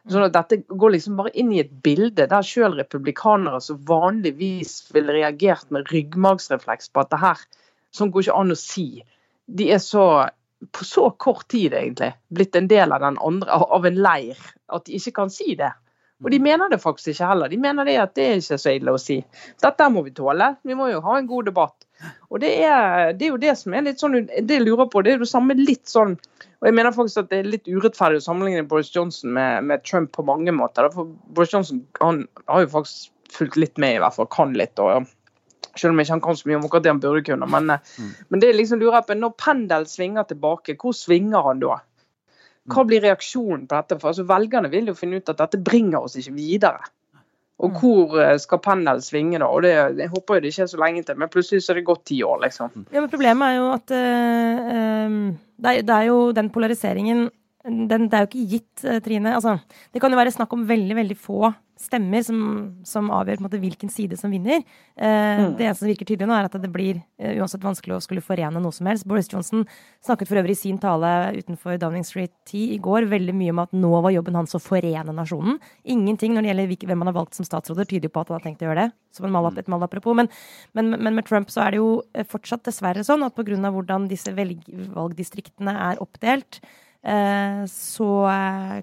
Sånn 0.07 0.29
at 0.29 0.37
Dette 0.37 0.61
går 0.71 0.95
liksom 0.95 1.17
bare 1.19 1.33
inn 1.35 1.51
i 1.51 1.59
et 1.65 1.73
bilde 1.83 2.29
der 2.31 2.47
selv 2.47 2.79
republikanere 2.79 3.59
som 3.65 3.81
vanligvis 3.89 4.85
ville 4.95 5.17
reagert 5.17 5.67
med 5.75 5.91
ryggmargsrefleks 5.91 6.93
på 6.95 7.03
at 7.03 7.11
det 7.11 7.19
her 7.25 7.43
sånn 7.97 8.13
går 8.15 8.29
ikke 8.29 8.37
an 8.45 8.55
å 8.55 8.59
si. 8.61 8.87
De 9.51 9.67
er 9.75 9.83
så 9.83 10.07
på 10.73 10.87
så 10.87 11.09
kort 11.19 11.49
tid 11.51 11.75
egentlig 11.75 12.13
blitt 12.33 12.55
en 12.57 12.71
del 12.71 12.95
av, 12.95 13.03
andre, 13.03 13.51
av 13.51 13.91
en 13.91 13.99
leir 14.07 14.39
at 14.73 14.87
de 14.87 14.95
ikke 15.01 15.17
kan 15.19 15.35
si 15.35 15.59
det. 15.59 15.73
Og 16.25 16.31
de 16.33 16.39
mener 16.41 16.71
det 16.73 16.79
faktisk 16.81 17.13
ikke 17.13 17.29
heller. 17.29 17.51
De 17.53 17.59
mener 17.61 17.85
det 17.85 17.97
at 18.01 18.15
det 18.17 18.25
er 18.25 18.39
ikke 18.41 18.57
så 18.61 18.73
ille 18.73 18.95
å 18.95 19.01
si. 19.01 19.19
Dette 19.63 19.89
må 19.93 20.03
vi 20.07 20.15
tåle. 20.17 20.55
Vi 20.65 20.77
må 20.79 20.89
jo 20.89 21.03
ha 21.05 21.19
en 21.19 21.29
god 21.29 21.51
debatt. 21.51 21.87
Og 22.31 22.41
det 22.41 22.53
er, 22.65 23.13
det 23.17 23.27
er 23.27 23.35
jo 23.35 23.41
det 23.41 23.53
som 23.57 23.73
er 23.73 23.87
litt 23.87 24.03
sånn 24.03 24.19
Det 24.29 24.59
jeg 24.59 24.65
lurer 24.67 24.89
på, 24.93 25.01
det 25.01 25.15
er 25.15 25.15
jo 25.17 25.23
det 25.23 25.31
samme 25.31 25.55
litt 25.57 25.89
sånn 25.89 26.11
Og 26.13 26.67
jeg 26.69 26.77
mener 26.77 26.93
faktisk 26.93 27.23
at 27.23 27.31
det 27.31 27.39
er 27.39 27.49
litt 27.49 27.71
urettferdig 27.71 28.21
å 28.21 28.25
sammenligne 28.27 28.67
Boris 28.69 28.91
Johnson 28.93 29.33
med, 29.33 29.65
med 29.71 29.85
Trump 29.89 30.11
på 30.13 30.25
mange 30.29 30.53
måter. 30.53 30.91
For 30.93 31.09
Boris 31.37 31.55
Johnson 31.55 31.81
han 32.03 32.27
har 32.53 32.67
jo 32.67 32.73
faktisk 32.75 33.13
fulgt 33.33 33.57
litt 33.61 33.81
med, 33.81 33.97
i 33.97 34.03
hvert 34.05 34.17
fall. 34.17 34.29
Kan 34.33 34.53
litt. 34.57 34.77
og 34.81 35.09
selv 35.77 35.93
om 35.93 36.01
jeg 36.01 36.09
ikke 36.09 36.25
kan 36.25 36.39
så 36.39 36.49
mye 36.49 36.59
om 36.59 36.67
akkurat 36.69 36.85
det 36.85 36.93
han 36.93 37.03
burde 37.03 37.25
kunne. 37.27 37.49
Men, 37.53 37.75
mm. 37.77 38.13
men 38.33 38.43
det 38.43 38.55
liksom 38.57 38.81
lurer 38.81 39.05
på, 39.05 39.17
når 39.19 39.35
pendelen 39.41 39.89
svinger 39.91 40.29
tilbake, 40.29 40.77
hvor 40.81 40.97
svinger 40.97 41.45
han 41.45 41.61
da? 41.61 41.81
Hva 42.73 42.85
blir 42.87 43.05
reaksjonen 43.05 43.67
på 43.69 43.79
dette? 43.79 43.99
For 44.03 44.13
altså, 44.13 44.27
Velgerne 44.29 44.71
vil 44.73 44.91
jo 44.91 44.97
finne 44.99 45.21
ut 45.21 45.33
at 45.33 45.41
dette 45.43 45.61
bringer 45.63 46.03
oss 46.03 46.17
ikke 46.19 46.35
videre. 46.37 46.87
Og 47.57 47.73
mm. 47.73 47.77
hvor 47.81 48.19
eh, 48.21 48.35
skal 48.41 48.61
pendelen 48.61 49.05
svinge 49.05 49.41
da? 49.41 49.49
Og 49.49 49.65
det, 49.65 49.73
Jeg 49.97 50.13
håper 50.13 50.37
jo 50.37 50.45
det 50.45 50.53
ikke 50.53 50.67
er 50.67 50.73
så 50.75 50.81
lenge 50.83 51.03
til, 51.07 51.19
men 51.23 51.33
plutselig 51.33 51.65
så 51.65 51.73
er 51.73 51.81
det 51.81 51.87
gått 51.89 52.05
ti 52.11 52.21
år, 52.27 52.43
liksom. 52.45 52.87
Ja, 52.93 53.01
men 53.01 53.11
Problemet 53.13 53.49
er 53.49 53.57
jo 53.57 53.71
at 53.73 53.95
uh, 53.97 55.17
det, 55.57 55.71
er, 55.71 55.81
det, 55.81 55.95
er, 55.95 56.09
jo 56.11 56.19
den 56.37 56.51
polariseringen 56.53 57.29
den, 57.67 58.09
Det 58.09 58.17
er 58.17 58.25
jo 58.25 58.31
ikke 58.31 58.49
gitt, 58.55 58.87
Trine. 59.05 59.37
Altså, 59.37 59.59
det 59.93 60.03
kan 60.03 60.13
jo 60.13 60.19
være 60.21 60.35
snakk 60.35 60.53
om 60.55 60.67
veldig, 60.69 60.97
veldig 61.03 61.19
få 61.19 61.55
stemmer 61.77 62.23
som, 62.25 62.39
som 62.89 63.11
avgjør 63.13 63.43
måte, 63.45 63.59
hvilken 63.61 63.91
side 63.93 64.17
som 64.17 64.33
vinner. 64.33 64.63
Eh, 64.97 65.41
mm. 65.43 65.57
Det 65.59 65.67
eneste 65.67 65.83
som 65.83 65.91
virker 65.91 66.09
tydelig 66.09 66.29
nå, 66.31 66.37
er 66.37 66.49
at 66.49 66.57
det 66.61 66.71
blir 66.73 67.03
uh, 67.21 67.35
uansett 67.37 67.65
vanskelig 67.65 67.99
å 67.99 68.03
skulle 68.03 68.25
forene 68.25 68.63
noe 68.63 68.73
som 68.73 68.89
helst. 68.89 69.05
Boris 69.09 69.29
Johnson 69.33 69.67
snakket 70.05 70.31
for 70.31 70.41
øvrig 70.41 70.57
i 70.57 70.61
sin 70.63 70.81
tale 70.81 71.11
utenfor 71.37 71.77
Downing 71.81 72.07
Street 72.09 72.33
10 72.49 72.79
i 72.79 72.81
går 72.83 73.11
veldig 73.13 73.35
mye 73.37 73.53
om 73.53 73.61
at 73.67 73.77
nå 73.77 73.93
var 73.93 74.15
jobben 74.15 74.39
hans 74.41 74.57
å 74.57 74.63
forene 74.63 75.13
nasjonen. 75.17 75.61
Ingenting 75.85 76.33
når 76.35 76.47
det 76.47 76.53
gjelder 76.53 76.89
hvem 76.89 77.05
han 77.05 77.13
har 77.13 77.19
valgt 77.19 77.37
som 77.37 77.49
statsråder, 77.49 77.89
tyder 77.93 78.13
på 78.13 78.25
at 78.25 78.33
han 78.33 78.41
har 78.41 78.47
tenkt 78.49 78.65
å 78.65 78.71
gjøre 78.71 78.87
det. 78.87 78.97
Som 79.17 79.29
mal, 79.33 79.51
mm. 79.51 79.61
et 79.61 79.71
malapropos. 79.73 80.17
Men, 80.17 80.33
men, 80.77 80.97
men, 80.97 81.13
med 81.19 81.29
Trump 81.29 81.53
så 81.53 81.67
er 81.67 81.77
det 81.77 81.83
jo 81.83 81.93
eh, 82.17 82.25
fortsatt 82.29 82.65
dessverre 82.69 83.05
sånn 83.05 83.25
at 83.27 83.37
pga. 83.37 83.61
hvordan 83.69 84.09
disse 84.09 84.33
valgdistriktene 84.33 85.77
er 85.91 86.01
oppdelt, 86.05 86.61
eh, 86.65 86.83
så 87.71 88.11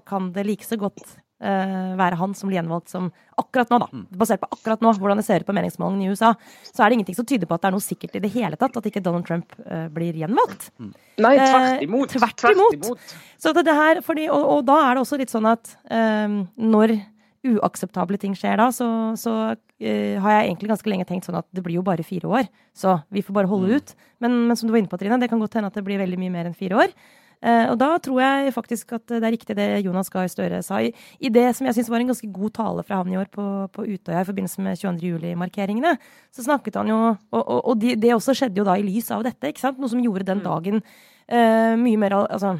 kan 0.08 0.30
det 0.32 0.46
like 0.48 0.64
så 0.64 0.78
godt 0.80 1.02
uh, 1.44 1.92
være 1.98 2.16
han 2.16 2.34
som 2.36 2.48
blir 2.48 2.56
gjenvalgt 2.56 2.92
som 2.92 3.10
akkurat 3.40 3.72
nå, 3.72 3.80
da. 3.82 3.88
Mm. 3.92 4.04
Basert 4.16 4.40
på 4.40 4.48
akkurat 4.54 4.84
nå, 4.84 4.94
hvordan 4.96 5.20
det 5.20 5.26
ser 5.26 5.44
ut 5.44 5.48
på 5.48 5.56
meningsmålingene 5.56 6.08
i 6.08 6.14
USA, 6.14 6.32
så 6.70 6.84
er 6.84 6.88
det 6.88 6.98
ingenting 6.98 7.18
som 7.18 7.28
tyder 7.28 7.50
på 7.50 7.58
at 7.58 7.64
det 7.64 7.70
er 7.70 7.76
noe 7.76 7.84
sikkert 7.84 8.16
i 8.16 8.22
det 8.24 8.32
hele 8.32 8.56
tatt 8.60 8.78
at 8.80 8.88
ikke 8.88 9.02
Donald 9.04 9.28
Trump 9.28 9.52
blir 9.92 10.16
gjenvalgt. 10.24 10.70
Mm. 10.80 10.92
Nei, 11.26 11.34
tvert 11.40 11.88
imot. 11.88 12.14
Uh, 12.14 12.28
tvert 12.38 12.46
imot. 12.54 13.08
Så 13.36 13.52
det, 13.52 13.66
det 13.68 13.76
her, 13.76 14.00
fordi, 14.06 14.28
og, 14.32 14.46
og, 14.56 14.62
da 14.70 14.78
er 14.86 14.94
det 14.94 15.04
også 15.04 15.20
litt 15.20 15.34
sånn 15.34 15.50
at 15.52 15.76
når 15.92 16.96
uakseptable 17.44 18.18
ting 18.20 18.34
skjer 18.38 18.56
da, 18.60 18.70
så, 18.72 18.86
så 19.20 19.32
uh, 19.52 20.14
har 20.24 20.36
jeg 20.36 20.46
egentlig 20.46 20.70
ganske 20.72 20.90
lenge 20.90 21.06
tenkt 21.08 21.28
sånn 21.28 21.40
at 21.40 21.48
det 21.54 21.64
blir 21.64 21.78
jo 21.78 21.84
bare 21.86 22.06
fire 22.06 22.30
år. 22.40 22.48
Så 22.76 22.96
vi 23.12 23.24
får 23.24 23.36
bare 23.36 23.50
holde 23.50 23.68
mm. 23.68 23.76
ut. 23.76 24.08
Men, 24.24 24.38
men, 24.48 24.56
som 24.56 24.68
du 24.68 24.74
var 24.74 24.80
inne 24.80 24.92
på, 24.92 25.00
Trine, 25.00 25.20
det 25.20 25.30
kan 25.32 25.42
godt 25.42 25.58
hende 25.58 25.70
at 25.72 25.76
det 25.76 25.84
blir 25.86 26.00
veldig 26.00 26.20
mye 26.20 26.32
mer 26.32 26.48
enn 26.48 26.56
fire 26.56 26.80
år. 26.86 26.96
Uh, 27.44 27.72
og 27.72 27.78
da 27.80 27.90
tror 28.02 28.20
jeg 28.22 28.52
faktisk 28.54 28.94
at 28.96 29.06
det 29.10 29.22
er 29.22 29.34
riktig 29.34 29.56
det 29.58 29.68
Jonas 29.84 30.12
Gahr 30.12 30.28
Støre 30.32 30.60
sa. 30.64 30.82
I, 30.84 30.92
I, 31.20 31.32
det 31.34 31.46
som 31.56 31.68
jeg 31.68 31.78
syns 31.78 31.90
var 31.92 32.04
en 32.04 32.12
ganske 32.12 32.30
god 32.34 32.54
tale 32.56 32.84
fra 32.86 33.00
han 33.02 33.12
i 33.12 33.18
år 33.20 33.30
på, 33.32 33.46
på 33.74 33.86
Utøya 33.88 34.22
i 34.22 34.28
forbindelse 34.28 34.64
med 34.64 34.80
22. 34.80 35.10
juli-markeringene, 35.14 35.96
så 36.34 36.46
snakket 36.46 36.78
han 36.80 36.92
jo 36.92 37.00
Og, 37.04 37.40
og, 37.40 37.58
og 37.70 37.80
de, 37.80 37.96
det 38.00 38.14
også 38.14 38.34
skjedde 38.36 38.60
jo 38.60 38.66
da 38.66 38.76
i 38.78 38.86
lys 38.86 39.10
av 39.14 39.24
dette, 39.26 39.50
ikke 39.50 39.62
sant? 39.62 39.80
Noe 39.80 39.92
som 39.92 40.02
gjorde 40.02 40.26
den 40.28 40.40
mm. 40.40 40.46
dagen 40.46 40.80
uh, 40.84 41.74
mye 41.80 42.00
mer 42.00 42.16
Altså 42.24 42.56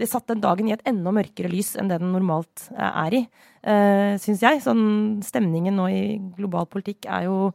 det 0.00 0.08
satte 0.08 0.32
den 0.32 0.42
dagen 0.42 0.68
i 0.68 0.74
et 0.74 0.84
enda 0.88 1.12
mørkere 1.12 1.50
lys 1.52 1.74
enn 1.78 1.90
det 1.90 1.98
den 2.00 2.14
normalt 2.14 2.70
eh, 2.72 3.00
er 3.04 3.16
i, 3.18 3.20
uh, 3.68 4.14
syns 4.22 4.40
jeg. 4.40 4.62
Sånn 4.64 4.84
stemningen 5.24 5.76
nå 5.76 5.88
i 5.92 6.02
global 6.38 6.68
politikk 6.70 7.04
er 7.04 7.26
jo 7.28 7.50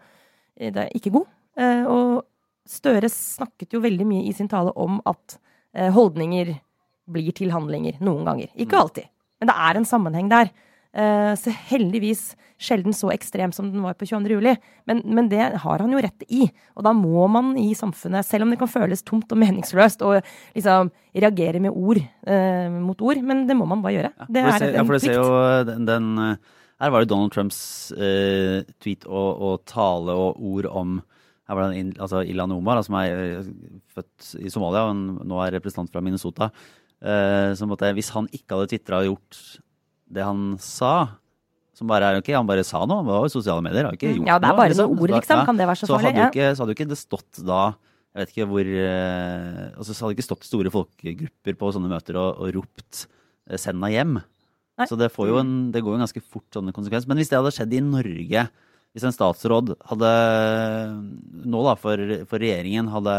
er 0.55 0.85
ikke 0.95 1.15
god. 1.15 1.25
Uh, 1.57 1.83
og 1.89 2.09
Støre 2.65 3.11
snakket 3.13 3.75
jo 3.75 3.81
veldig 3.83 4.05
mye 4.09 4.23
i 4.25 4.31
sin 4.33 4.49
tale 4.49 4.71
om 4.81 4.97
at 5.05 5.35
holdninger 5.75 6.53
blir 7.11 7.33
til 7.37 7.51
handlinger 7.53 7.99
noen 8.03 8.25
ganger. 8.27 8.53
Ikke 8.57 8.79
alltid, 8.79 9.09
men 9.39 9.51
det 9.51 9.55
er 9.67 9.79
en 9.79 9.87
sammenheng 9.89 10.31
der. 10.31 10.53
Uh, 10.95 11.33
så 11.35 11.51
heldigvis 11.51 12.29
sjelden 12.61 12.93
så 12.95 13.09
ekstrem 13.11 13.51
som 13.51 13.67
den 13.71 13.83
var 13.83 13.97
på 13.99 14.07
22. 14.07 14.31
juli. 14.37 14.53
Men, 14.87 15.01
men, 15.03 15.29
det 15.31 15.43
har 15.59 15.83
han 15.83 15.91
jo 15.91 16.01
rett 16.03 16.25
i. 16.31 16.45
Og 16.75 16.85
da 16.87 16.93
må 16.95 17.25
man 17.31 17.53
i 17.59 17.73
samfunnet, 17.75 18.27
selv 18.27 18.45
om 18.45 18.53
det 18.53 18.59
kan 18.61 18.71
føles 18.71 19.03
tomt 19.03 19.31
og 19.35 19.41
meningsløst, 19.41 20.05
og 20.07 20.21
liksom 20.55 20.91
reagere 21.15 21.61
med 21.63 21.75
ord 21.75 21.99
eh, 21.99 22.69
mot 22.71 23.01
ord, 23.03 23.19
men 23.27 23.43
det 23.49 23.57
må 23.59 23.67
man 23.69 23.83
bare 23.83 23.97
gjøre. 23.97 24.13
Ja, 24.15 24.29
det 24.29 24.43
er 24.43 24.55
ser, 24.55 24.69
en 24.69 24.79
ja, 24.79 24.85
for 24.85 24.95
plikt. 24.95 25.17
Jo, 25.17 25.25
den, 25.67 25.89
den, 25.89 26.37
her 26.83 26.91
var 26.91 27.03
det 27.03 27.11
Donald 27.11 27.35
Trumps 27.35 27.59
eh, 27.95 28.63
tweet 28.83 29.05
og, 29.07 29.29
og, 29.35 29.59
tale 29.67 30.15
og 30.15 30.39
ord 30.39 30.71
om 30.71 30.97
her 31.45 31.57
var 31.57 31.73
det 31.73 31.99
altså 32.01 32.23
Ilan 32.25 32.53
Omar, 32.55 32.81
som 32.85 32.97
er 32.97 33.45
født 33.93 34.31
i 34.41 34.49
Somalia 34.53 34.87
og 34.89 35.25
nå 35.27 35.41
er 35.43 35.53
representant 35.59 35.91
fra 35.93 36.01
Minnesota. 36.01 36.49
Uh, 37.05 37.53
så 37.57 37.67
måtte, 37.69 37.91
hvis 37.93 38.09
han 38.15 38.29
ikke 38.33 38.55
hadde 38.55 38.71
tvitra 38.71 39.03
og 39.03 39.11
gjort 39.11 39.39
det 40.15 40.25
han 40.25 40.55
sa 40.61 40.95
som 41.75 41.89
bare 41.89 42.07
er 42.07 42.21
ok, 42.21 42.29
Han 42.37 42.47
bare 42.47 42.63
sa 42.63 42.85
noe, 42.87 43.03
det 43.03 43.11
var 43.11 43.25
jo 43.25 43.33
sosiale 43.33 43.63
medier. 43.63 43.83
har 43.83 43.97
ikke 43.97 44.13
gjort 44.13 44.21
noe. 44.21 44.29
Ja, 44.29 44.37
det 44.39 44.47
er 44.47 44.59
bare 44.61 44.71
liksom. 44.71 44.93
ord, 44.95 45.11
liksom. 45.11 45.41
Kan 45.49 45.57
det 45.59 45.67
være 45.67 45.81
så, 45.81 45.89
så 45.89 45.97
farlig? 45.97 46.13
Hadde 46.15 46.29
ikke, 46.31 46.47
så 46.55 46.63
hadde 46.63 46.71
jo 46.71 46.77
ikke 46.77 46.91
det 46.93 46.99
stått 47.01 47.41
da 47.43 47.63
Jeg 48.15 48.21
vet 48.21 48.31
ikke 48.31 48.47
hvor 48.53 48.69
uh, 48.71 49.63
altså 49.75 49.91
Så 49.91 50.05
hadde 50.05 50.15
ikke 50.15 50.27
stått 50.29 50.47
store 50.47 50.71
folkegrupper 50.71 51.57
på 51.59 51.71
sånne 51.75 51.91
møter 51.91 52.19
og, 52.21 52.39
og 52.39 52.55
ropt 52.61 53.03
'send 53.45 53.75
henne 53.75 53.91
hjem'. 53.93 54.15
Nei. 54.79 54.87
Så 54.89 54.97
det, 54.97 55.11
får 55.13 55.27
jo 55.29 55.35
en, 55.37 55.51
det 55.71 55.83
går 55.83 55.93
jo 55.93 56.01
ganske 56.01 56.21
fort 56.23 56.47
sånne 56.55 56.73
konsekvenser. 56.75 57.11
Men 57.11 57.19
hvis 57.21 57.29
det 57.29 57.37
hadde 57.37 57.51
skjedd 57.53 57.75
i 57.75 57.83
Norge, 57.85 58.47
hvis 58.95 59.03
en 59.03 59.13
statsråd 59.13 59.73
hadde 59.89 60.09
nå 61.43 61.61
da 61.67 61.75
for, 61.75 61.99
for 62.29 62.39
regjeringen 62.39 62.87
hadde 62.93 63.15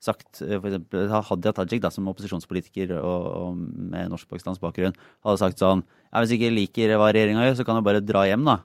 sagt 0.00 0.40
f.eks. 0.40 0.60
for 0.62 0.68
eksempel, 0.70 1.10
Hadia 1.28 1.52
Tajik, 1.52 1.82
da, 1.84 1.90
som 1.92 2.08
opposisjonspolitiker 2.08 2.94
og, 2.96 3.26
og 3.36 3.58
med 3.92 4.08
norsk-pakistansk 4.08 4.62
bakgrunn, 4.64 4.96
hadde 5.26 5.42
sagt 5.42 5.60
sånn 5.60 5.84
ja, 5.84 6.22
Hvis 6.22 6.32
ikke 6.38 6.52
liker 6.54 6.94
hva 6.96 7.10
regjeringa 7.12 7.44
gjør, 7.44 7.58
så 7.58 7.66
kan 7.68 7.76
du 7.76 7.84
bare 7.84 8.00
dra 8.00 8.24
hjem, 8.26 8.46
da. 8.48 8.56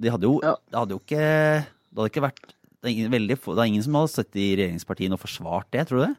De 0.00 0.10
hadde 0.10 0.26
jo, 0.26 0.40
ja. 0.42 0.56
det 0.66 0.80
hadde 0.80 0.96
jo 0.96 1.02
ikke 1.04 1.20
Det 1.22 2.00
hadde 2.00 2.10
ikke 2.10 2.26
vært 2.26 2.50
det 2.80 2.88
er, 2.88 2.94
ingen, 2.96 3.12
veldig, 3.12 3.36
det 3.36 3.60
er 3.60 3.68
ingen 3.68 3.82
som 3.84 3.96
hadde 3.98 4.10
sittet 4.14 4.40
i 4.40 4.50
regjeringspartiene 4.56 5.16
og 5.16 5.20
forsvart 5.20 5.68
det, 5.76 5.82
tror 5.86 6.00
du 6.00 6.04
det? 6.06 6.14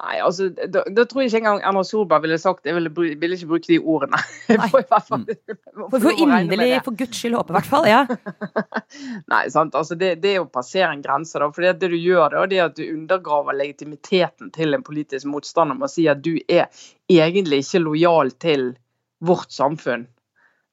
Nei, 0.00 0.14
altså, 0.24 0.46
da, 0.48 0.80
da, 0.88 1.04
tror 1.04 1.20
jeg 1.20 1.28
ikke 1.28 1.42
engang 1.42 1.58
Erna 1.68 1.82
Solberg 1.84 2.22
ville 2.24 2.38
sagt 2.40 2.64
Jeg 2.64 2.78
ville, 2.78 2.88
ville 3.20 3.36
ikke 3.36 3.48
bruke 3.50 3.68
de 3.68 3.76
ordene. 3.76 4.16
For, 4.72 4.86
fall, 4.88 5.26
for, 5.90 5.98
for 5.98 6.16
inderlig, 6.16 6.78
for 6.86 6.96
guds 6.96 7.18
skyld 7.18 7.36
håpe, 7.36 7.52
i 7.52 7.58
hvert 7.58 7.68
fall. 7.68 7.88
Ja. 7.90 8.00
Nei, 9.32 9.42
sant. 9.52 9.76
Altså, 9.76 9.98
det, 10.00 10.14
det, 10.22 10.32
er 10.32 10.46
å 10.46 10.48
passere 10.48 10.94
en 10.94 11.04
grense. 11.04 11.36
da, 11.36 11.50
for 11.52 11.66
Det 11.76 11.90
du 11.92 11.98
gjør, 11.98 12.32
da, 12.32 12.46
det 12.48 12.58
er 12.58 12.70
at 12.70 12.78
du 12.78 12.86
undergraver 12.86 13.58
legitimiteten 13.58 14.48
til 14.56 14.72
en 14.72 14.86
politisk 14.86 15.28
motstander 15.28 15.76
med 15.76 15.90
å 15.90 15.92
si 15.92 16.08
at 16.08 16.24
du 16.24 16.38
er 16.48 16.72
egentlig 17.12 17.60
ikke 17.66 17.84
lojal 17.84 18.32
til 18.40 18.70
vårt 19.20 19.52
samfunn. 19.52 20.08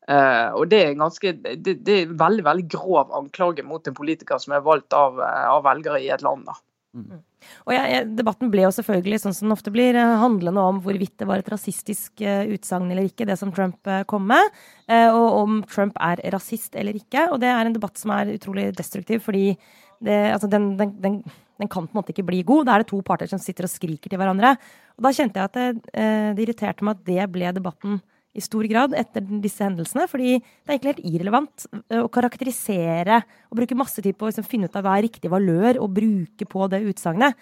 Uh, 0.10 0.56
og 0.58 0.72
det 0.72 0.80
er, 0.88 0.96
ganske, 0.98 1.36
det, 1.44 1.76
det 1.86 1.98
er 1.98 2.08
en 2.08 2.16
veldig 2.18 2.48
veldig 2.48 2.70
grov 2.72 3.12
anklage 3.20 3.68
mot 3.68 3.84
en 3.86 4.00
politiker 4.00 4.40
som 4.42 4.56
er 4.56 4.64
valgt 4.66 4.96
av, 4.98 5.20
av 5.20 5.62
velgere 5.68 6.00
i 6.02 6.10
et 6.10 6.24
land. 6.26 6.48
da. 6.48 6.56
Mm. 6.90 7.20
Og 7.68 7.74
jeg, 7.76 7.90
jeg, 7.94 8.06
Debatten 8.18 8.50
ble 8.50 8.64
jo 8.64 8.72
selvfølgelig, 8.74 9.20
sånn 9.22 9.36
som 9.38 9.48
den 9.48 9.56
ofte 9.56 9.74
blir, 9.74 9.98
eh, 9.98 10.14
handlende 10.22 10.64
om 10.72 10.80
hvorvidt 10.84 11.20
det 11.22 11.28
var 11.30 11.42
et 11.42 11.52
rasistisk 11.52 12.24
uh, 12.26 12.50
utsagn 12.50 12.90
eller 12.90 13.06
ikke, 13.06 13.28
det 13.30 13.38
som 13.40 13.52
Trump 13.54 13.78
uh, 13.90 14.02
kom 14.10 14.26
med. 14.32 14.56
Uh, 14.90 15.10
og 15.14 15.28
om 15.44 15.60
Trump 15.70 16.00
er 16.02 16.24
rasist 16.34 16.78
eller 16.80 16.98
ikke. 16.98 17.28
Og 17.30 17.38
det 17.44 17.52
er 17.52 17.62
en 17.70 17.76
debatt 17.76 18.02
som 18.02 18.16
er 18.16 18.34
utrolig 18.34 18.72
destruktiv, 18.78 19.22
fordi 19.26 19.54
det, 20.02 20.20
altså 20.34 20.50
den, 20.50 20.72
den, 20.80 20.96
den, 21.04 21.22
den, 21.60 21.70
kan 21.70 21.86
på 21.86 21.94
en 21.94 22.02
måte 22.02 22.16
ikke 22.16 22.28
bli 22.28 22.42
god. 22.48 22.66
Da 22.66 22.76
er 22.76 22.84
det 22.84 22.92
to 22.92 23.04
parter 23.06 23.30
som 23.30 23.42
sitter 23.42 23.68
og 23.68 23.74
skriker 23.74 24.10
til 24.10 24.20
hverandre. 24.20 24.56
Og 24.98 25.06
da 25.06 25.14
kjente 25.16 25.40
jeg 25.42 25.52
at 25.52 25.60
det, 25.60 25.98
det 26.38 26.46
irriterte 26.46 26.88
meg 26.88 26.98
at 26.98 27.06
det 27.08 27.28
ble 27.34 27.52
debatten 27.56 28.00
i 28.40 28.44
stor 28.44 28.68
grad 28.72 28.96
etter 28.98 29.26
disse 29.44 29.66
hendelsene. 29.66 30.08
Fordi 30.10 30.38
det 30.40 30.70
er 30.70 30.78
egentlig 30.78 30.94
helt 30.96 31.10
irrelevant 31.12 31.68
å 32.00 32.08
karakterisere 32.14 33.22
og 33.50 33.60
bruke 33.62 33.78
masse 33.78 34.04
tid 34.06 34.18
på 34.18 34.28
å 34.28 34.32
liksom, 34.32 34.48
finne 34.48 34.70
ut 34.70 34.80
av 34.80 34.88
hva 34.88 34.96
er 34.98 35.08
riktig 35.10 35.32
valør 35.32 35.82
å 35.84 35.92
bruke 35.92 36.48
på 36.50 36.70
det 36.72 36.82
utsagnet. 36.90 37.38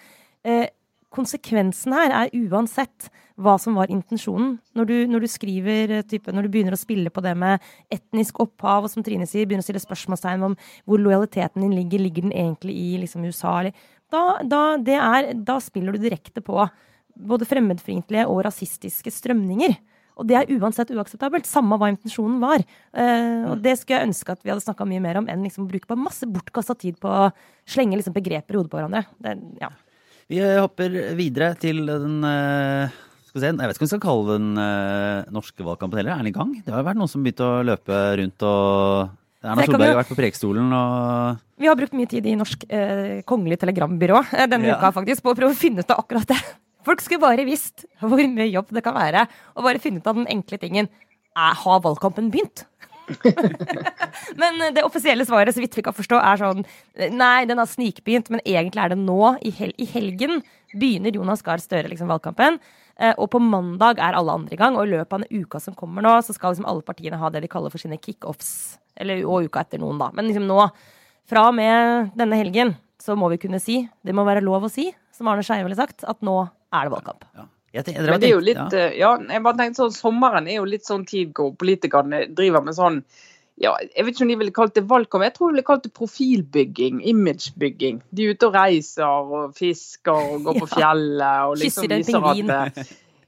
Eh, 0.48 0.66
konsekvensen 1.14 1.96
her 1.96 2.14
er 2.14 2.34
uansett 2.36 3.08
hva 3.38 3.56
som 3.62 3.78
var 3.78 3.92
intensjonen. 3.94 4.58
Når 4.78 4.90
du, 4.90 4.96
når 5.12 5.24
du 5.24 5.30
skriver, 5.30 5.94
type, 6.10 6.34
når 6.34 6.48
du 6.48 6.52
begynner 6.54 6.76
å 6.76 6.80
spille 6.80 7.12
på 7.14 7.22
det 7.26 7.36
med 7.38 7.64
etnisk 7.94 8.42
opphav, 8.44 8.88
og 8.88 8.92
som 8.92 9.06
Trine 9.06 9.28
sier, 9.30 9.46
begynner 9.48 9.66
å 9.66 9.68
stille 9.68 9.84
spørsmålstegn 9.84 10.46
om 10.50 10.58
hvor 10.90 11.02
lojaliteten 11.02 11.64
din 11.64 11.76
ligger, 11.78 12.04
ligger 12.04 12.28
den 12.28 12.36
egentlig 12.36 12.76
i 12.82 12.90
liksom, 13.04 13.28
USA, 13.30 13.60
da, 14.12 14.24
da, 14.44 14.62
er, 14.80 15.34
da 15.36 15.60
spiller 15.64 15.96
du 15.96 16.02
direkte 16.02 16.42
på 16.44 16.60
både 17.18 17.48
fremmedfiendtlige 17.50 18.28
og 18.30 18.44
rasistiske 18.48 19.12
strømninger. 19.14 19.76
Og 20.18 20.28
det 20.30 20.38
er 20.40 20.54
uansett 20.58 20.92
uakseptabelt, 20.94 21.48
samme 21.50 21.78
hva 21.78 21.92
intensjonen 21.94 22.40
var. 22.42 22.64
Uh, 22.92 23.54
og 23.54 23.62
det 23.64 23.78
skulle 23.80 24.00
jeg 24.00 24.10
ønske 24.10 24.34
at 24.34 24.42
vi 24.44 24.54
hadde 24.54 24.66
snakka 24.66 24.88
mye 24.90 25.04
mer 25.04 25.22
om, 25.22 25.28
enn 25.30 25.44
liksom 25.46 25.68
å 25.68 25.72
bruke 25.72 25.90
på 25.90 26.00
masse 26.00 26.30
bortkasta 26.30 26.78
tid 26.80 26.98
på 27.02 27.12
å 27.12 27.28
slenge 27.70 28.00
liksom 28.00 28.16
begreper 28.16 28.56
i 28.56 28.62
hodet 28.62 28.74
på 28.74 28.80
hverandre. 28.80 29.06
Det, 29.22 29.36
ja. 29.62 29.72
Vi 30.28 30.42
hopper 30.44 30.98
videre 31.16 31.54
til 31.60 31.86
den 31.88 32.18
uh, 32.26 32.90
Jeg 33.32 33.54
vet 33.54 33.78
ikke 33.78 33.86
om 33.86 33.86
vi 33.86 33.94
skal 33.94 34.04
kalle 34.04 34.34
den 34.34 34.50
uh, 34.60 35.30
norske 35.34 35.64
valgkampen 35.64 36.02
heller. 36.02 36.18
Er 36.18 36.26
den 36.26 36.34
i 36.34 36.36
gang? 36.36 36.58
Det 36.66 36.74
har 36.74 36.86
vært 36.88 37.00
noen 37.00 37.12
som 37.12 37.24
begynte 37.24 37.46
å 37.46 37.64
løpe 37.68 38.02
rundt 38.20 38.48
og 38.48 39.16
Erna 39.48 39.64
Solberg 39.68 39.92
har 39.94 40.00
vært 40.00 40.10
på 40.12 40.18
Prekestolen 40.18 40.72
og 40.74 41.44
Vi 41.62 41.70
har 41.70 41.78
brukt 41.78 41.94
mye 41.96 42.10
tid 42.10 42.26
i 42.26 42.34
Norsk 42.36 42.64
eh, 42.74 43.20
kongelig 43.30 43.60
telegrambyrå 43.62 44.24
denne 44.50 44.72
ja. 44.72 44.80
uka 44.80 44.90
faktisk 44.96 45.24
på 45.24 45.32
å 45.32 45.38
prøve 45.38 45.54
å 45.54 45.60
finne 45.60 45.86
ut 45.86 45.94
av 45.94 46.02
akkurat 46.02 46.34
det. 46.34 46.40
Folk 46.88 47.04
skulle 47.04 47.23
bare 47.23 47.45
visst 47.47 47.86
hvor 48.00 48.23
mye 48.23 48.47
jobb 48.47 48.71
det 48.76 48.86
kan 48.86 48.95
være 48.95 49.28
å 49.54 49.65
bare 49.65 49.82
finne 49.84 50.00
ut 50.00 50.08
av 50.08 50.19
den 50.19 50.30
enkle 50.32 50.60
tingen. 50.62 50.89
Har 51.38 51.84
valgkampen 51.84 52.32
begynt? 52.34 52.65
men 54.41 54.60
det 54.76 54.84
offisielle 54.84 55.23
svaret, 55.28 55.56
så 55.56 55.62
vidt 55.63 55.78
vi 55.78 55.84
kan 55.86 55.95
forstå, 55.95 56.17
er 56.19 56.41
sånn 56.41 56.65
Nei, 57.15 57.45
den 57.47 57.62
har 57.62 57.69
snikbegynt, 57.69 58.32
men 58.34 58.43
egentlig 58.43 58.84
er 58.84 58.91
det 58.91 59.00
nå, 59.00 59.21
i, 59.47 59.54
hel 59.56 59.71
i 59.80 59.88
helgen, 59.88 60.41
begynner 60.76 61.15
Jonas 61.15 61.43
Gahr 61.45 61.62
Støre 61.63 61.91
liksom 61.91 62.12
valgkampen. 62.12 62.60
Eh, 62.97 63.13
og 63.13 63.30
på 63.32 63.39
mandag 63.43 64.02
er 64.04 64.17
alle 64.17 64.36
andre 64.39 64.58
i 64.58 64.60
gang, 64.60 64.76
og 64.76 64.88
i 64.88 64.95
løpet 64.95 65.13
av 65.13 65.23
den 65.23 65.43
uka 65.45 65.62
som 65.63 65.78
kommer 65.78 66.04
nå, 66.04 66.17
så 66.26 66.36
skal 66.36 66.56
liksom 66.56 66.67
alle 66.67 66.84
partiene 66.86 67.19
ha 67.21 67.32
det 67.32 67.45
de 67.45 67.52
kaller 67.52 67.73
for 67.73 67.84
sine 67.84 68.00
kickoffs. 68.02 68.52
Eller 68.97 69.23
og 69.23 69.47
uka 69.47 69.63
etter 69.63 69.82
noen, 69.82 70.02
da. 70.02 70.10
Men 70.17 70.28
liksom 70.28 70.47
nå, 70.50 70.60
fra 71.30 71.47
og 71.52 71.56
med 71.56 72.12
denne 72.17 72.39
helgen, 72.39 72.76
så 73.02 73.16
må 73.20 73.30
vi 73.34 73.40
kunne 73.42 73.60
si, 73.62 73.82
det 74.04 74.16
må 74.16 74.26
være 74.28 74.44
lov 74.46 74.68
å 74.68 74.72
si, 74.72 74.90
som 75.16 75.30
Arne 75.32 75.46
Skeie 75.46 75.66
ville 75.66 75.78
sagt, 75.78 76.06
at 76.08 76.20
nå 76.26 76.40
er 76.46 76.88
det 76.88 76.94
valgkamp. 76.96 77.30
Ja. 77.38 77.48
Tenker, 77.78 78.08
Men 78.10 78.22
det 78.22 78.30
er 78.30 78.32
jo 78.32 78.42
litt, 78.42 78.74
ja. 78.74 78.86
ja. 78.96 79.10
jeg 79.22 79.44
bare 79.46 79.60
tenkte 79.60 79.84
sånn, 79.84 79.92
Sommeren 79.94 80.48
er 80.50 80.56
jo 80.58 80.64
litt 80.66 80.88
sånn 80.88 81.04
tid 81.06 81.34
hvor 81.38 81.52
politikerne 81.60 82.24
driver 82.34 82.64
med 82.66 82.74
sånn 82.74 83.02
ja, 83.62 83.76
Jeg 83.84 84.06
vet 84.06 84.16
ikke 84.16 84.26
om 84.26 84.32
de 84.32 84.38
ville 84.40 84.56
kalt 84.56 84.74
det 84.74 84.86
valgkamp, 84.90 85.26
jeg 85.28 85.36
tror 85.36 85.52
de 85.52 85.58
ville 85.58 85.68
kalt 85.68 85.84
det 85.86 85.92
profilbygging. 85.98 87.04
Imagebygging. 87.12 88.00
De 88.10 88.26
er 88.26 88.34
ute 88.38 88.50
og 88.50 88.58
reiser 88.58 89.06
og 89.06 89.54
fisker 89.58 90.34
og 90.38 90.48
går 90.48 90.60
på 90.64 90.70
fjellet 90.78 91.52
og 91.52 91.58
liksom 91.62 91.92
viser 91.92 92.28
at 92.64 92.82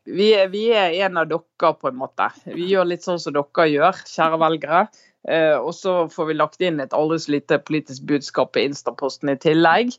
vi 0.09 0.31
er, 0.33 0.47
vi 0.49 0.63
er 0.73 0.95
en 1.05 1.19
av 1.21 1.27
dere, 1.29 1.73
på 1.77 1.89
en 1.89 1.97
måte. 1.99 2.29
Vi 2.49 2.69
gjør 2.71 2.87
litt 2.89 3.05
sånn 3.05 3.19
som 3.21 3.35
dere 3.35 3.67
gjør, 3.69 4.01
kjære 4.09 4.39
velgere. 4.41 4.83
Eh, 5.27 5.57
og 5.57 5.73
så 5.75 6.05
får 6.09 6.29
vi 6.29 6.37
lagt 6.39 6.63
inn 6.63 6.79
et 6.79 6.95
aldri 6.95 7.19
så 7.19 7.35
lite 7.35 7.59
politisk 7.67 8.07
budskap 8.07 8.57
i 8.57 8.69
Instaposten 8.69 9.33
i 9.33 9.37
tillegg. 9.39 9.93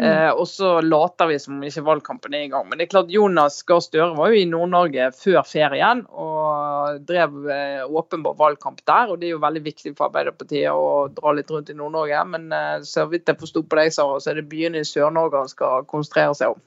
Mm. 0.00 0.06
Eh, 0.06 0.30
og 0.30 0.46
så 0.48 0.78
later 0.80 1.28
vi 1.28 1.36
som 1.42 1.58
ikke 1.66 1.84
valgkampen 1.84 2.36
er 2.36 2.46
i 2.46 2.50
gang. 2.52 2.64
Men 2.68 2.78
det 2.78 2.86
er 2.86 2.92
klart 2.94 3.12
Jonas 3.12 3.58
Gahr 3.68 3.82
Støre 3.84 4.14
var 4.16 4.32
jo 4.32 4.40
i 4.40 4.48
Nord-Norge 4.48 5.10
før 5.18 5.42
ferien 5.44 6.04
og 6.08 7.02
drev 7.08 7.36
eh, 7.52 7.82
åpenbar 7.84 8.38
valgkamp 8.38 8.80
der. 8.88 9.12
Og 9.12 9.20
det 9.20 9.28
er 9.28 9.36
jo 9.36 9.44
veldig 9.44 9.64
viktig 9.66 9.94
for 9.98 10.08
Arbeiderpartiet 10.08 10.70
å 10.72 11.08
dra 11.12 11.34
litt 11.36 11.52
rundt 11.52 11.72
i 11.74 11.76
Nord-Norge. 11.76 12.24
Men 12.32 12.48
så 12.88 13.08
vidt 13.10 13.28
jeg 13.28 13.40
forsto 13.42 13.64
på 13.66 13.80
deg, 13.80 13.92
Sara, 13.92 14.20
så 14.22 14.32
er 14.32 14.40
det 14.40 14.50
byene 14.52 14.80
i 14.80 14.88
Sør-Norge 14.88 15.44
han 15.44 15.52
skal 15.52 15.88
konsentrere 15.90 16.38
seg 16.38 16.56
om. 16.56 16.62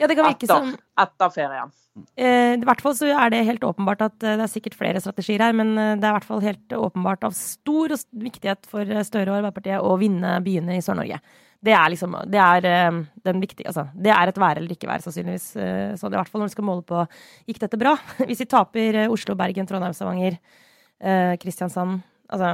Ja, 0.00 0.08
det 0.08 0.16
kan 0.16 0.28
virke 0.28 0.44
etter, 0.44 0.52
som... 0.52 0.72
etter 1.00 1.32
ferien. 1.32 1.72
Eh, 2.20 2.52
I 2.58 2.66
hvert 2.66 2.82
fall 2.84 2.94
så 2.98 3.08
er 3.08 3.32
det 3.32 3.46
helt 3.48 3.64
åpenbart 3.64 4.04
at 4.04 4.20
eh, 4.20 4.36
det 4.36 4.44
er 4.44 4.52
sikkert 4.52 4.76
flere 4.76 5.00
strategier 5.00 5.46
her, 5.46 5.56
men 5.56 5.72
eh, 5.80 5.94
det 5.96 6.04
er 6.04 6.12
i 6.12 6.16
hvert 6.18 6.28
fall 6.28 6.44
helt 6.44 6.76
åpenbart 6.76 7.24
av 7.24 7.36
stor 7.36 7.94
viktighet 8.20 8.68
for 8.68 8.84
Støre 9.06 9.32
og 9.32 9.38
Arbeiderpartiet 9.38 9.80
å 9.80 9.96
vinne 10.00 10.36
byene 10.44 10.76
i 10.76 10.84
Sør-Norge. 10.84 11.20
Det 11.66 11.72
er 11.72 11.88
liksom 11.90 12.12
Det 12.30 12.38
er 12.38 12.66
den 13.24 13.40
viktige 13.40 13.66
Altså, 13.70 13.86
det 13.96 14.12
er 14.12 14.28
et 14.28 14.38
være 14.38 14.60
eller 14.60 14.74
ikke 14.76 14.90
være, 14.90 15.02
sannsynligvis. 15.02 15.46
Så 15.96 16.06
det 16.06 16.12
er 16.12 16.18
i 16.18 16.20
hvert 16.20 16.30
fall 16.30 16.42
når 16.44 16.50
vi 16.50 16.54
skal 16.54 16.66
måle 16.68 16.84
på 16.86 17.00
Gikk 17.48 17.62
dette 17.64 17.80
bra? 17.80 17.94
Hvis 18.28 18.42
vi 18.44 18.46
taper 18.52 18.98
Oslo, 19.08 19.34
Bergen, 19.34 19.66
Trondheim, 19.66 19.96
Stavanger, 19.96 20.36
Kristiansand 21.40 22.04
Altså 22.28 22.52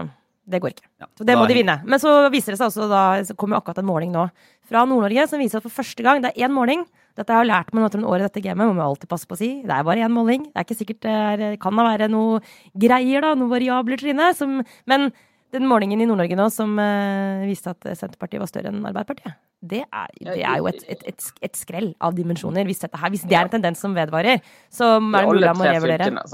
det 0.49 0.59
går 0.63 0.73
ikke. 0.75 0.87
Ja, 1.03 1.07
så 1.19 1.27
det 1.27 1.37
må 1.39 1.45
de 1.51 1.55
vinne. 1.55 1.77
Men 1.87 2.01
så 2.03 2.15
viser 2.33 2.55
det 2.55 2.59
seg 2.63 2.71
også, 2.71 2.89
da 2.91 3.03
så 3.27 3.37
kommer 3.39 3.61
akkurat 3.61 3.79
en 3.83 3.91
måling 3.91 4.15
nå 4.15 4.25
fra 4.71 4.87
Nord-Norge 4.89 5.29
som 5.31 5.43
viser 5.43 5.61
at 5.61 5.67
for 5.67 5.83
første 5.83 6.03
gang 6.03 6.23
Det 6.23 6.33
er 6.33 6.47
én 6.47 6.55
måling. 6.55 6.87
Dette 7.19 7.35
har 7.35 7.45
jeg 7.45 7.51
lært 7.51 7.73
meg 7.73 7.83
nå 7.83 7.89
etter 7.91 8.01
noen 8.01 8.13
år 8.15 8.23
i 8.23 8.27
dette 8.27 8.43
gamet, 8.45 8.69
må 8.69 8.77
man 8.77 8.87
alltid 8.87 9.11
passe 9.11 9.29
på 9.29 9.37
å 9.37 9.41
si. 9.41 9.51
Det 9.67 9.75
er 9.75 9.85
bare 9.85 10.07
én 10.07 10.15
måling. 10.15 10.47
Det 10.49 10.57
er 10.57 10.67
ikke 10.67 10.79
sikkert 10.79 11.03
det 11.05 11.13
er, 11.13 11.43
kan 11.61 11.77
da 11.77 11.85
være 11.91 12.09
noe 12.13 12.41
greier, 12.73 13.25
da. 13.25 13.35
Noen 13.37 13.53
variabler 13.53 14.01
til 14.01 14.15
inne. 14.15 14.31
Som, 14.39 14.61
men 14.89 15.11
den 15.53 15.69
målingen 15.69 16.01
i 16.01 16.07
Nord-Norge 16.09 16.39
nå 16.39 16.47
som 16.53 16.79
uh, 16.81 17.45
viste 17.45 17.75
at 17.75 17.91
Senterpartiet 17.99 18.41
var 18.41 18.49
større 18.49 18.73
enn 18.73 18.87
Arbeiderpartiet, 18.89 19.37
det 19.63 19.83
er, 19.85 20.15
det 20.25 20.39
er 20.41 20.57
jo 20.59 20.71
et, 20.73 20.81
et, 20.91 21.03
et, 21.13 21.27
et, 21.45 21.59
skrell 21.59 21.93
av 22.03 22.17
dimensjoner. 22.17 22.65
Hvis, 22.67 22.81
her, 22.89 23.11
hvis 23.13 23.27
det 23.29 23.37
er 23.37 23.47
en 23.47 23.53
tendens 23.53 23.83
som 23.85 23.93
vedvarer, 23.95 24.41
så 24.73 24.97
er 24.97 25.05
det 25.13 25.29
mulig 25.29 25.51
å 25.53 25.69
revurdere. 25.69 26.25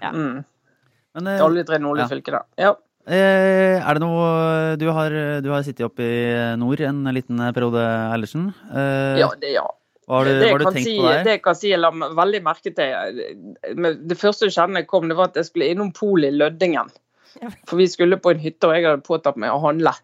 Ja. 0.00 0.14
Mm. 0.16 0.40
Men, 1.12 1.28
uh, 1.28 1.44
alle 1.44 1.66
tre 1.68 1.78
nordlige 1.82 2.08
ja. 2.08 2.14
fylkene. 2.16 2.42
Ja. 2.58 2.72
Eh, 3.02 3.82
er 3.82 3.98
det 3.98 4.02
noe 4.04 4.76
Du 4.78 4.84
har, 4.94 5.10
du 5.42 5.48
har 5.50 5.64
sittet 5.66 5.82
oppe 5.82 6.06
i 6.06 6.26
nord 6.54 6.78
en 6.86 7.02
liten 7.10 7.40
periode, 7.54 7.82
Eilertsen. 8.14 8.52
Eh, 8.70 9.18
ja, 9.18 9.30
det 9.42 9.56
ja. 9.56 9.66
Hva 10.12 10.18
har 10.20 10.28
du, 10.28 10.42
hva 10.42 10.48
har 10.50 10.60
du 10.60 10.66
tenkt 10.68 10.84
si, 10.84 10.96
på 11.00 11.08
der? 11.08 11.22
Det 11.24 11.36
jeg 11.38 11.40
kan 11.40 11.56
si 11.56 11.70
jeg 11.70 11.80
la 11.80 11.88
veldig 12.20 12.40
merke 12.44 12.72
til 12.76 13.20
Det 13.80 14.18
første 14.20 14.50
jeg 14.50 14.52
kjente 14.58 14.82
jeg 14.82 14.88
kom, 14.90 15.06
det 15.08 15.16
var 15.16 15.30
at 15.30 15.38
jeg 15.40 15.48
skulle 15.48 15.70
innom 15.72 15.92
polet 15.96 16.28
i 16.28 16.36
Løddingen. 16.36 16.92
For 17.64 17.80
vi 17.80 17.86
skulle 17.88 18.18
på 18.20 18.34
en 18.34 18.42
hytte, 18.42 18.68
og 18.68 18.76
jeg 18.76 18.84
hadde 18.84 19.06
påtatt 19.06 19.40
meg 19.40 19.54
å 19.54 19.60
handle. 19.62 19.94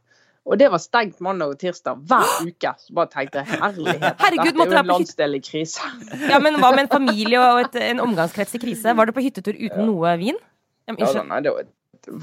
Og 0.48 0.56
det 0.56 0.70
var 0.72 0.80
stengt 0.80 1.18
mandag 1.20 1.52
og 1.52 1.60
tirsdag 1.60 2.00
hver 2.08 2.28
uke. 2.48 2.72
Så 2.80 2.94
bare 2.96 3.12
tenkte 3.12 3.42
jeg 3.42 3.60
herlighet, 3.60 4.06
Herregud, 4.22 4.54
dette 4.54 4.64
er 4.64 4.78
jo 4.78 4.80
en 4.80 4.92
landsdel 4.94 5.36
i 5.36 5.42
krise. 5.44 5.90
Ja, 6.30 6.38
Men 6.40 6.56
hva 6.62 6.72
med 6.72 6.86
en 6.86 6.92
familie 6.94 7.42
og 7.42 7.66
et, 7.66 7.76
en 7.90 8.00
omgangskrets 8.06 8.56
i 8.56 8.62
krise? 8.62 8.96
Var 8.96 9.10
du 9.10 9.12
på 9.12 9.26
hyttetur 9.26 9.52
uten 9.52 9.82
ja. 9.82 9.88
noe 9.90 10.14
vin? 10.20 10.40
Ja, 10.88 10.96
ja, 11.04 11.24
nei, 11.28 11.42
det 11.44 11.52
var 11.52 11.68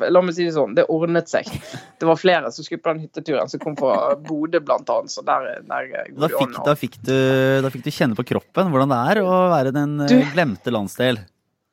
La 0.09 0.21
meg 0.23 0.35
si 0.37 0.45
det 0.47 0.55
sånn, 0.55 0.75
det 0.77 0.87
ordnet 0.91 1.29
seg. 1.31 1.49
Det 1.99 2.07
var 2.09 2.19
flere 2.19 2.49
som 2.51 2.65
skulle 2.65 2.83
på 2.83 2.91
den 2.91 3.05
hytteturen, 3.05 3.49
som 3.49 3.61
kom 3.61 3.77
fra 3.79 4.15
Bodø 4.19 4.59
bl.a. 4.63 4.97
Så 5.11 5.23
der, 5.25 5.61
der 5.65 5.93
da, 6.11 6.29
fikk, 6.29 6.57
da, 6.65 6.73
fikk 6.79 6.97
du, 7.07 7.15
da 7.63 7.71
fikk 7.71 7.85
du 7.85 7.93
kjenne 7.93 8.17
på 8.17 8.25
kroppen 8.27 8.73
hvordan 8.73 8.91
det 8.91 8.99
er 9.13 9.21
å 9.23 9.37
være 9.53 9.71
den 9.75 9.95
du, 10.03 10.17
eh, 10.17 10.33
glemte 10.35 10.73
landsdel. 10.73 11.21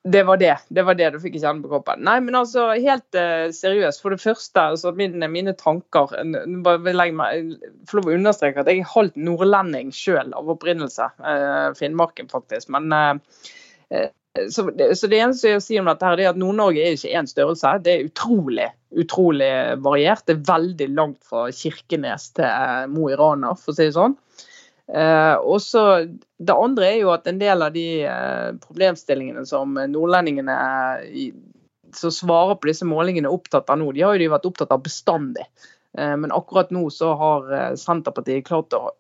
Det 0.03 0.23
var 0.27 0.39
det. 0.41 0.55
Det 0.69 0.83
var 0.83 0.97
det 0.99 1.11
du 1.15 1.19
fikk 1.23 1.37
kjenne 1.39 1.63
på 1.63 1.71
kroppen. 1.71 2.01
Nei, 2.07 2.17
men 2.25 2.35
altså, 2.39 2.69
helt 2.75 3.19
uh, 3.19 3.51
seriøst. 3.55 4.03
For 4.03 4.15
det 4.15 4.23
første, 4.23 4.65
altså, 4.75 4.91
mine, 4.99 5.29
mine 5.31 5.55
tanker 5.59 6.17
bare 6.65 6.81
vil 6.83 7.05
jeg 7.05 7.15
meg, 7.19 7.53
Få 7.91 8.01
lov 8.01 8.11
å 8.11 8.17
understreke 8.17 8.65
at 8.65 8.71
jeg 8.71 8.83
er 8.83 8.91
halvt 8.95 9.21
nordlending 9.23 9.93
sjøl 9.95 10.35
av 10.39 10.51
opprinnelse. 10.57 11.07
Uh, 11.23 11.71
Finnmarken, 11.79 12.31
faktisk. 12.33 12.73
Men 12.75 12.91
uh, 12.91 14.09
så 14.33 14.65
det, 14.71 14.95
så 14.97 15.09
det, 15.13 15.19
eneste 15.21 15.51
jeg 15.51 15.65
sier 15.65 15.83
om 15.83 15.91
dette 15.91 16.09
her, 16.09 16.21
er 16.21 16.31
at 16.31 16.39
Nord-Norge 16.41 16.81
er 16.81 16.97
ikke 16.97 17.13
én 17.19 17.29
størrelse. 17.29 17.75
Det 17.85 17.93
er 17.93 18.07
utrolig 18.09 18.71
utrolig 18.93 19.51
variert. 19.83 20.27
Det 20.27 20.37
er 20.37 20.49
veldig 20.49 20.89
langt 20.97 21.25
fra 21.29 21.47
Kirkenes 21.55 22.31
til 22.37 22.47
eh, 22.49 22.85
Mo 22.93 23.09
i 23.11 23.17
Rana, 23.19 23.55
for 23.59 23.73
å 23.73 23.77
si 23.77 23.89
det 23.89 23.97
sånn. 23.97 24.17
Eh, 24.93 25.37
og 25.39 25.61
så 25.63 26.05
Det 26.37 26.53
andre 26.53 26.89
er 26.91 26.99
jo 27.01 27.13
at 27.15 27.29
en 27.31 27.41
del 27.41 27.65
av 27.65 27.73
de 27.75 27.87
eh, 28.09 28.49
problemstillingene 28.65 29.45
som 29.49 29.79
nordlendingene 29.79 30.57
i, 31.09 31.31
som 31.97 32.13
svarer 32.13 32.59
på 32.59 32.69
disse 32.71 32.89
målingene 32.89 33.31
er 33.31 33.37
opptatt 33.37 33.71
av 33.71 33.81
nå, 33.81 33.93
de 33.93 34.05
har 34.05 34.17
jo 34.17 34.25
de 34.25 34.33
vært 34.33 34.49
opptatt 34.49 34.75
av 34.75 34.83
bestandig. 34.85 35.47
Eh, 35.99 36.17
men 36.17 36.35
akkurat 36.35 36.73
nå 36.75 36.89
så 36.93 37.15
har 37.21 37.53
eh, 37.53 37.71
Senterpartiet 37.81 38.47
klart 38.49 38.77
å 38.77 38.91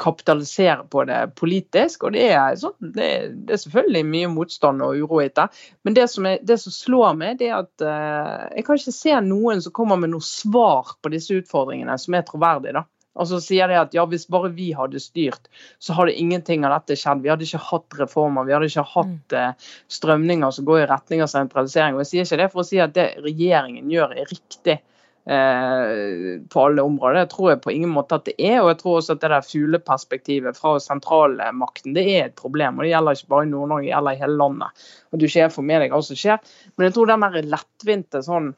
kapitalisere 0.00 0.86
på 0.90 1.04
det 1.08 1.18
politisk. 1.38 2.06
Og 2.08 2.14
det 2.16 2.28
er, 2.32 2.54
sånn, 2.60 2.76
det, 2.94 3.10
det 3.46 3.56
er 3.56 3.62
selvfølgelig 3.64 4.04
mye 4.14 4.30
motstand 4.32 4.84
og 4.84 5.02
uro 5.02 5.20
etter. 5.24 5.50
Men 5.86 5.96
det 5.98 6.06
som, 6.12 6.28
er, 6.30 6.40
det 6.46 6.60
som 6.62 6.74
slår 6.74 7.18
meg, 7.20 7.40
det 7.40 7.50
er 7.50 7.58
at 7.60 7.84
uh, 7.84 8.48
jeg 8.56 8.66
kan 8.66 8.80
ikke 8.80 8.96
se 8.96 9.18
noen 9.26 9.60
som 9.64 9.76
kommer 9.76 10.00
med 10.00 10.14
noe 10.14 10.24
svar 10.24 10.96
på 11.02 11.12
disse 11.12 11.36
utfordringene 11.42 11.98
som 12.00 12.16
er 12.16 12.26
troverdig. 12.28 12.74
da. 12.78 12.86
Altså 13.20 13.40
sier 13.42 13.68
de 13.68 13.74
at 13.74 13.94
ja, 13.94 14.04
Hvis 14.06 14.28
bare 14.30 14.52
vi 14.54 14.70
hadde 14.76 15.00
styrt, 15.02 15.50
så 15.82 15.96
hadde 15.98 16.14
ingenting 16.16 16.64
av 16.64 16.76
dette 16.78 16.96
skjedd. 16.98 17.24
Vi 17.24 17.32
hadde 17.32 17.44
ikke 17.46 17.62
hatt 17.70 17.98
reformer, 17.98 18.46
vi 18.46 18.54
hadde 18.56 18.70
ikke 18.70 18.86
hatt 18.94 19.36
uh, 19.36 19.72
strømninger 19.92 20.54
som 20.56 20.68
går 20.68 20.84
i 20.84 20.90
retning 20.92 21.24
av 21.24 21.32
sentralisering. 21.32 21.98
Og 21.98 22.06
Jeg 22.06 22.12
sier 22.12 22.28
ikke 22.28 22.44
det 22.44 22.52
for 22.54 22.64
å 22.64 22.70
si 22.70 22.80
at 22.82 22.94
det 22.96 23.10
regjeringen 23.24 23.90
gjør 23.92 24.16
er 24.16 24.30
riktig. 24.30 24.80
Eh, 25.26 26.40
på 26.48 26.60
alle 26.64 26.82
områder. 26.82 27.20
Det 27.20 27.30
tror 27.34 27.50
jeg 27.50 27.60
på 27.60 27.72
ingen 27.74 27.92
måte 27.92 28.16
at 28.16 28.24
det 28.24 28.34
er. 28.38 28.62
Og 28.62 28.70
jeg 28.72 28.78
tror 28.80 28.96
også 28.98 29.16
at 29.16 29.20
det 29.24 29.30
der 29.32 29.44
fugleperspektivet 29.44 30.56
fra 30.58 30.72
sentralmakten 30.80 31.94
det 31.96 32.06
er 32.08 32.24
et 32.30 32.38
problem. 32.40 32.78
og 32.78 32.86
Det 32.86 32.94
gjelder 32.94 33.18
ikke 33.18 33.34
bare 33.34 33.46
i 33.46 33.50
Nord-Norge, 33.52 33.84
det 33.84 33.92
gjelder 33.92 34.16
i 34.16 34.22
hele 34.22 34.40
landet. 34.40 34.88
Og 35.12 35.20
Du 35.20 35.28
ser 35.28 35.52
for 35.52 35.62
med 35.66 35.84
deg 35.84 35.92
hva 35.92 36.00
som 36.02 36.16
skjer. 36.16 36.40
Men 36.76 36.88
jeg 36.88 36.96
tror 36.96 37.12
den 37.12 37.26
der 37.26 37.52
lettvinte 37.56 38.24
sånn 38.26 38.54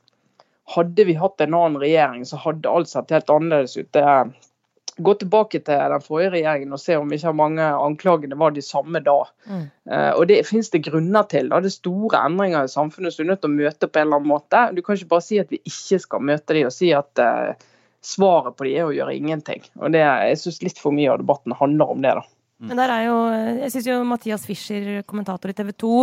Hadde 0.73 1.05
vi 1.05 1.17
hatt 1.19 1.43
en 1.43 1.57
annen 1.59 1.77
regjering, 1.83 2.23
så 2.25 2.39
hadde 2.39 2.71
alt 2.71 2.89
sett 2.89 3.11
helt 3.11 3.29
annerledes 3.35 3.75
ut. 3.77 3.89
Det 3.93 4.05
gå 4.99 5.15
tilbake 5.21 5.61
til 5.65 5.93
den 5.93 6.05
forrige 6.05 6.33
regjeringen 6.35 6.77
og 6.77 6.81
se 6.83 6.97
om 7.01 7.13
ikke 7.15 7.33
mange 7.37 7.65
anklagene 7.65 8.39
var 8.39 8.53
de 8.53 8.65
samme 8.65 9.01
da. 9.05 9.19
Mm. 9.49 9.65
Uh, 9.89 10.13
og 10.19 10.27
Det 10.29 10.43
finnes 10.49 10.71
det 10.73 10.85
grunner 10.89 11.29
til. 11.31 11.49
Da. 11.53 11.61
Det 11.63 11.73
er 11.73 11.79
store 11.79 12.23
endringer 12.27 12.69
i 12.69 12.73
samfunnet 12.73 13.15
som 13.15 13.23
du 13.23 13.29
er 13.29 13.33
nødt 13.33 13.45
til 13.45 13.53
å 13.53 13.57
møte 13.57 13.89
på 13.89 14.03
en 14.03 14.09
eller 14.09 14.21
annen 14.21 14.33
måte. 14.35 14.65
Du 14.77 14.83
kan 14.83 14.99
ikke 14.99 15.15
bare 15.15 15.27
si 15.29 15.41
at 15.43 15.53
vi 15.53 15.63
ikke 15.65 16.03
skal 16.05 16.29
møte 16.33 16.59
de 16.59 16.67
og 16.69 16.75
si 16.75 16.93
at 16.97 17.25
uh, 17.25 17.57
svaret 18.03 18.59
på 18.59 18.69
de 18.69 18.77
er 18.77 18.89
å 18.89 18.95
gjøre 18.95 19.17
ingenting. 19.17 19.65
Og 19.81 19.95
det, 19.95 20.05
Jeg 20.05 20.39
syns 20.43 20.63
litt 20.67 20.81
for 20.83 20.95
mye 20.95 21.11
av 21.13 21.23
debatten 21.23 21.57
handler 21.57 21.97
om 21.97 22.05
det. 22.05 22.15
da. 22.21 22.25
Mm. 22.63 22.69
Men 22.71 22.79
der 22.79 22.93
er 22.95 23.05
jo, 23.09 23.17
jeg 23.59 23.71
synes 23.75 23.87
jo 23.89 23.95
Mathias 24.07 24.45
Fischer, 24.47 24.91
kommentator 25.09 25.51
i 25.51 25.55
TV 25.59 25.73
2, 25.83 25.95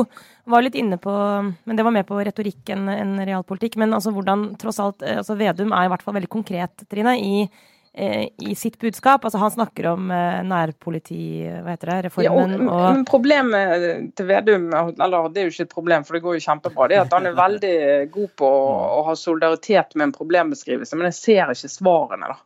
var 0.52 0.64
litt 0.66 0.76
inne 0.76 0.98
på 1.00 1.14
Men 1.14 1.78
det 1.78 1.86
var 1.88 1.94
mer 1.96 2.04
på 2.04 2.20
retorikk 2.20 2.74
enn 2.76 2.90
en 2.92 3.14
realpolitikk. 3.24 3.78
Men 3.80 3.96
altså 3.96 4.12
hvordan 4.16 4.50
tross 4.60 4.82
alt 4.84 5.06
eh, 5.06 5.22
altså 5.22 5.38
Vedum 5.40 5.72
er 5.72 5.88
i 5.88 5.92
hvert 5.94 6.04
fall 6.04 6.18
veldig 6.18 6.32
konkret, 6.32 6.84
Trine, 6.92 7.16
i 7.16 7.46
i 7.94 8.56
sitt 8.56 8.80
budskap. 8.80 9.26
Altså 9.26 9.38
Han 9.38 9.52
snakker 9.52 9.88
om 9.92 10.12
eh, 10.14 10.40
nærpoliti, 10.46 11.24
hva 11.50 11.74
heter 11.74 11.92
det, 11.92 11.98
reformen 12.06 12.54
ja, 12.54 12.68
og, 12.70 13.00
og, 13.00 13.02
Problemet 13.10 14.14
til 14.16 14.30
Vedum, 14.30 14.70
eller 14.72 15.30
det 15.34 15.42
er 15.42 15.50
jo 15.50 15.56
ikke 15.56 15.68
et 15.68 15.74
problem, 15.74 16.06
for 16.08 16.16
det 16.16 16.24
går 16.24 16.38
jo 16.38 16.46
kjempebra, 16.46 16.88
det 16.88 17.00
er 17.00 17.06
at 17.08 17.16
han 17.18 17.30
er 17.30 17.38
veldig 17.38 17.76
god 18.14 18.34
på 18.40 18.50
å, 18.50 18.74
å 19.00 19.04
ha 19.10 19.16
solidaritet 19.18 19.98
med 19.98 20.10
en 20.10 20.16
problembeskrivelse, 20.16 21.00
men 21.00 21.10
jeg 21.10 21.20
ser 21.20 21.56
ikke 21.56 21.72
svarene, 21.74 22.30
da. 22.32 22.40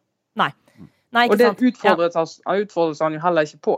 Nei. 0.43 0.51
Nei 1.13 1.27
ikke 1.27 1.35
og 1.35 1.41
det 1.41 1.71
utfordres, 1.73 2.37
ja. 2.39 2.55
utfordres 2.63 3.03
han 3.03 3.19
jo 3.19 3.23
heller 3.23 3.49
ikke 3.49 3.61
på. 3.69 3.77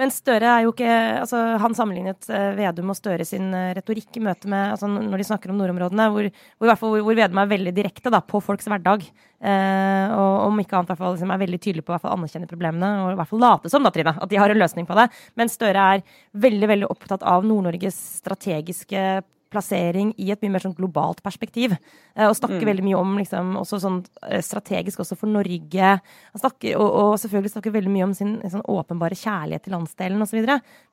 Men 0.00 0.12
Støre 0.12 0.48
er 0.48 0.64
jo 0.64 0.72
ikke 0.72 0.90
altså 1.20 1.40
Han 1.60 1.74
sammenlignet 1.76 2.28
eh, 2.32 2.52
Vedum 2.56 2.92
og 2.92 2.96
Støre 2.98 3.26
sin 3.28 3.50
eh, 3.56 3.72
retorikk 3.76 4.16
i 4.16 4.22
møte 4.24 4.48
med 4.50 4.74
altså 4.74 4.88
Når 4.88 5.20
de 5.20 5.26
snakker 5.28 5.52
om 5.52 5.60
nordområdene, 5.60 6.06
hvor, 6.14 6.28
hvor, 6.56 6.72
hvor, 6.80 7.02
hvor 7.06 7.18
Vedum 7.18 7.42
er 7.42 7.50
veldig 7.50 7.74
direkte 7.76 8.12
da, 8.12 8.22
på 8.24 8.40
folks 8.44 8.68
hverdag. 8.70 9.04
Eh, 9.40 10.14
og 10.16 10.46
om 10.46 10.62
ikke 10.62 10.78
annet 10.78 10.92
hvert 10.92 11.00
fall, 11.00 11.16
liksom, 11.16 11.32
er 11.34 11.42
veldig 11.42 11.60
tydelig 11.60 11.84
på 11.86 11.96
å 11.96 12.14
anerkjenne 12.14 12.48
problemene 12.50 12.90
og 13.04 13.12
i 13.12 13.18
hvert 13.20 13.30
fall 13.30 13.44
late 13.44 13.72
som 13.72 13.84
da, 13.84 13.92
Trine, 13.94 14.14
at 14.16 14.32
de 14.32 14.40
har 14.40 14.52
en 14.52 14.60
løsning 14.60 14.88
på 14.88 14.96
det. 14.98 15.08
Men 15.40 15.52
Støre 15.52 15.90
er 15.96 16.06
veldig 16.46 16.72
veldig 16.74 16.90
opptatt 16.92 17.26
av 17.26 17.46
Nord-Norges 17.48 17.98
strategiske 18.20 19.04
plassering 19.50 20.12
i 20.20 20.30
et 20.32 20.40
mye 20.44 20.54
mer 20.54 20.62
sånn 20.62 20.76
globalt 20.76 21.22
perspektiv. 21.24 21.74
Eh, 22.14 22.26
og 22.28 22.36
snakker 22.38 22.62
mm. 22.62 22.68
veldig 22.70 22.86
mye 22.86 23.00
om 23.00 23.12
liksom, 23.18 23.52
også 23.60 23.80
sånn 23.82 23.98
eh, 24.28 24.40
strategisk 24.44 25.02
også 25.02 25.18
for 25.18 25.30
Norge. 25.30 25.92
Snakker, 26.38 26.76
og, 26.78 26.88
og, 26.88 27.12
selvfølgelig 27.22 27.54
snakker 27.56 27.74
veldig 27.74 27.94
mye 27.94 28.08
om 28.08 28.16
sin 28.16 28.36
sånn 28.46 28.66
åpenbare 28.70 29.18
kjærlighet 29.18 29.66
til 29.66 29.76
landsdelen 29.76 30.26
osv. 30.26 30.40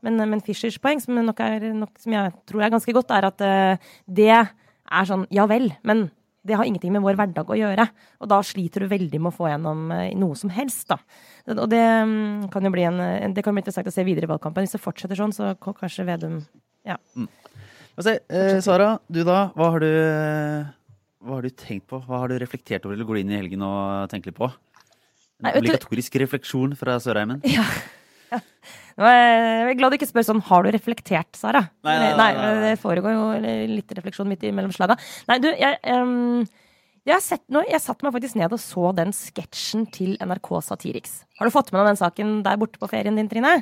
Men, 0.06 0.22
men 0.24 0.44
Fischers 0.46 0.80
poeng, 0.82 1.02
som, 1.04 1.18
nok 1.28 1.42
er, 1.46 1.70
nok, 1.78 1.96
som 2.02 2.18
jeg 2.18 2.36
tror 2.50 2.66
er 2.66 2.74
ganske 2.74 2.96
godt, 2.98 3.14
er 3.14 3.30
at 3.30 3.44
uh, 3.44 3.90
det 4.10 4.32
er 4.34 5.10
sånn 5.10 5.26
ja 5.34 5.46
vel, 5.50 5.70
men 5.88 6.08
det 6.48 6.56
har 6.56 6.68
ingenting 6.68 6.94
med 6.96 7.04
vår 7.04 7.18
hverdag 7.20 7.50
å 7.52 7.58
gjøre. 7.60 7.86
Og 8.24 8.30
da 8.32 8.38
sliter 8.46 8.86
du 8.86 8.92
veldig 8.92 9.20
med 9.20 9.34
å 9.34 9.36
få 9.36 9.50
gjennom 9.50 9.90
noe 10.16 10.38
som 10.40 10.52
helst, 10.56 10.86
da. 10.88 10.96
Og 11.52 11.66
det 11.72 11.82
mm, 11.84 12.48
kan 12.54 12.64
jo 12.64 12.72
bli 12.72 12.86
en, 12.88 13.02
det 13.36 13.44
kan 13.44 13.56
bli 13.56 13.66
interessant 13.66 13.90
å 13.92 13.92
se 13.92 14.06
videre 14.08 14.30
i 14.30 14.32
valgkampen. 14.32 14.64
Hvis 14.64 14.78
det 14.78 14.84
fortsetter 14.84 15.20
sånn, 15.20 15.36
så 15.36 15.52
kanskje 15.60 16.08
Vedum 16.08 16.40
Ja. 16.88 16.96
Mm. 17.20 17.28
Se, 17.98 18.20
eh, 18.30 18.60
Sara, 18.62 19.00
du 19.10 19.24
da. 19.26 19.48
Hva 19.58 19.72
har 19.74 19.82
du, 19.82 19.92
hva 21.26 21.38
har 21.40 21.46
du, 21.48 21.50
tenkt 21.50 21.88
på? 21.90 21.98
Hva 22.06 22.22
har 22.22 22.30
du 22.30 22.38
reflektert 22.38 22.86
over 22.86 22.94
eller 22.94 23.08
går 23.08 23.18
du 23.18 23.22
inn 23.24 23.34
i 23.34 23.40
helgen 23.40 23.64
og 23.66 24.12
tenker 24.12 24.30
litt 24.30 24.38
på? 24.38 24.52
En 25.42 25.48
Nei, 25.48 25.54
obligatorisk 25.58 26.18
refleksjon 26.22 26.76
fra 26.78 27.00
Sørheimen? 27.02 27.42
Ja. 27.50 27.66
ja. 28.34 28.42
Jeg 28.98 29.72
er 29.72 29.76
glad 29.78 29.94
du 29.94 29.98
ikke 30.00 30.10
spør 30.10 30.26
sånn 30.26 30.44
har 30.46 30.66
du 30.66 30.72
reflektert, 30.74 31.30
Sara? 31.38 31.64
Nei, 31.86 31.98
nei, 32.02 32.14
nei, 32.18 32.30
nei, 32.38 32.54
det 32.66 32.72
foregår 32.82 33.14
jo 33.14 33.26
litt 33.74 33.98
refleksjon 33.98 34.30
midt 34.30 34.46
imellom 34.50 34.74
slaga. 34.74 34.98
Nei, 35.30 35.38
du, 35.42 35.50
jeg, 35.54 35.78
um, 35.94 36.46
jeg, 37.08 37.22
sett, 37.26 37.46
noe, 37.54 37.66
jeg 37.70 37.82
satte 37.82 38.06
meg 38.06 38.14
faktisk 38.18 38.38
ned 38.38 38.54
og 38.54 38.62
så 38.62 38.94
den 38.98 39.14
sketsjen 39.16 39.86
til 39.94 40.18
NRK 40.22 40.54
Satiriks. 40.70 41.20
Har 41.38 41.50
du 41.50 41.54
fått 41.54 41.74
med 41.74 41.82
deg 41.82 41.94
den 41.94 42.02
saken 42.02 42.34
der 42.46 42.62
borte 42.62 42.82
på 42.82 42.90
ferien 42.94 43.18
din, 43.18 43.30
Trine? 43.32 43.60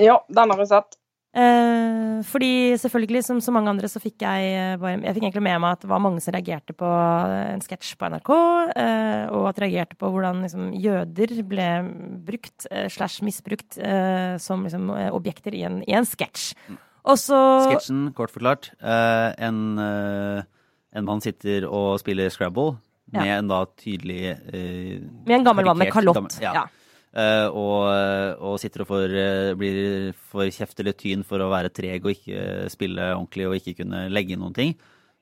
Ja, 0.00 0.20
den 0.32 0.52
har 0.52 0.64
jeg 0.64 0.72
sett. 0.72 0.99
Eh, 1.30 2.22
fordi 2.26 2.74
selvfølgelig, 2.74 3.22
som 3.22 3.38
så 3.38 3.52
mange 3.54 3.70
andre, 3.70 3.86
så 3.86 4.00
fikk 4.02 4.24
jeg 4.24 4.46
eh, 4.50 4.72
bare 4.82 4.96
Jeg 4.98 5.14
fikk 5.14 5.26
egentlig 5.28 5.44
med 5.46 5.60
meg 5.62 5.76
at 5.76 5.84
det 5.84 5.90
var 5.92 6.02
mange 6.02 6.18
som 6.24 6.34
reagerte 6.34 6.74
på 6.74 6.88
en 6.90 7.62
sketsj 7.62 7.92
på 8.00 8.08
NRK, 8.10 8.30
eh, 8.74 9.30
og 9.30 9.46
at 9.52 9.60
reagerte 9.62 9.98
på 10.00 10.10
hvordan 10.10 10.42
liksom, 10.42 10.72
jøder 10.74 11.36
ble 11.46 11.68
brukt, 12.26 12.66
eh, 12.72 12.88
slash 12.90 13.22
misbrukt, 13.22 13.78
eh, 13.78 14.34
som 14.42 14.66
liksom, 14.66 14.90
eh, 14.96 15.12
objekter 15.14 15.54
i 15.54 15.62
en, 15.68 15.84
i 15.86 15.94
en 15.94 16.08
sketsj. 16.08 16.50
Og 17.06 17.16
så 17.16 17.38
Sketsjen, 17.68 18.10
kort 18.12 18.34
forklart. 18.34 18.72
en, 18.82 19.78
en 19.80 21.06
mann 21.06 21.22
sitter 21.24 21.64
og 21.64 21.94
spiller 22.02 22.28
Scrabble 22.28 22.74
med 23.14 23.24
ja. 23.24 23.38
en 23.38 23.48
da 23.48 23.62
tydelig 23.80 24.36
Med 24.52 25.32
en 25.38 25.46
gammel 25.46 25.64
mann 25.64 25.78
med 25.78 25.92
kalott. 25.94 26.36
ja. 26.42 26.52
ja. 26.58 26.66
Uh, 27.10 27.48
og, 27.50 27.84
og, 28.38 28.52
sitter 28.62 28.84
og 28.84 28.86
får, 28.92 29.12
uh, 29.18 29.52
blir 29.58 30.12
for 30.30 30.46
kjeft 30.46 30.78
eller 30.78 30.94
tyn 30.94 31.24
for 31.26 31.42
å 31.42 31.48
være 31.50 31.72
treg 31.74 32.04
og 32.06 32.12
ikke 32.14 32.68
spille 32.70 33.08
ordentlig 33.16 33.48
og 33.48 33.56
ikke 33.58 33.80
kunne 33.80 34.04
legge 34.14 34.36
inn 34.36 34.44
noen 34.44 34.54
ting. 34.54 34.76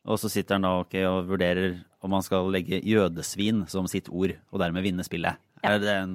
Og 0.08 0.20
så 0.20 0.28
sitter 0.32 0.58
han 0.58 0.66
da 0.66 0.74
okay, 0.82 1.06
og 1.08 1.28
vurderer 1.28 1.78
om 2.04 2.14
han 2.16 2.24
skal 2.24 2.50
legge 2.52 2.80
jødesvin 2.86 3.64
som 3.72 3.88
sitt 3.90 4.10
ord, 4.12 4.34
og 4.52 4.60
dermed 4.62 4.84
vinne 4.84 5.04
spillet. 5.04 5.40
Ja. 5.62 5.72
Er 5.72 5.80
det 5.82 5.94
en 5.94 6.12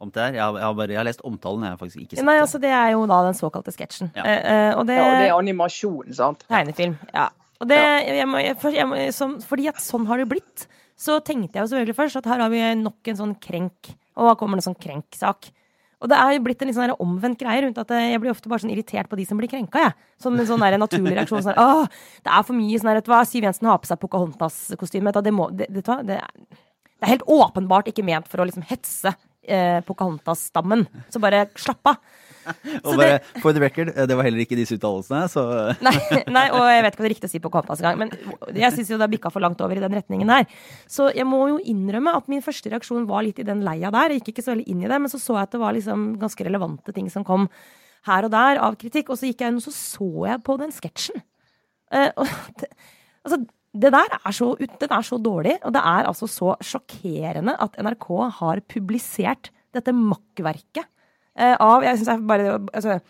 omtale? 0.00 0.36
Jeg 0.36 0.44
har, 0.44 0.58
jeg, 0.60 0.66
har 0.66 0.76
bare, 0.78 0.92
jeg 0.92 1.00
har, 1.00 1.08
lest 1.08 1.24
omtalen, 1.26 1.64
jeg 1.66 1.74
har 1.74 1.80
faktisk 1.80 2.04
ikke 2.04 2.18
sett 2.18 2.28
Nei, 2.28 2.36
altså 2.42 2.60
Det 2.62 2.70
er 2.76 2.92
jo 2.94 3.08
da 3.10 3.22
den 3.26 3.36
såkalte 3.38 3.74
sketsjen. 3.74 4.12
Ja. 4.16 4.22
Uh, 4.24 4.70
og, 4.78 4.86
det, 4.88 5.00
ja, 5.00 5.08
og 5.08 5.16
det 5.16 5.26
er 5.26 5.34
animasjon, 5.38 6.14
sant? 6.20 6.46
Tegnefilm. 6.52 6.96
Ja. 7.16 7.30
Og 7.62 7.68
det, 7.70 7.80
jeg 7.80 8.28
må, 8.28 8.40
jeg, 8.44 9.12
som, 9.16 9.38
fordi 9.44 9.68
at 9.70 9.80
sånn 9.80 10.04
har 10.10 10.20
det 10.20 10.28
blitt, 10.30 10.66
så 11.00 11.18
tenkte 11.24 11.58
jeg 11.58 11.64
jo 11.64 11.72
selvfølgelig 11.72 11.96
først 11.96 12.20
at 12.20 12.28
her 12.28 12.42
har 12.44 12.52
vi 12.52 12.62
nok 12.80 13.10
en 13.10 13.20
sånn 13.20 13.36
krenk 13.42 13.94
og 14.14 14.30
da 14.30 14.34
kommer 14.38 14.58
det 14.58 14.64
en 14.64 14.70
sånn 14.72 14.82
krenksak. 14.82 15.50
Og 16.04 16.10
det 16.10 16.18
er 16.20 16.34
jo 16.34 16.42
blitt 16.44 16.60
en 16.60 16.68
litt 16.68 16.76
sånn 16.76 16.92
omvendt 17.00 17.40
greie 17.40 17.62
rundt 17.64 17.78
at 17.80 17.92
jeg 17.96 18.20
blir 18.20 18.34
ofte 18.34 18.50
bare 18.52 18.60
sånn 18.60 18.72
irritert 18.74 19.08
på 19.08 19.16
de 19.16 19.24
som 19.24 19.38
blir 19.40 19.48
krenka. 19.48 19.86
Jeg. 19.86 19.94
Som 20.20 20.36
en 20.36 20.48
sånn 20.48 20.60
der 20.60 20.76
naturlig 20.80 21.14
reaksjon. 21.18 21.46
Sånn, 21.46 21.56
Åh, 21.60 21.86
det 22.26 22.34
er 22.34 22.44
for 22.44 22.58
mye 22.58 22.80
sånn 22.80 22.90
her, 22.90 22.98
vet 23.00 23.08
du 23.08 23.12
hva, 23.14 23.22
Siv 23.28 23.46
Jensen 23.46 23.70
har 23.70 23.80
på 23.80 23.88
seg 23.88 24.02
Pocahontas-kostyme. 24.02 25.14
Det, 25.16 25.32
det, 25.62 25.70
det, 25.78 25.96
det, 26.10 26.18
er 26.20 27.12
helt 27.14 27.24
åpenbart 27.24 27.88
ikke 27.88 28.04
ment 28.04 28.28
for 28.28 28.42
å 28.42 28.48
liksom 28.50 28.66
hetse 28.68 29.14
eh, 29.48 29.80
Pocahontas-stammen. 29.88 30.84
Så 31.08 31.22
bare 31.24 31.46
slapp 31.56 31.94
av. 31.94 32.20
og 32.86 32.96
bare, 32.98 33.20
for 33.42 33.56
the 33.56 33.62
record, 33.62 33.90
eh, 33.94 34.06
det 34.08 34.16
var 34.18 34.26
heller 34.26 34.44
ikke 34.44 34.58
disse 34.58 34.76
uttalelsene, 34.78 35.22
så 35.32 35.44
nei, 35.86 35.94
nei, 36.30 36.44
og 36.54 36.66
jeg 36.70 36.84
vet 36.86 36.96
ikke 36.96 37.02
hva 37.02 37.06
det 37.06 37.10
er 37.10 37.14
riktig 37.14 37.30
å 37.30 37.34
si 37.34 37.40
på 37.42 37.50
Pocahontas 37.50 37.82
engang, 37.82 38.02
men 38.04 38.58
jeg 38.58 38.74
syns 38.74 38.92
jo 38.92 38.98
det 38.98 39.06
har 39.06 39.14
bikka 39.14 39.32
for 39.34 39.44
langt 39.44 39.62
over 39.64 39.78
i 39.78 39.84
den 39.84 39.96
retningen 39.96 40.32
her. 40.34 40.48
Så 40.90 41.10
jeg 41.14 41.28
må 41.28 41.42
jo 41.52 41.62
innrømme 41.74 42.16
at 42.18 42.28
min 42.32 42.44
første 42.44 42.72
reaksjon 42.72 43.08
var 43.10 43.26
litt 43.26 43.40
i 43.42 43.46
den 43.46 43.64
leia 43.66 43.92
der. 43.94 44.14
Jeg 44.14 44.22
gikk 44.22 44.34
ikke 44.34 44.46
så 44.46 44.54
veldig 44.54 44.68
inn 44.70 44.84
i 44.84 44.90
det, 44.90 45.00
men 45.02 45.12
så 45.12 45.20
så 45.22 45.38
jeg 45.38 45.48
at 45.48 45.56
det 45.56 45.62
var 45.64 45.76
liksom 45.76 46.12
ganske 46.22 46.46
relevante 46.46 46.94
ting 46.96 47.10
som 47.12 47.26
kom 47.26 47.48
her 48.04 48.26
og 48.26 48.34
der 48.34 48.60
av 48.62 48.78
kritikk, 48.80 49.12
og 49.12 49.20
så 49.20 49.30
gikk 49.30 49.44
jeg 49.44 49.52
inn 49.52 49.60
og 49.60 49.66
så 49.66 49.74
så 49.74 50.10
jeg 50.28 50.44
på 50.44 50.58
den 50.60 50.74
sketsjen. 50.74 51.22
Uh, 51.94 52.10
det, 52.60 52.70
altså, 53.24 53.44
det 53.74 53.90
der 53.90 54.16
er 54.20 54.34
så, 54.34 54.52
den 54.60 54.92
er 54.94 55.06
så 55.06 55.18
dårlig, 55.18 55.56
og 55.66 55.74
det 55.74 55.82
er 55.82 56.08
altså 56.08 56.28
så 56.30 56.54
sjokkerende 56.62 57.56
at 57.60 57.78
NRK 57.82 58.08
har 58.38 58.62
publisert 58.70 59.50
dette 59.74 59.94
makkverket 59.94 60.86
av 61.34 61.82
jeg 61.82 61.98
synes 61.98 62.08
jeg 62.12 62.26
bare, 62.30 62.58
altså, 62.70 63.00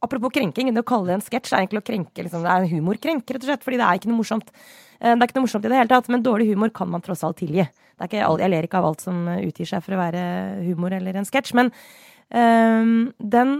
Apropos 0.00 0.32
krenking, 0.32 0.70
det 0.72 0.84
å 0.84 0.86
kalle 0.86 1.10
det 1.10 1.16
en 1.18 1.24
sketsj 1.24 1.52
er 1.52 1.64
egentlig 1.64 1.82
å 1.82 1.88
krenke 1.88 2.24
liksom, 2.24 2.44
Det 2.44 2.52
er 2.52 2.64
en 2.64 2.70
humorkrenk, 2.70 3.28
rett 3.28 3.42
og 3.42 3.50
slett. 3.50 3.64
Fordi 3.66 3.80
det 3.80 3.86
er 3.86 3.98
ikke 3.98 4.10
noe 4.10 4.20
morsomt. 4.20 4.52
Uh, 4.98 5.12
det 5.12 5.16
er 5.16 5.26
ikke 5.26 5.38
noe 5.40 5.46
morsomt 5.48 5.66
i 5.66 5.72
det 5.72 5.80
hele 5.80 5.90
tatt, 5.90 6.10
men 6.12 6.24
dårlig 6.24 6.48
humor 6.52 6.72
kan 6.74 6.90
man 6.92 7.02
tross 7.04 7.24
alt 7.26 7.40
tilgi. 7.42 7.66
Ikke, 7.98 8.20
jeg 8.22 8.52
ler 8.52 8.68
ikke 8.68 8.78
av 8.78 8.92
alt 8.92 9.02
som 9.02 9.26
utgir 9.40 9.66
seg 9.66 9.82
for 9.82 9.96
å 9.96 9.98
være 9.98 10.22
humor 10.68 10.94
eller 10.94 11.18
en 11.18 11.26
sketsj. 11.26 11.56
Men 11.58 11.72
uh, 11.72 13.10
den, 13.34 13.58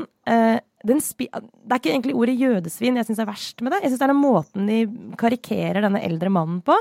den 0.87 1.03
Det 1.19 1.27
er 1.35 1.81
ikke 1.81 1.93
egentlig 1.97 2.15
ordet 2.15 2.39
jødesvin 2.39 3.01
jeg 3.01 3.11
syns 3.11 3.25
er 3.25 3.31
verst 3.33 3.67
med 3.67 3.75
det. 3.75 3.83
Jeg 3.83 3.93
syns 3.93 4.05
det 4.05 4.09
er 4.09 4.15
den 4.15 4.23
måten 4.23 4.71
de 4.71 4.81
karikerer 5.19 5.83
denne 5.83 6.05
eldre 6.07 6.31
mannen 6.31 6.63
på. 6.63 6.79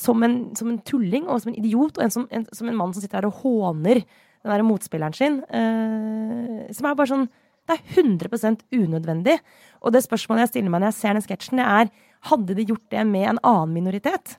som, 0.00 0.22
en, 0.24 0.36
som 0.56 0.68
en 0.70 0.78
tulling 0.80 1.26
og 1.28 1.42
som 1.42 1.50
en 1.50 1.58
idiot, 1.60 1.98
og 1.98 2.04
en 2.06 2.10
som, 2.10 2.22
en, 2.32 2.46
som 2.56 2.68
en 2.68 2.76
mann 2.76 2.94
som 2.94 3.02
sitter 3.04 3.20
her 3.20 3.26
og 3.28 3.42
håner 3.42 4.00
den 4.44 4.52
derre 4.52 4.66
motspilleren 4.66 5.16
sin, 5.16 5.40
eh, 5.48 6.72
som 6.76 6.90
er 6.90 7.00
bare 7.00 7.12
sånn 7.14 7.26
Det 7.64 7.78
er 7.78 7.94
100% 7.96 8.60
unødvendig. 8.76 9.38
Og 9.80 9.92
det 9.94 10.02
spørsmålet 10.04 10.42
jeg 10.42 10.48
stiller 10.50 10.68
meg 10.68 10.82
når 10.82 10.90
jeg 10.90 10.96
ser 10.98 11.14
den 11.16 11.24
sketsjen, 11.24 11.56
det 11.56 11.64
er 11.64 11.88
hadde 12.28 12.56
de 12.58 12.66
gjort 12.68 12.84
det 12.92 13.04
med 13.08 13.24
en 13.30 13.38
annen 13.40 13.72
minoritet? 13.72 14.34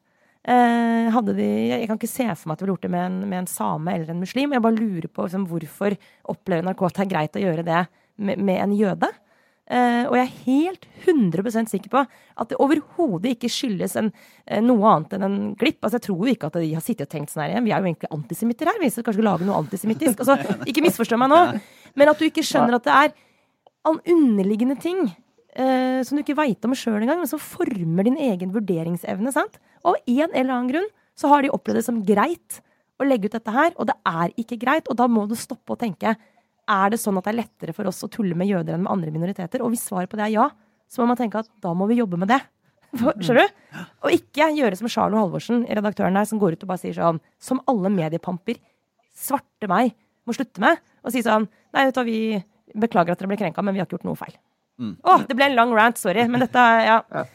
Eh, 0.45 1.09
hadde 1.09 1.33
de, 1.33 1.47
jeg 1.71 1.87
kan 1.89 1.97
ikke 1.97 2.11
se 2.11 2.27
for 2.37 2.51
meg 2.51 2.53
at 2.53 2.59
de 2.61 2.67
ville 2.67 2.75
gjort 2.75 2.85
det 2.85 2.91
med 2.93 3.05
en, 3.07 3.17
med 3.31 3.39
en 3.39 3.49
same 3.49 3.95
eller 3.95 4.13
en 4.13 4.21
muslim. 4.21 4.53
Jeg 4.53 4.61
bare 4.61 4.77
lurer 4.77 5.09
på 5.09 5.25
liksom, 5.25 5.47
hvorfor 5.49 5.97
opplever 6.35 6.67
NRK 6.67 6.83
at 6.85 6.99
det 6.99 7.05
er 7.07 7.11
greit 7.15 7.39
å 7.39 7.43
gjøre 7.47 7.65
det 7.65 7.81
med, 8.21 8.43
med 8.45 8.61
en 8.61 8.75
jøde? 8.77 9.09
Uh, 9.65 10.05
og 10.11 10.13
jeg 10.13 10.27
er 10.27 10.41
helt 10.45 10.83
100% 11.09 11.71
sikker 11.71 11.89
på 11.89 12.01
at 12.05 12.51
det 12.51 12.57
overhodet 12.61 13.31
ikke 13.33 13.49
skyldes 13.49 13.95
en, 13.97 14.11
uh, 14.13 14.59
noe 14.61 14.91
annet 14.91 15.15
enn 15.17 15.25
en 15.25 15.37
glipp. 15.57 15.79
Altså, 15.79 15.97
jeg 15.97 16.05
tror 16.05 16.21
jo 16.21 16.33
ikke 16.35 16.51
at 16.51 16.59
de 16.61 16.69
har 16.75 16.83
sittet 16.85 17.07
og 17.07 17.13
tenkt 17.15 17.33
sånn 17.33 17.47
her 17.47 17.65
Vi 17.65 17.73
er 17.73 17.81
jo 17.81 17.89
egentlig 17.89 18.11
antisemitter 18.13 18.69
her. 18.69 18.77
Vi 18.83 18.91
skal 18.93 19.07
kanskje 19.07 19.25
lage 19.25 19.47
noe 19.47 19.57
antisemittisk. 19.63 20.21
Altså, 20.21 20.37
ikke 20.69 20.85
misforstå 20.85 21.17
meg 21.17 21.33
nå, 21.33 21.39
men 21.97 22.11
at 22.11 22.21
du 22.21 22.27
ikke 22.27 22.45
skjønner 22.45 22.77
at 22.77 22.85
det 22.85 22.99
er 22.99 23.15
underliggende 24.05 24.77
ting 24.81 25.01
uh, 25.09 25.99
som 26.05 26.13
du 26.13 26.21
ikke 26.21 26.37
veit 26.37 26.69
om 26.69 26.77
sjøl 26.77 26.99
engang, 27.01 27.23
men 27.23 27.31
som 27.31 27.41
former 27.41 28.05
din 28.05 28.21
egen 28.21 28.53
vurderingsevne. 28.53 29.33
sant? 29.33 29.57
Og 29.81 29.95
av 29.95 30.01
en 30.05 30.29
eller 30.29 30.53
annen 30.59 30.71
grunn 30.75 30.87
så 31.17 31.31
har 31.31 31.41
de 31.41 31.53
opplevd 31.53 31.81
det 31.81 31.87
som 31.87 32.03
greit 32.05 32.61
å 33.01 33.07
legge 33.07 33.27
ut 33.27 33.35
dette 33.35 33.51
her, 33.51 33.73
og 33.79 33.89
det 33.89 33.97
er 34.07 34.33
ikke 34.39 34.59
greit. 34.61 34.89
Og 34.91 34.99
da 34.99 35.09
må 35.09 35.25
du 35.25 35.35
stoppe 35.39 35.73
å 35.73 35.79
tenke 35.79 36.13
er 36.71 36.91
det 36.93 36.99
sånn 37.01 37.17
at 37.19 37.27
det 37.27 37.33
er 37.33 37.41
lettere 37.43 37.75
for 37.75 37.89
oss 37.89 38.03
å 38.05 38.09
tulle 38.11 38.37
med 38.37 38.49
jøder 38.49 38.75
enn 38.75 38.85
med 38.85 38.93
andre 38.93 39.13
minoriteter? 39.13 39.63
Og 39.63 39.73
hvis 39.73 39.85
svaret 39.87 40.11
på 40.11 40.19
det 40.19 40.27
er 40.27 40.35
ja, 40.35 40.49
så 40.89 41.01
må 41.01 41.11
man 41.11 41.19
tenke 41.19 41.41
at 41.41 41.49
da 41.63 41.73
må 41.77 41.87
vi 41.89 41.99
jobbe 41.99 42.19
med 42.21 42.31
det. 42.31 42.39
Skjønner 42.95 43.43
du? 43.43 43.83
Og 44.05 44.15
ikke 44.15 44.49
gjøre 44.55 44.79
som 44.79 44.89
Charlo 44.91 45.19
Halvorsen, 45.19 45.65
redaktøren 45.67 46.17
der, 46.17 46.27
som 46.29 46.39
går 46.41 46.55
ut 46.55 46.65
og 46.65 46.71
bare 46.71 46.81
sier 46.81 46.95
sånn 46.95 47.19
Som 47.43 47.59
alle 47.67 47.91
mediepamper, 47.91 48.61
svarte 49.15 49.69
meg, 49.71 49.95
må 50.25 50.35
slutte 50.35 50.63
med. 50.63 50.81
Og 51.03 51.13
si 51.13 51.23
sånn 51.25 51.49
Nei, 51.75 51.87
vet 51.87 51.95
du 51.95 51.99
hva, 51.99 52.05
vi 52.07 52.79
beklager 52.85 53.15
at 53.15 53.19
dere 53.21 53.31
ble 53.33 53.39
krenka, 53.39 53.63
men 53.63 53.75
vi 53.75 53.81
har 53.81 53.87
ikke 53.87 53.97
gjort 53.97 54.07
noe 54.07 54.19
feil. 54.19 54.37
Mm. 54.79 54.93
Å, 55.03 55.17
det 55.27 55.35
ble 55.35 55.49
en 55.49 55.57
lang 55.57 55.73
rant, 55.75 55.99
sorry, 55.99 56.23
men 56.31 56.43
dette 56.45 56.69
Ja. 56.85 57.01
ja. 57.17 57.25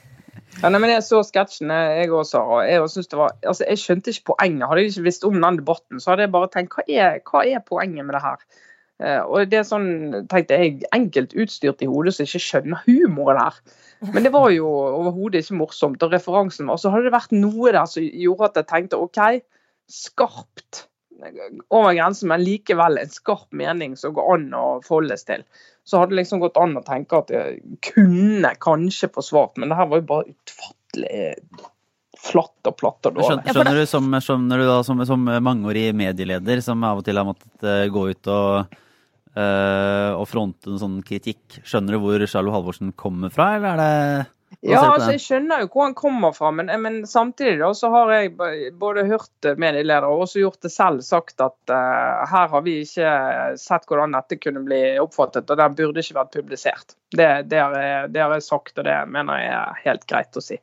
Ja, 0.59 0.69
nei, 0.69 0.81
men 0.83 0.91
Jeg 0.91 1.05
så 1.07 1.21
sketsjene, 1.25 1.77
jeg 2.01 2.11
også. 2.13 2.41
Og 2.43 2.65
jeg, 2.67 2.83
synes 2.93 3.11
det 3.13 3.19
var, 3.21 3.37
altså, 3.47 3.65
jeg 3.69 3.81
skjønte 3.81 4.13
ikke 4.13 4.33
poenget. 4.33 4.67
Hadde 4.69 4.83
jeg 4.83 4.93
ikke 4.93 5.07
visst 5.07 5.27
om 5.29 5.39
den 5.39 5.61
debatten, 5.61 6.03
så 6.03 6.13
hadde 6.13 6.27
jeg 6.27 6.33
bare 6.35 6.51
tenkt 6.53 6.75
hva 6.77 6.85
er, 6.89 7.21
hva 7.31 7.45
er 7.47 7.63
poenget 7.67 8.07
med 8.07 8.17
det 8.17 8.23
her? 8.25 8.43
Eh, 9.01 9.23
og 9.25 9.49
det 9.49 9.63
er 9.63 9.69
sånn, 9.69 9.89
tenkte 10.29 10.59
jeg, 10.61 10.83
enkelt 10.93 11.33
utstyrt 11.33 11.81
i 11.85 11.89
hodet 11.89 12.15
som 12.17 12.27
ikke 12.27 12.43
skjønner 12.45 12.85
humoren 12.85 13.41
her. 13.41 13.57
Men 14.13 14.25
det 14.25 14.33
var 14.35 14.51
jo 14.53 14.69
overhodet 14.69 15.45
ikke 15.45 15.59
morsomt. 15.61 16.05
Og 16.05 16.13
referansen 16.13 16.69
var 16.69 16.81
Så 16.81 16.93
hadde 16.93 17.09
det 17.09 17.17
vært 17.17 17.35
noe 17.37 17.73
der 17.73 17.89
som 17.89 18.05
gjorde 18.05 18.51
at 18.51 18.63
jeg 18.63 18.71
tenkte 18.73 19.01
OK, 19.01 19.21
skarpt. 19.91 20.87
over 21.69 21.93
grensen, 21.93 22.31
men 22.31 22.41
likevel 22.41 22.97
en 22.97 23.11
skarp 23.13 23.51
mening 23.53 23.93
som 24.01 24.15
går 24.17 24.31
an 24.35 24.55
å 24.57 24.63
forholdes 24.87 25.27
til. 25.29 25.43
Så 25.85 26.01
hadde 26.01 26.15
det 26.15 26.23
liksom 26.23 26.41
gått 26.41 26.57
an 26.57 26.79
å 26.81 26.85
tenke 26.87 27.19
at 27.19 27.33
jeg 27.35 27.59
kunne 27.85 28.55
kanskje 28.57 29.11
forsvart, 29.13 29.59
men 29.61 29.69
det 29.69 29.77
her 29.77 29.91
var 29.91 30.01
jo 30.01 30.07
bare 30.09 30.33
utfattelig 30.33 31.35
flatt 32.21 32.71
og 32.71 32.77
platt 32.77 33.09
og 33.11 33.19
dårlig. 33.19 33.53
Skjønner, 33.53 33.81
du 33.81 33.89
som, 33.89 34.09
skjønner 34.25 34.61
du 34.61 34.67
da 34.69 34.79
som, 34.87 35.05
som 35.09 35.29
mangeårig 35.45 35.91
medieleder, 35.97 36.65
som 36.65 36.89
av 36.89 37.01
og 37.01 37.05
til 37.05 37.21
har 37.21 37.29
måttet 37.29 37.69
uh, 37.69 37.85
gå 37.93 38.07
ut 38.15 38.33
og, 38.33 38.81
uh, 39.39 40.19
og 40.19 40.27
fronte 40.31 40.73
en 40.73 40.81
sånn 40.81 41.01
kritikk, 41.07 41.61
skjønner 41.63 41.97
du 41.97 42.03
hvor 42.03 42.27
Charlo 42.31 42.55
Halvorsen 42.55 42.95
kommer 42.99 43.33
fra, 43.35 43.55
eller 43.59 43.73
er 43.73 43.83
det 43.83 44.29
ja, 44.67 44.81
altså 44.83 45.15
jeg 45.15 45.23
skjønner 45.23 45.63
jo 45.63 45.69
hvor 45.71 45.87
han 45.87 45.95
kommer 45.97 46.35
fra, 46.37 46.51
men, 46.53 46.69
men 46.83 46.97
samtidig 47.09 47.61
da, 47.63 47.71
så 47.77 47.89
har 47.95 48.11
jeg 48.13 48.33
både 48.77 49.07
hørt 49.09 49.49
medieledere 49.57 50.11
og 50.11 50.27
også 50.27 50.43
gjort 50.43 50.67
det 50.67 50.73
selv 50.75 51.05
sagt 51.07 51.41
at 51.41 51.73
uh, 51.73 52.27
her 52.29 52.51
har 52.53 52.65
vi 52.67 52.81
ikke 52.83 53.13
sett 53.61 53.87
hvordan 53.89 54.19
dette 54.19 54.41
kunne 54.43 54.65
bli 54.67 54.81
oppfattet, 55.01 55.49
og 55.49 55.61
den 55.63 55.79
burde 55.79 56.03
ikke 56.03 56.19
vært 56.19 56.35
publisert. 56.35 56.97
Det, 57.15 57.31
det, 57.49 57.63
har 57.63 57.79
jeg, 57.79 58.11
det 58.17 58.25
har 58.25 58.35
jeg 58.37 58.49
sagt, 58.51 58.75
og 58.77 58.89
det 58.91 58.99
mener 59.15 59.41
jeg 59.41 59.55
er 59.55 59.81
helt 59.87 60.05
greit 60.11 60.37
å 60.37 60.45
si. 60.45 60.59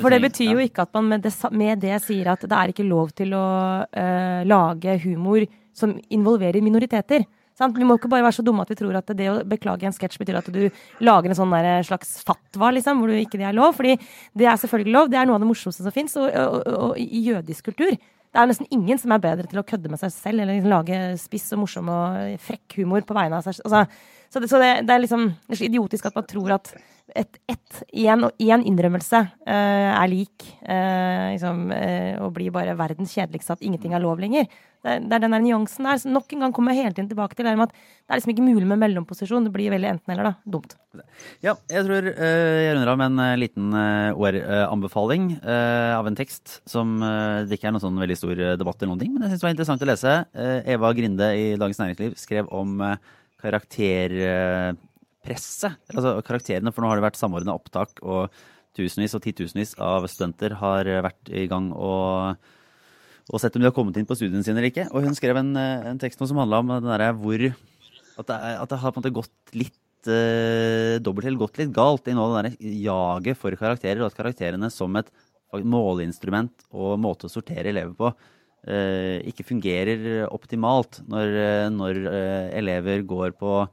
For 0.00 0.10
det 0.10 0.24
betyr 0.24 0.56
jo 0.56 0.62
ikke 0.62 0.86
at 0.86 0.96
man 0.96 1.12
med 1.12 1.26
det, 1.26 1.34
med 1.54 1.82
det 1.84 2.00
sier 2.02 2.32
at 2.32 2.42
det 2.48 2.56
er 2.56 2.72
ikke 2.72 2.86
lov 2.86 3.12
til 3.18 3.34
å 3.36 3.46
uh, 3.84 4.40
lage 4.46 4.96
humor 5.04 5.44
som 5.74 5.92
involverer 6.14 6.64
minoriteter. 6.64 7.26
Sant? 7.54 7.76
Vi 7.78 7.86
må 7.86 7.98
ikke 7.98 8.10
bare 8.10 8.24
være 8.26 8.38
så 8.38 8.44
dumme 8.46 8.64
at 8.64 8.72
vi 8.72 8.78
tror 8.80 8.96
at 8.98 9.12
det 9.14 9.28
å 9.30 9.36
beklage 9.46 9.86
en 9.86 9.94
sketsj 9.94 10.18
betyr 10.22 10.40
at 10.40 10.48
du 10.50 10.64
lager 11.06 11.30
en 11.30 11.38
sånn 11.38 11.54
slags 11.86 12.16
fatwa, 12.26 12.72
liksom, 12.74 12.98
hvor 12.98 13.12
du 13.12 13.20
ikke 13.20 13.38
det 13.38 13.46
er 13.46 13.54
lov. 13.54 13.76
Fordi 13.78 13.94
det 14.34 14.48
er 14.50 14.58
selvfølgelig 14.58 14.96
lov. 14.96 15.12
Det 15.12 15.20
er 15.20 15.28
noe 15.30 15.38
av 15.38 15.44
det 15.44 15.50
morsomste 15.52 15.86
som 15.86 15.94
fins. 15.94 16.16
Og, 16.18 16.26
og, 16.26 16.58
og, 16.58 16.74
og, 16.88 16.98
i 16.98 17.22
jødisk 17.28 17.70
kultur 17.70 17.94
det 18.34 18.42
er 18.42 18.48
nesten 18.50 18.66
ingen 18.74 18.98
som 18.98 19.12
er 19.14 19.22
bedre 19.22 19.46
til 19.46 19.60
å 19.60 19.66
kødde 19.66 19.90
med 19.92 20.00
seg 20.00 20.10
selv 20.10 20.42
eller 20.42 20.56
liksom 20.56 20.72
lage 20.72 20.96
spiss 21.22 21.52
og 21.54 21.60
morsom 21.62 21.90
og 21.94 22.34
frekk 22.42 22.80
humor 22.80 23.04
på 23.06 23.14
vegne 23.14 23.38
av 23.38 23.46
seg 23.46 23.60
altså, 23.62 23.84
Så, 24.26 24.40
det, 24.42 24.48
så 24.50 24.58
det, 24.58 24.70
det, 24.88 24.90
er 24.90 25.04
liksom 25.04 25.28
det 25.30 25.54
er 25.54 25.60
så 25.60 25.68
idiotisk 25.68 26.08
at 26.10 26.18
man 26.18 26.26
tror 26.26 26.56
at 26.56 26.72
ett 27.14 27.38
et, 27.52 27.82
en, 28.08 28.26
en 28.26 28.64
innrømmelse 28.66 29.20
uh, 29.22 29.90
er 29.94 30.10
lik 30.10 30.48
uh, 30.66 31.30
liksom, 31.30 31.68
uh, 31.70 32.24
og 32.24 32.32
blir 32.34 32.50
bare 32.50 32.74
verdens 32.78 33.12
kjedeligste, 33.14 33.54
at 33.54 33.62
ingenting 33.62 33.94
er 33.94 34.02
lov 34.02 34.18
lenger. 34.24 34.48
Det, 34.84 34.98
det 35.08 35.16
er 35.16 35.22
den 35.24 35.32
der 35.32 35.40
nyansen 35.40 35.86
der. 35.88 35.96
Så 36.00 36.10
nok 36.12 36.32
en 36.34 36.42
gang 36.44 36.52
kommer 36.54 36.74
jeg 36.74 36.84
hele 36.84 36.96
tiden 36.96 37.08
tilbake 37.08 37.34
til 37.38 37.46
det 37.48 37.54
med 37.56 37.70
at 37.70 37.74
det 37.74 38.12
er 38.12 38.18
liksom 38.20 38.32
ikke 38.34 38.44
mulig 38.44 38.66
med 38.68 38.80
mellomposisjon. 38.82 39.46
Det 39.46 39.52
blir 39.54 39.72
veldig 39.72 39.90
enten-eller, 39.94 40.24
da. 40.28 40.32
Dumt. 40.44 40.72
Ja, 41.42 41.54
jeg 41.72 41.82
tror 41.86 42.02
uh, 42.04 42.60
jeg 42.60 42.74
runder 42.76 42.92
av 42.92 42.98
med 43.00 43.08
en 43.08 43.20
uh, 43.22 43.40
liten 43.40 43.66
uh, 43.72 44.20
OR-anbefaling 44.20 45.24
av 45.44 46.06
en 46.08 46.18
tekst 46.18 46.46
som 46.68 46.86
det 47.00 47.54
ikke 47.56 47.66
er 47.70 47.74
noen 47.74 47.82
sånn 47.82 48.00
veldig 48.00 48.16
stor 48.18 48.34
debatt 48.60 48.78
eller 48.80 48.90
noen 48.92 49.02
ting, 49.02 49.12
men 49.14 49.22
jeg 49.24 49.30
syns 49.32 49.40
det 49.40 49.46
var 49.46 49.54
interessant 49.54 49.84
å 49.84 49.88
lese. 49.88 50.12
Eva 50.74 50.88
Grinde 50.96 51.26
i 51.38 51.44
Dagens 51.60 51.80
Næringsliv 51.80 52.12
skrev 52.20 52.44
om 52.54 52.68
karakterpresset. 53.42 55.72
Altså 55.94 56.10
karakterene, 56.26 56.72
for 56.74 56.80
nå 56.84 56.88
har 56.90 56.96
det 57.00 57.06
vært 57.06 57.20
samordna 57.20 57.56
opptak, 57.56 57.90
og 58.02 58.20
tusenvis 58.76 59.16
og 59.16 59.24
titusenvis 59.24 59.72
av 59.82 60.00
studenter 60.10 60.50
har 60.60 60.82
vært 61.06 61.24
i 61.30 61.46
gang 61.50 61.66
og 61.72 62.36
og 63.30 63.40
sett 63.40 63.54
om 63.56 63.62
de 63.62 63.68
har 63.70 63.76
kommet 63.76 63.96
inn 63.96 64.08
på 64.08 64.16
studiene 64.18 64.44
sine 64.44 64.60
eller 64.60 64.70
ikke. 64.72 64.88
Og 64.92 65.06
hun 65.06 65.16
skrev 65.16 65.38
en, 65.40 65.54
eh, 65.56 65.86
en 65.90 66.00
tekst 66.00 66.20
som 66.20 66.40
handla 66.40 66.60
om 66.60 66.74
den 66.74 66.90
der 66.90 67.12
hvor 67.16 67.46
at 68.14 68.28
det, 68.28 68.36
at 68.36 68.70
det, 68.70 68.78
har 68.78 68.92
på 68.92 69.00
en 69.00 69.02
måte 69.02 69.14
gått 69.16 69.56
litt 69.56 70.10
eh, 70.10 71.00
dobbelt 71.02 71.26
eller 71.26 71.40
gått 71.40 71.58
litt 71.58 71.72
galt 71.74 72.06
i 72.06 72.14
nå 72.14 72.26
det 72.30 72.42
der 72.44 72.68
jaget 72.84 73.40
for 73.40 73.56
karakterer, 73.58 74.02
og 74.02 74.12
at 74.12 74.18
karakterene 74.18 74.70
som 74.70 74.94
et 75.00 75.10
måleinstrument 75.54 76.66
og 76.74 76.98
måte 77.02 77.28
å 77.28 77.32
sortere 77.32 77.70
elever 77.70 77.94
på 77.94 78.10
eh, 78.68 79.22
ikke 79.30 79.46
fungerer 79.46 80.28
optimalt 80.28 81.00
når, 81.10 81.34
når 81.74 82.00
eh, 82.10 82.46
elever 82.60 83.02
går 83.06 83.36
på 83.40 83.64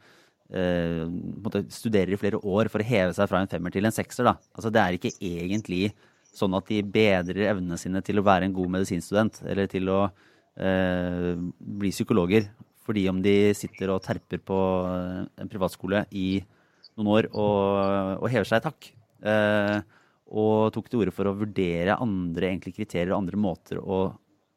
studerer 1.72 2.12
i 2.12 2.18
flere 2.20 2.42
år 2.44 2.68
for 2.68 2.84
å 2.84 2.86
heve 2.90 3.14
seg 3.16 3.30
fra 3.32 3.40
en 3.40 3.48
femmer 3.48 3.72
til 3.72 3.86
en 3.88 3.94
sekser. 3.96 4.26
Da. 4.28 4.34
Altså, 4.52 4.68
det 4.68 4.82
er 4.82 4.98
ikke 4.98 5.14
egentlig 5.16 5.94
sånn 6.36 6.56
at 6.58 6.68
de 6.72 6.80
bedrer 6.84 7.50
evnene 7.52 7.80
sine 7.80 8.02
til 8.06 8.22
å 8.22 8.26
være 8.26 8.48
en 8.48 8.56
god 8.56 8.76
medisinstudent, 8.78 9.42
eller 9.52 9.70
til 9.72 9.92
å 9.92 10.02
eh, 10.56 11.34
bli 11.60 11.92
psykologer. 11.94 12.50
Fordi 12.82 13.06
om 13.12 13.20
de 13.24 13.54
sitter 13.56 13.92
og 13.94 14.02
terper 14.06 14.42
på 14.44 14.60
eh, 14.90 15.22
en 15.44 15.52
privatskole 15.52 16.06
i 16.18 16.42
noen 16.98 17.12
år 17.18 17.30
og, 17.32 18.18
og 18.24 18.32
hever 18.32 18.48
seg 18.48 18.62
i 18.62 18.68
takk. 18.68 18.92
Eh, 19.22 19.78
og 20.32 20.72
tok 20.72 20.88
til 20.88 21.04
orde 21.04 21.14
for 21.16 21.28
å 21.28 21.36
vurdere 21.36 22.00
andre 22.00 22.56
kriterier 22.64 23.12
og 23.12 23.22
andre 23.22 23.40
måter 23.40 23.82
å 23.82 24.06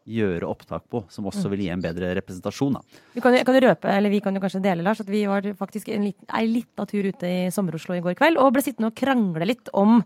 gjøre 0.05 0.47
opptak 0.47 0.85
på, 0.93 1.01
som 1.09 1.27
også 1.31 1.49
vil 1.49 1.63
gi 1.65 1.71
en 1.73 1.83
bedre 1.83 2.11
representasjon. 2.19 2.77
Da. 2.77 3.01
Vi 3.17 3.23
kan, 3.25 3.37
kan 3.49 3.57
røpe, 3.65 3.89
eller 3.89 4.13
vi 4.13 4.21
kan 4.25 4.37
jo 4.37 4.43
kanskje 4.43 4.61
dele, 4.65 4.85
Lars, 4.85 5.01
at 5.01 5.09
vi 5.11 5.23
var 5.29 5.47
faktisk 5.57 5.89
en 5.95 6.05
liten, 6.05 6.29
ei 6.37 6.45
lita 6.51 6.85
tur 6.89 7.09
ute 7.09 7.31
i 7.31 7.47
Sommer-Oslo 7.55 7.97
i 7.97 8.03
går 8.05 8.17
kveld 8.19 8.41
og 8.41 8.53
ble 8.55 8.65
sittende 8.67 8.93
og 8.93 8.99
krangle 9.01 9.49
litt 9.49 9.73
om 9.73 10.03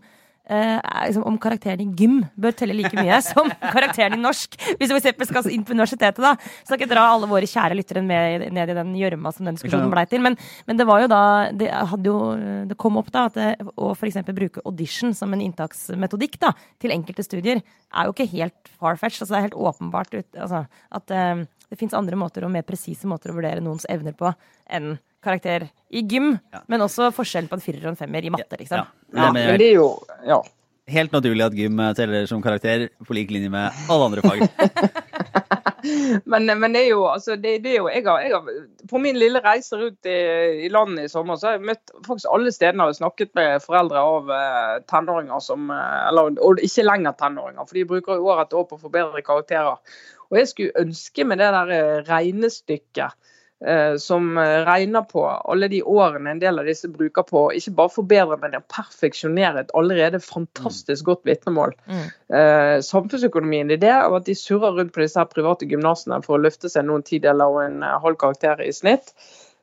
Uh, 0.49 0.79
liksom, 1.05 1.27
om 1.29 1.35
karakteren 1.37 1.83
i 1.83 1.91
gym 1.93 2.23
bør 2.39 2.55
telle 2.57 2.73
like 2.73 2.95
mye 2.97 3.19
som 3.27 3.51
karakteren 3.61 4.17
i 4.17 4.21
norsk. 4.21 4.55
Hvis 4.79 4.93
vi 4.95 5.27
skal 5.29 5.49
inn 5.53 5.65
på 5.67 5.75
universitetet, 5.77 6.17
da. 6.23 6.33
Så 6.39 6.71
skal 6.71 6.79
ikke 6.79 6.89
dra 6.89 7.03
alle 7.11 7.29
våre 7.29 7.49
kjære 7.49 7.77
lyttere 7.77 8.01
med 8.05 8.47
ned 8.55 8.73
i 8.73 8.77
den 8.77 8.95
gjørma 8.97 9.33
som 9.35 9.45
den 9.45 9.59
diskusjonen 9.59 9.91
blei 9.93 10.07
til. 10.09 10.23
Men, 10.25 10.39
men, 10.65 10.79
det 10.79 10.87
var 10.89 11.03
jo 11.03 11.11
da 11.11 11.21
Det, 11.53 11.69
jo, 12.05 12.17
det 12.69 12.79
kom 12.81 12.97
opp 12.97 13.11
da 13.13 13.27
at 13.29 13.37
det, 13.37 13.49
å 13.77 13.91
f.eks. 13.93 14.21
bruke 14.33 14.63
audition 14.65 15.13
som 15.13 15.35
en 15.35 15.43
inntaksmetodikk 15.45 16.39
da, 16.41 16.55
til 16.81 16.95
enkelte 16.95 17.25
studier, 17.25 17.61
er 17.89 18.09
jo 18.09 18.15
ikke 18.15 18.29
helt 18.33 18.73
far-fetched. 18.79 19.21
Altså, 19.21 19.33
det 19.35 19.39
er 19.39 19.47
helt 19.49 19.61
åpenbart 19.69 20.17
ut, 20.17 20.29
altså, 20.33 20.65
at 20.97 21.13
uh, 21.13 21.45
det 21.69 21.77
fins 21.79 21.93
andre 21.93 22.17
måter 22.19 22.45
og 22.45 22.53
mer 22.53 22.65
presise 22.67 23.07
måter 23.09 23.31
å 23.31 23.37
vurdere 23.37 23.63
noens 23.63 23.87
evner 23.89 24.15
på 24.17 24.31
enn 24.69 24.95
karakter 25.23 25.67
i 25.89 26.01
gym, 26.07 26.37
ja. 26.53 26.63
men 26.71 26.85
også 26.85 27.11
forskjellen 27.15 27.49
på 27.51 27.59
en 27.59 27.63
firer 27.63 27.83
og 27.85 27.91
en 27.93 27.99
femmer 27.99 28.25
i 28.25 28.31
matte, 28.33 28.59
liksom. 28.59 28.85
Ja, 28.85 29.19
ja 29.19 29.33
men 29.35 29.59
det 29.59 29.73
er 29.73 29.77
jo 29.81 29.91
ja. 30.27 30.39
Helt 30.89 31.13
naturlig 31.13 31.45
at 31.45 31.53
gym 31.53 31.77
teller 31.93 32.25
som 32.25 32.41
karakter 32.41 32.87
på 33.05 33.13
lik 33.13 33.29
linje 33.29 33.51
med 33.53 33.75
alle 33.93 34.07
andre 34.07 34.23
fag. 34.25 34.39
men, 36.31 36.49
men, 36.49 36.73
det 36.73 36.81
er 36.81 36.87
jo, 36.89 37.03
altså, 37.11 37.35
det, 37.37 37.59
det 37.63 37.75
er 37.75 37.77
jo 37.77 37.89
jeg 37.91 38.03
har, 38.07 38.23
jeg 38.25 38.33
har, 38.33 38.49
På 38.89 39.01
min 39.01 39.19
lille 39.19 39.41
reise 39.43 39.77
rundt 39.77 40.09
i, 40.09 40.17
i, 40.65 40.69
landet 40.73 41.05
i 41.05 41.11
sommer, 41.11 41.37
så 41.37 41.51
har 41.51 41.57
jeg 41.59 41.67
møtt 41.69 41.93
faktisk 42.07 42.29
alle 42.33 42.53
stedene 42.55 42.87
og 42.89 42.97
snakket 42.97 43.35
med 43.37 43.61
foreldre 43.63 44.01
av 44.01 44.33
uh, 44.33 44.75
tenåringer 44.89 45.43
som 45.45 45.69
uh, 45.69 46.07
Eller 46.09 46.33
og 46.45 46.63
ikke 46.65 46.87
lenger 46.87 47.17
tenåringer, 47.19 47.69
for 47.69 47.79
de 47.79 47.89
bruker 47.93 48.17
jo 48.17 48.31
år 48.33 48.43
etter 48.47 48.61
år 48.63 48.69
på 48.71 48.79
å 48.79 48.87
forbedre 48.87 49.25
karakterer. 49.25 49.77
Og 50.29 50.39
jeg 50.41 50.51
skulle 50.51 50.85
ønske 50.85 51.25
med 51.25 51.41
det 51.41 51.51
der 51.55 51.73
eh, 51.75 51.99
regnestykket 52.09 53.17
Eh, 53.65 53.95
som 53.95 54.37
eh, 54.37 54.65
regner 54.65 55.01
på 55.01 55.25
alle 55.27 55.67
de 55.67 55.81
årene 55.83 56.31
en 56.31 56.39
del 56.39 56.61
av 56.61 56.67
disse 56.69 56.87
bruker 56.87 57.25
på 57.27 57.41
ikke 57.51 57.73
bare 57.75 57.91
forbedre, 57.91 58.37
men 58.39 58.55
å 58.55 58.61
perfeksjonere 58.71 59.65
et 59.65 59.73
allerede 59.75 60.21
fantastisk 60.23 61.09
godt 61.09 61.27
vitnemål. 61.27 61.75
Mm. 61.91 62.05
Eh, 62.39 62.77
samfunnsøkonomien 62.87 63.75
i 63.75 63.79
det, 63.81 63.91
og 64.05 64.21
at 64.21 64.29
de 64.29 64.37
surrer 64.39 64.79
rundt 64.79 64.95
på 64.95 65.03
disse 65.03 65.19
her 65.19 65.27
private 65.27 65.67
gymnasene 65.67 66.21
for 66.23 66.37
å 66.37 66.43
løfte 66.45 66.71
seg 66.71 66.87
noen 66.87 67.03
tideler 67.03 67.51
og 67.51 67.65
en 67.65 67.83
halv 67.83 68.15
karakter 68.23 68.63
i 68.63 68.71
snitt. 68.71 69.11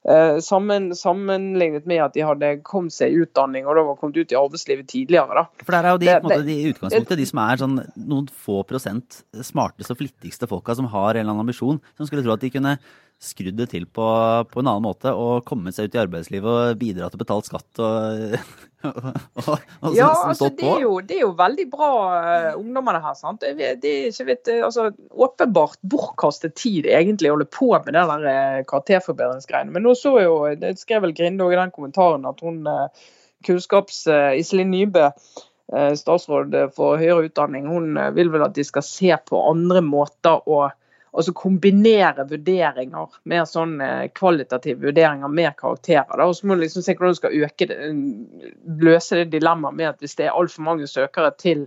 Eh, 0.07 0.39
sammen, 0.39 0.93
sammenlignet 0.95 1.87
med 1.91 1.99
at 2.05 2.13
de 2.15 2.23
hadde 2.23 2.53
kommet 2.67 2.95
seg 2.95 3.11
i 3.11 3.25
utdanning 3.25 3.67
og 3.67 3.75
da 3.75 3.83
var 3.89 3.97
kommet 3.99 4.21
ut 4.21 4.31
i 4.31 4.39
arbeidslivet 4.39 4.87
tidligere. 4.93 5.35
Da. 5.35 5.65
For 5.65 5.75
der 5.75 5.89
er 5.89 5.97
jo 5.97 6.03
de, 6.03 6.13
det, 6.31 6.37
de, 6.47 6.55
i 6.55 6.69
utgangspunktet 6.71 7.19
de 7.19 7.27
som 7.27 7.41
er 7.43 7.63
sånn 7.63 7.81
noen 7.99 8.29
få 8.31 8.61
prosent 8.69 9.25
smarteste 9.35 9.97
og 9.97 10.05
flittigste 10.05 10.47
folka 10.51 10.77
som 10.79 10.87
har 10.93 11.17
en 11.17 11.25
eller 11.25 11.35
annen 11.35 11.49
ambisjon, 11.49 11.83
som 11.99 12.07
skulle 12.07 12.23
tro 12.23 12.37
at 12.37 12.45
de 12.45 12.53
kunne 12.55 12.77
skrudd 13.23 13.57
det 13.57 13.71
til 13.73 13.87
på, 13.89 14.07
på, 14.51 14.61
en 14.61 14.69
annen 14.69 14.85
måte 14.85 15.13
og 15.17 15.45
kommet 15.49 15.77
seg 15.77 15.89
ut 15.89 15.97
i 15.97 16.01
arbeidslivet 16.03 16.49
og 16.51 16.81
bidra 16.81 17.09
til 17.09 17.21
betalt 17.23 17.49
skatt 17.49 17.81
og, 17.81 18.37
og, 18.91 19.09
og, 19.41 19.49
og 19.81 19.97
Ja, 19.97 20.11
altså, 20.29 20.51
det 20.53 20.69
er, 20.69 20.83
jo, 20.85 20.99
det 21.01 21.17
er, 21.17 21.23
jo, 21.25 21.33
veldig 21.39 21.67
bra 21.73 21.91
uh, 22.13 22.51
ungdommene 22.61 23.01
her. 23.01 23.17
sant? 23.19 23.41
Det, 23.41 23.81
det 23.83 23.95
er 23.95 24.13
ikke 24.13 24.29
vet, 24.29 24.53
altså, 24.69 24.91
åpenbart 25.11 25.81
bortkastet 25.81 26.57
tid 26.61 26.89
egentlig 26.93 27.33
å 27.33 27.39
holde 27.39 27.49
på 27.57 27.73
med 27.73 27.93
den 27.97 28.13
der 28.13 28.29
uh, 28.29 28.63
karakterforbedringsgreiene. 28.69 29.73
Men 29.73 29.89
nå 29.89 29.97
så 29.99 30.19
jo, 30.21 30.39
det 30.61 30.77
skrev 30.83 31.07
vel 31.07 31.17
Grinde 31.17 31.49
i 31.49 31.59
den 31.59 31.75
kommentaren 31.75 32.29
at 32.29 32.43
hun 32.45 32.65
uh, 32.69 32.89
kunnskaps... 33.47 34.07
Iselin 34.37 34.73
Nybø 34.75 35.11
statsråd 35.67 36.53
for 36.77 36.95
høyere 37.01 37.27
utdanning, 37.27 37.65
hun 37.67 37.97
vil 38.15 38.29
vel 38.31 38.45
at 38.45 38.53
de 38.55 38.63
skal 38.63 38.85
se 38.87 39.09
på 39.27 39.41
andre 39.51 39.81
måter 39.83 40.45
å 40.47 40.69
altså 41.17 41.33
kombinere 41.37 42.27
vurderinger, 42.29 43.19
mer 43.31 43.45
sånn 43.49 43.79
eh, 43.81 44.07
kvalitative 44.17 44.85
vurderinger 44.85 45.33
med 45.33 45.57
karakterer. 45.59 46.23
Og 46.25 46.37
så 46.37 46.47
må 46.47 46.57
du 46.57 46.65
liksom 46.67 46.85
se 46.85 46.95
hvordan 46.97 47.17
du 47.17 47.21
skal 47.21 47.37
øke 47.47 47.69
det, 47.71 47.79
løse 48.85 49.21
det 49.23 49.31
dilemmaet 49.35 49.79
med 49.79 49.91
at 49.95 50.03
hvis 50.05 50.17
det 50.19 50.29
er 50.29 50.37
altfor 50.37 50.67
mange 50.67 50.89
søkere 50.91 51.33
til 51.41 51.67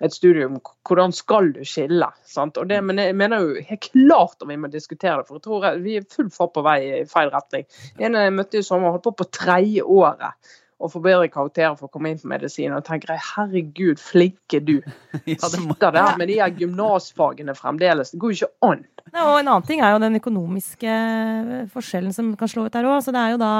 et 0.00 0.14
studium, 0.16 0.56
hvordan 0.88 1.12
skal 1.12 1.50
du 1.52 1.60
skille? 1.68 2.08
Sant? 2.24 2.56
Og 2.56 2.68
det, 2.70 2.78
men 2.84 3.00
jeg 3.02 3.16
mener 3.16 3.44
jo 3.44 3.64
helt 3.68 3.90
klart 3.92 4.40
om 4.40 4.48
vi 4.52 4.56
må 4.60 4.70
diskutere 4.72 5.18
det, 5.20 5.28
for 5.28 5.36
jeg 5.36 5.44
tror 5.44 5.82
vi 5.84 5.98
er 5.98 6.08
full 6.08 6.30
fart 6.32 6.54
på 6.56 6.64
vei 6.64 6.78
i 7.02 7.04
feil 7.08 7.32
retning. 7.34 7.68
En 8.00 8.16
jeg 8.16 8.36
møtte 8.36 8.60
i 8.60 8.64
sommer, 8.64 8.94
holdt 8.94 9.10
på 9.10 9.18
på 9.20 9.28
tredje 9.36 9.84
året 9.84 10.56
og 10.80 10.92
få 10.94 11.02
bedre 11.04 11.28
karakterer 11.28 11.76
for 11.76 11.88
å 11.88 11.92
komme 11.92 12.12
inn 12.12 12.20
på 12.20 12.28
medisin. 12.30 12.72
Og 12.72 12.84
tenker 12.86 13.12
jeg, 13.12 13.22
herregud, 13.34 14.00
flinke 14.00 14.62
du. 14.64 14.78
Sitter 15.28 15.92
der 15.92 16.16
med 16.20 16.30
de 16.30 16.38
her 16.40 16.54
gymnasfagene 16.56 17.54
fremdeles. 17.58 18.14
Det 18.14 18.20
går 18.22 18.32
jo 18.32 18.38
ikke 18.38 18.70
an. 18.70 18.84
Ja, 19.10 19.24
og 19.26 19.40
en 19.40 19.48
annen 19.50 19.66
ting 19.66 19.82
er 19.82 19.94
jo 19.94 20.00
den 20.02 20.16
økonomiske 20.20 20.90
eh, 20.90 21.68
forskjellen 21.72 22.14
som 22.14 22.30
kan 22.38 22.50
slå 22.50 22.66
ut 22.66 22.74
der 22.74 22.88
òg. 22.88 23.00
Så 23.04 23.12
det 23.14 23.20
er 23.20 23.34
jo 23.34 23.40
da 23.42 23.52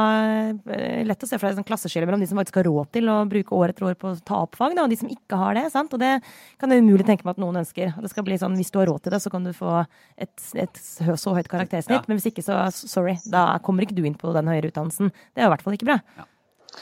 eh, 0.77 1.03
lett 1.07 1.27
å 1.27 1.29
se 1.29 1.37
for 1.37 1.49
deg 1.49 1.59
sånn 1.59 1.69
klasseskille 1.69 2.09
mellom 2.09 2.23
de 2.23 2.31
som 2.31 2.41
faktisk 2.41 2.61
har 2.61 2.69
råd 2.71 2.93
til 2.97 3.11
å 3.13 3.19
bruke 3.29 3.57
år 3.59 3.75
etter 3.75 3.89
år 3.91 3.99
på 4.01 4.13
å 4.13 4.21
ta 4.25 4.41
opp 4.47 4.57
fag, 4.59 4.77
da, 4.79 4.87
og 4.87 4.95
de 4.95 5.01
som 5.01 5.11
ikke 5.13 5.41
har 5.41 5.59
det. 5.59 5.67
sant? 5.75 5.93
Og 5.97 6.03
det 6.03 6.17
kan 6.61 6.73
jeg 6.73 6.85
umulig 6.85 7.09
tenke 7.09 7.27
meg 7.27 7.37
at 7.37 7.45
noen 7.45 7.61
ønsker. 7.65 7.93
Det 8.01 8.13
skal 8.13 8.27
bli 8.29 8.41
sånn, 8.41 8.57
Hvis 8.61 8.73
du 8.73 8.81
har 8.81 8.89
råd 8.93 9.05
til 9.05 9.17
det, 9.17 9.23
så 9.25 9.33
kan 9.33 9.45
du 9.45 9.53
få 9.57 9.81
et, 10.17 10.49
et 10.55 10.81
så 10.81 11.37
høyt 11.37 11.51
karaktersnitt. 11.51 12.01
Ja. 12.01 12.07
Men 12.09 12.21
hvis 12.21 12.31
ikke, 12.31 12.47
så 12.47 12.63
sorry. 12.73 13.19
Da 13.29 13.59
kommer 13.65 13.85
ikke 13.85 13.99
du 13.99 14.05
inn 14.07 14.19
på 14.19 14.33
den 14.37 14.49
høyere 14.51 14.71
utdannelsen. 14.71 15.11
Det 15.35 15.43
er 15.43 15.51
i 15.51 15.55
hvert 15.55 15.67
fall 15.67 15.77
ikke 15.77 15.91
bra. 15.93 16.03
Ja. 16.17 16.31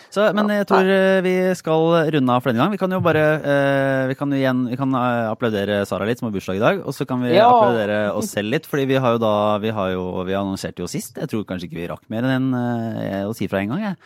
Så, 0.09 0.25
men 0.37 0.49
jeg 0.53 0.67
tror 0.69 0.89
eh, 0.89 1.21
vi 1.25 1.35
skal 1.59 1.87
runde 2.15 2.35
av 2.35 2.43
for 2.43 2.51
denne 2.51 2.65
gang. 2.65 2.73
Vi 2.73 2.81
kan 2.81 2.93
jo 2.93 3.01
bare 3.05 3.25
eh, 3.39 4.05
vi 4.11 4.17
kan 4.19 4.33
igjen 4.35 4.65
vi 4.71 4.79
kan 4.81 4.95
eh, 4.97 5.29
applaudere 5.29 5.83
Sara 5.89 6.07
litt, 6.09 6.21
som 6.21 6.29
har 6.29 6.37
bursdag 6.37 6.61
i 6.61 6.63
dag. 6.63 6.81
Og 6.85 6.97
så 6.97 7.07
kan 7.09 7.21
vi 7.25 7.35
ja. 7.35 7.49
applaudere 7.49 7.99
oss 8.17 8.33
selv 8.33 8.55
litt, 8.55 8.69
fordi 8.69 8.89
vi 8.93 9.01
har 9.03 9.17
jo 9.17 9.23
da 9.23 9.35
Vi, 9.63 9.73
har 9.75 9.93
jo, 9.93 10.07
vi 10.29 10.37
annonserte 10.39 10.85
jo 10.85 10.89
sist. 10.91 11.19
Jeg 11.21 11.31
tror 11.31 11.45
kanskje 11.49 11.69
ikke 11.69 11.81
vi 11.81 11.91
rakk 11.91 12.09
mer 12.13 12.27
enn 12.29 12.51
å 12.55 13.37
si 13.37 13.49
fra 13.51 13.63
en 13.63 13.75
gang. 13.75 13.85
Jeg. 13.91 14.01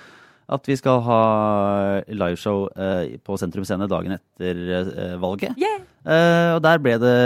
At 0.53 0.66
vi 0.68 0.76
skal 0.76 1.01
ha 1.07 1.22
liveshow 2.11 2.66
på 3.24 3.39
Sentrum 3.41 3.64
Scene 3.64 3.89
dagen 3.89 4.16
etter 4.18 5.16
valget. 5.22 5.57
Yeah. 5.61 5.87
og 6.57 6.61
der 6.64 6.83
ble 6.83 6.99
det 7.01 7.16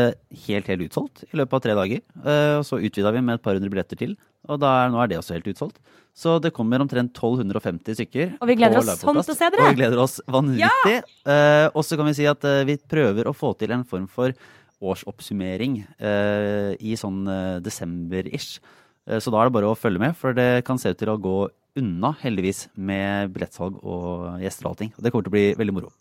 helt, 0.47 0.69
helt 0.69 0.87
utsolgt 0.87 1.25
i 1.31 1.41
løpet 1.41 1.59
av 1.59 1.65
tre 1.65 1.77
dager. 1.79 2.05
og 2.61 2.67
så 2.69 2.79
utvida 2.79 3.15
vi 3.17 3.25
med 3.25 3.39
et 3.39 3.45
par 3.45 3.57
hundre 3.57 3.73
billetter 3.73 3.99
til, 3.99 4.15
og 4.47 4.61
der, 4.63 4.93
nå 4.93 5.01
er 5.03 5.11
det 5.11 5.21
også 5.23 5.39
helt 5.39 5.49
utsolgt. 5.55 5.81
Så 6.17 6.39
det 6.41 6.55
kommer 6.57 6.81
omtrent 6.81 7.13
1250 7.13 7.99
stykker. 7.99 8.31
Og 8.41 8.49
vi 8.49 8.57
gleder 8.57 8.81
oss 8.81 9.03
sånn 9.03 9.19
til 9.21 9.35
å 9.35 9.37
se 9.37 9.51
dere! 9.53 9.67
Og 9.67 9.75
vi 9.75 9.81
gleder 9.83 10.01
oss 10.01 10.17
vanvittig. 10.25 10.95
Ja! 11.03 11.03
Uh, 11.29 11.67
og 11.77 11.85
så 11.85 11.99
kan 12.01 12.09
vi 12.09 12.17
si 12.17 12.29
at 12.31 12.47
uh, 12.49 12.63
vi 12.65 12.79
prøver 12.81 13.29
å 13.29 13.35
få 13.37 13.53
til 13.61 13.75
en 13.77 13.85
form 13.85 14.07
for 14.09 14.33
årsoppsummering 14.81 15.83
uh, 16.01 16.73
i 16.81 16.97
sånn 17.01 17.23
desember-ish. 17.65 18.59
så 19.07 19.33
da 19.33 19.41
er 19.41 19.49
det 19.49 19.55
bare 19.55 19.71
å 19.71 19.77
følge 19.79 20.03
med, 20.03 20.17
for 20.17 20.37
det 20.37 20.65
kan 20.67 20.81
se 20.81 20.93
ut 20.93 20.99
til 21.01 21.13
å 21.13 21.21
gå 21.21 21.37
unna, 21.77 22.15
heldigvis, 22.23 22.67
med 22.75 23.33
billettsalg 23.35 23.77
og 23.85 24.41
gjester 24.41 24.67
og 24.67 24.73
allting. 24.73 24.93
Og 24.97 25.05
det 25.05 25.13
kommer 25.13 25.29
til 25.29 25.35
å 25.35 25.37
bli 25.37 25.47
veldig 25.61 25.77
moro. 25.77 25.93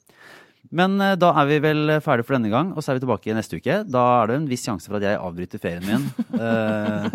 Men 0.74 0.96
eh, 1.04 1.16
da 1.20 1.32
er 1.42 1.50
vi 1.50 1.60
vel 1.64 1.94
ferdige 2.04 2.28
for 2.28 2.38
denne 2.38 2.52
gang, 2.54 2.72
og 2.74 2.84
så 2.84 2.92
er 2.92 2.98
vi 2.98 3.04
tilbake 3.06 3.36
neste 3.38 3.60
uke. 3.60 3.82
Da 3.90 4.04
er 4.22 4.32
det 4.32 4.40
en 4.40 4.48
viss 4.50 4.66
sjanse 4.66 4.90
for 4.90 5.00
at 5.00 5.06
jeg 5.06 5.20
avbryter 5.20 5.62
ferien 5.62 5.86
min 5.86 6.08
uh, 6.40 7.06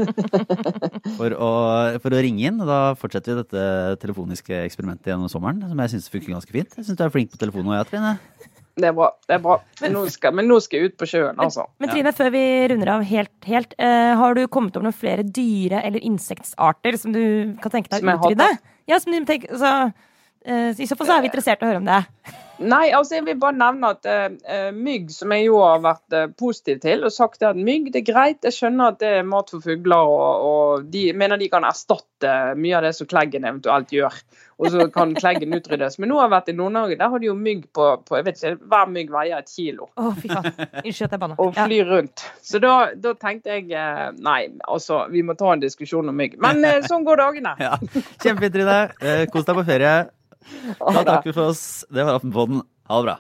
for, 1.19 1.35
å, 1.35 1.51
for, 2.03 2.15
å, 2.15 2.23
ringe 2.23 2.47
inn. 2.51 2.61
Og 2.63 2.71
da 2.71 2.81
fortsetter 3.01 3.35
vi 3.35 3.43
dette 3.43 3.99
telefoniske 4.05 4.63
eksperimentet 4.63 5.13
gjennom 5.13 5.31
sommeren, 5.33 5.63
som 5.67 5.85
jeg 5.85 5.95
syns 5.95 6.11
funker 6.13 6.35
ganske 6.37 6.55
fint. 6.55 6.79
Jeg 6.79 6.89
syns 6.89 7.01
du 7.01 7.05
er 7.07 7.15
flink 7.15 7.33
på 7.35 7.41
telefonen 7.41 7.73
nå, 7.73 7.79
jeg, 7.81 7.91
Trine. 7.91 8.17
Det 8.81 8.89
er 8.89 8.95
bra. 8.97 9.11
det 9.29 9.35
er 9.37 9.41
bra. 9.45 9.57
Men 9.83 9.97
nå 9.97 10.05
skal, 10.13 10.35
men 10.39 10.47
nå 10.49 10.61
skal 10.63 10.81
jeg 10.81 10.93
ut 10.93 11.01
på 11.01 11.09
sjøen, 11.11 11.41
altså. 11.43 11.67
Men, 11.75 11.89
men 11.89 11.95
Trine, 11.95 12.13
før 12.17 12.31
vi 12.37 12.45
runder 12.73 12.93
av 12.95 13.09
helt, 13.09 13.33
helt 13.49 13.75
uh, 13.83 14.13
har 14.21 14.39
du 14.39 14.45
kommet 14.53 14.77
over 14.79 14.89
noen 14.89 14.97
flere 14.97 15.27
dyre- 15.27 15.83
eller 15.89 16.07
insektsarter 16.07 17.01
som 17.01 17.17
du 17.17 17.25
kan 17.61 17.75
tenke 17.75 17.93
deg 17.93 18.07
å 18.07 18.17
utrydde? 18.21 18.53
Ja, 18.89 18.99
som 19.03 19.13
du 19.15 19.21
tenker, 19.29 19.53
altså, 19.55 19.91
I 20.47 20.87
så 20.89 20.97
fall 20.97 21.09
så 21.09 21.19
er 21.19 21.25
vi 21.25 21.29
interessert 21.29 21.61
i 21.61 21.67
å 21.67 21.71
høre 21.73 21.83
om 21.83 21.89
det. 21.89 22.05
Nei, 22.61 22.91
altså 22.93 23.17
jeg 23.17 23.25
vil 23.25 23.39
bare 23.41 23.57
nevne 23.57 23.91
at 23.95 24.05
uh, 24.05 24.69
mygg, 24.77 25.09
som 25.15 25.33
jeg 25.33 25.47
jo 25.47 25.63
har 25.65 25.81
vært 25.81 26.17
uh, 26.17 26.27
positiv 26.37 26.83
til, 26.83 27.07
og 27.09 27.15
sagt 27.15 27.41
at 27.47 27.57
mygg 27.57 27.89
det 27.95 28.03
er 28.03 28.11
greit. 28.11 28.45
Jeg 28.45 28.53
skjønner 28.53 28.93
at 28.93 28.99
det 29.01 29.13
er 29.21 29.25
mat 29.29 29.49
for 29.53 29.65
fugler, 29.65 30.13
og, 30.13 30.45
og 30.45 30.91
de 30.93 31.07
mener 31.17 31.41
de 31.41 31.49
kan 31.53 31.65
erstatte 31.65 32.35
mye 32.61 32.77
av 32.77 32.85
det 32.85 32.93
som 32.99 33.09
kleggen 33.09 33.49
eventuelt 33.49 33.97
gjør. 33.97 34.21
Og 34.61 34.75
så 34.75 34.91
kan 34.93 35.15
kleggen 35.17 35.57
utryddes. 35.57 35.97
Men 35.97 36.13
nå 36.13 36.19
har 36.21 36.27
jeg 36.27 36.35
vært 36.35 36.53
i 36.53 36.57
Nord-Norge, 36.59 37.01
der 37.01 37.15
har 37.15 37.25
de 37.25 37.31
jo 37.31 37.39
mygg 37.39 37.65
på, 37.73 37.89
på, 38.05 38.19
jeg 38.19 38.29
vet 38.29 38.43
ikke, 38.43 38.69
Hver 38.75 38.93
mygg 38.93 39.17
veier 39.17 39.41
et 39.41 39.49
kilo. 39.49 39.89
Oh, 39.97 40.13
fy 40.13 40.29
faen. 40.29 40.53
Unnskyld 40.85 41.09
at 41.09 41.17
jeg 41.17 41.25
banna. 41.25 41.41
Og 41.47 41.57
flyr 41.57 41.93
rundt. 41.95 42.29
Så 42.45 42.61
da, 42.61 42.77
da, 42.93 43.17
tenkte 43.17 43.57
jeg 43.57 43.73
Nei, 44.21 44.41
altså, 44.69 45.07
vi 45.09 45.25
må 45.25 45.33
ta 45.41 45.57
en 45.57 45.65
diskusjon 45.65 46.13
om 46.13 46.25
mygg. 46.27 46.37
Men 46.45 46.61
sånn 46.85 47.09
går 47.09 47.25
dagene. 47.25 47.57
Ja. 47.57 47.77
Kjempefint, 48.21 48.53
Trine. 48.61 48.81
Kos 49.33 49.49
deg 49.49 49.63
på 49.65 49.71
ferie. 49.73 50.11
Da 50.79 51.03
takker 51.05 51.31
vi 51.31 51.33
for 51.37 51.53
oss. 51.53 51.85
Det 51.91 52.05
var 52.05 52.15
Aftenpodden. 52.21 52.63
Ha 52.89 53.01
det 53.01 53.09
bra. 53.11 53.19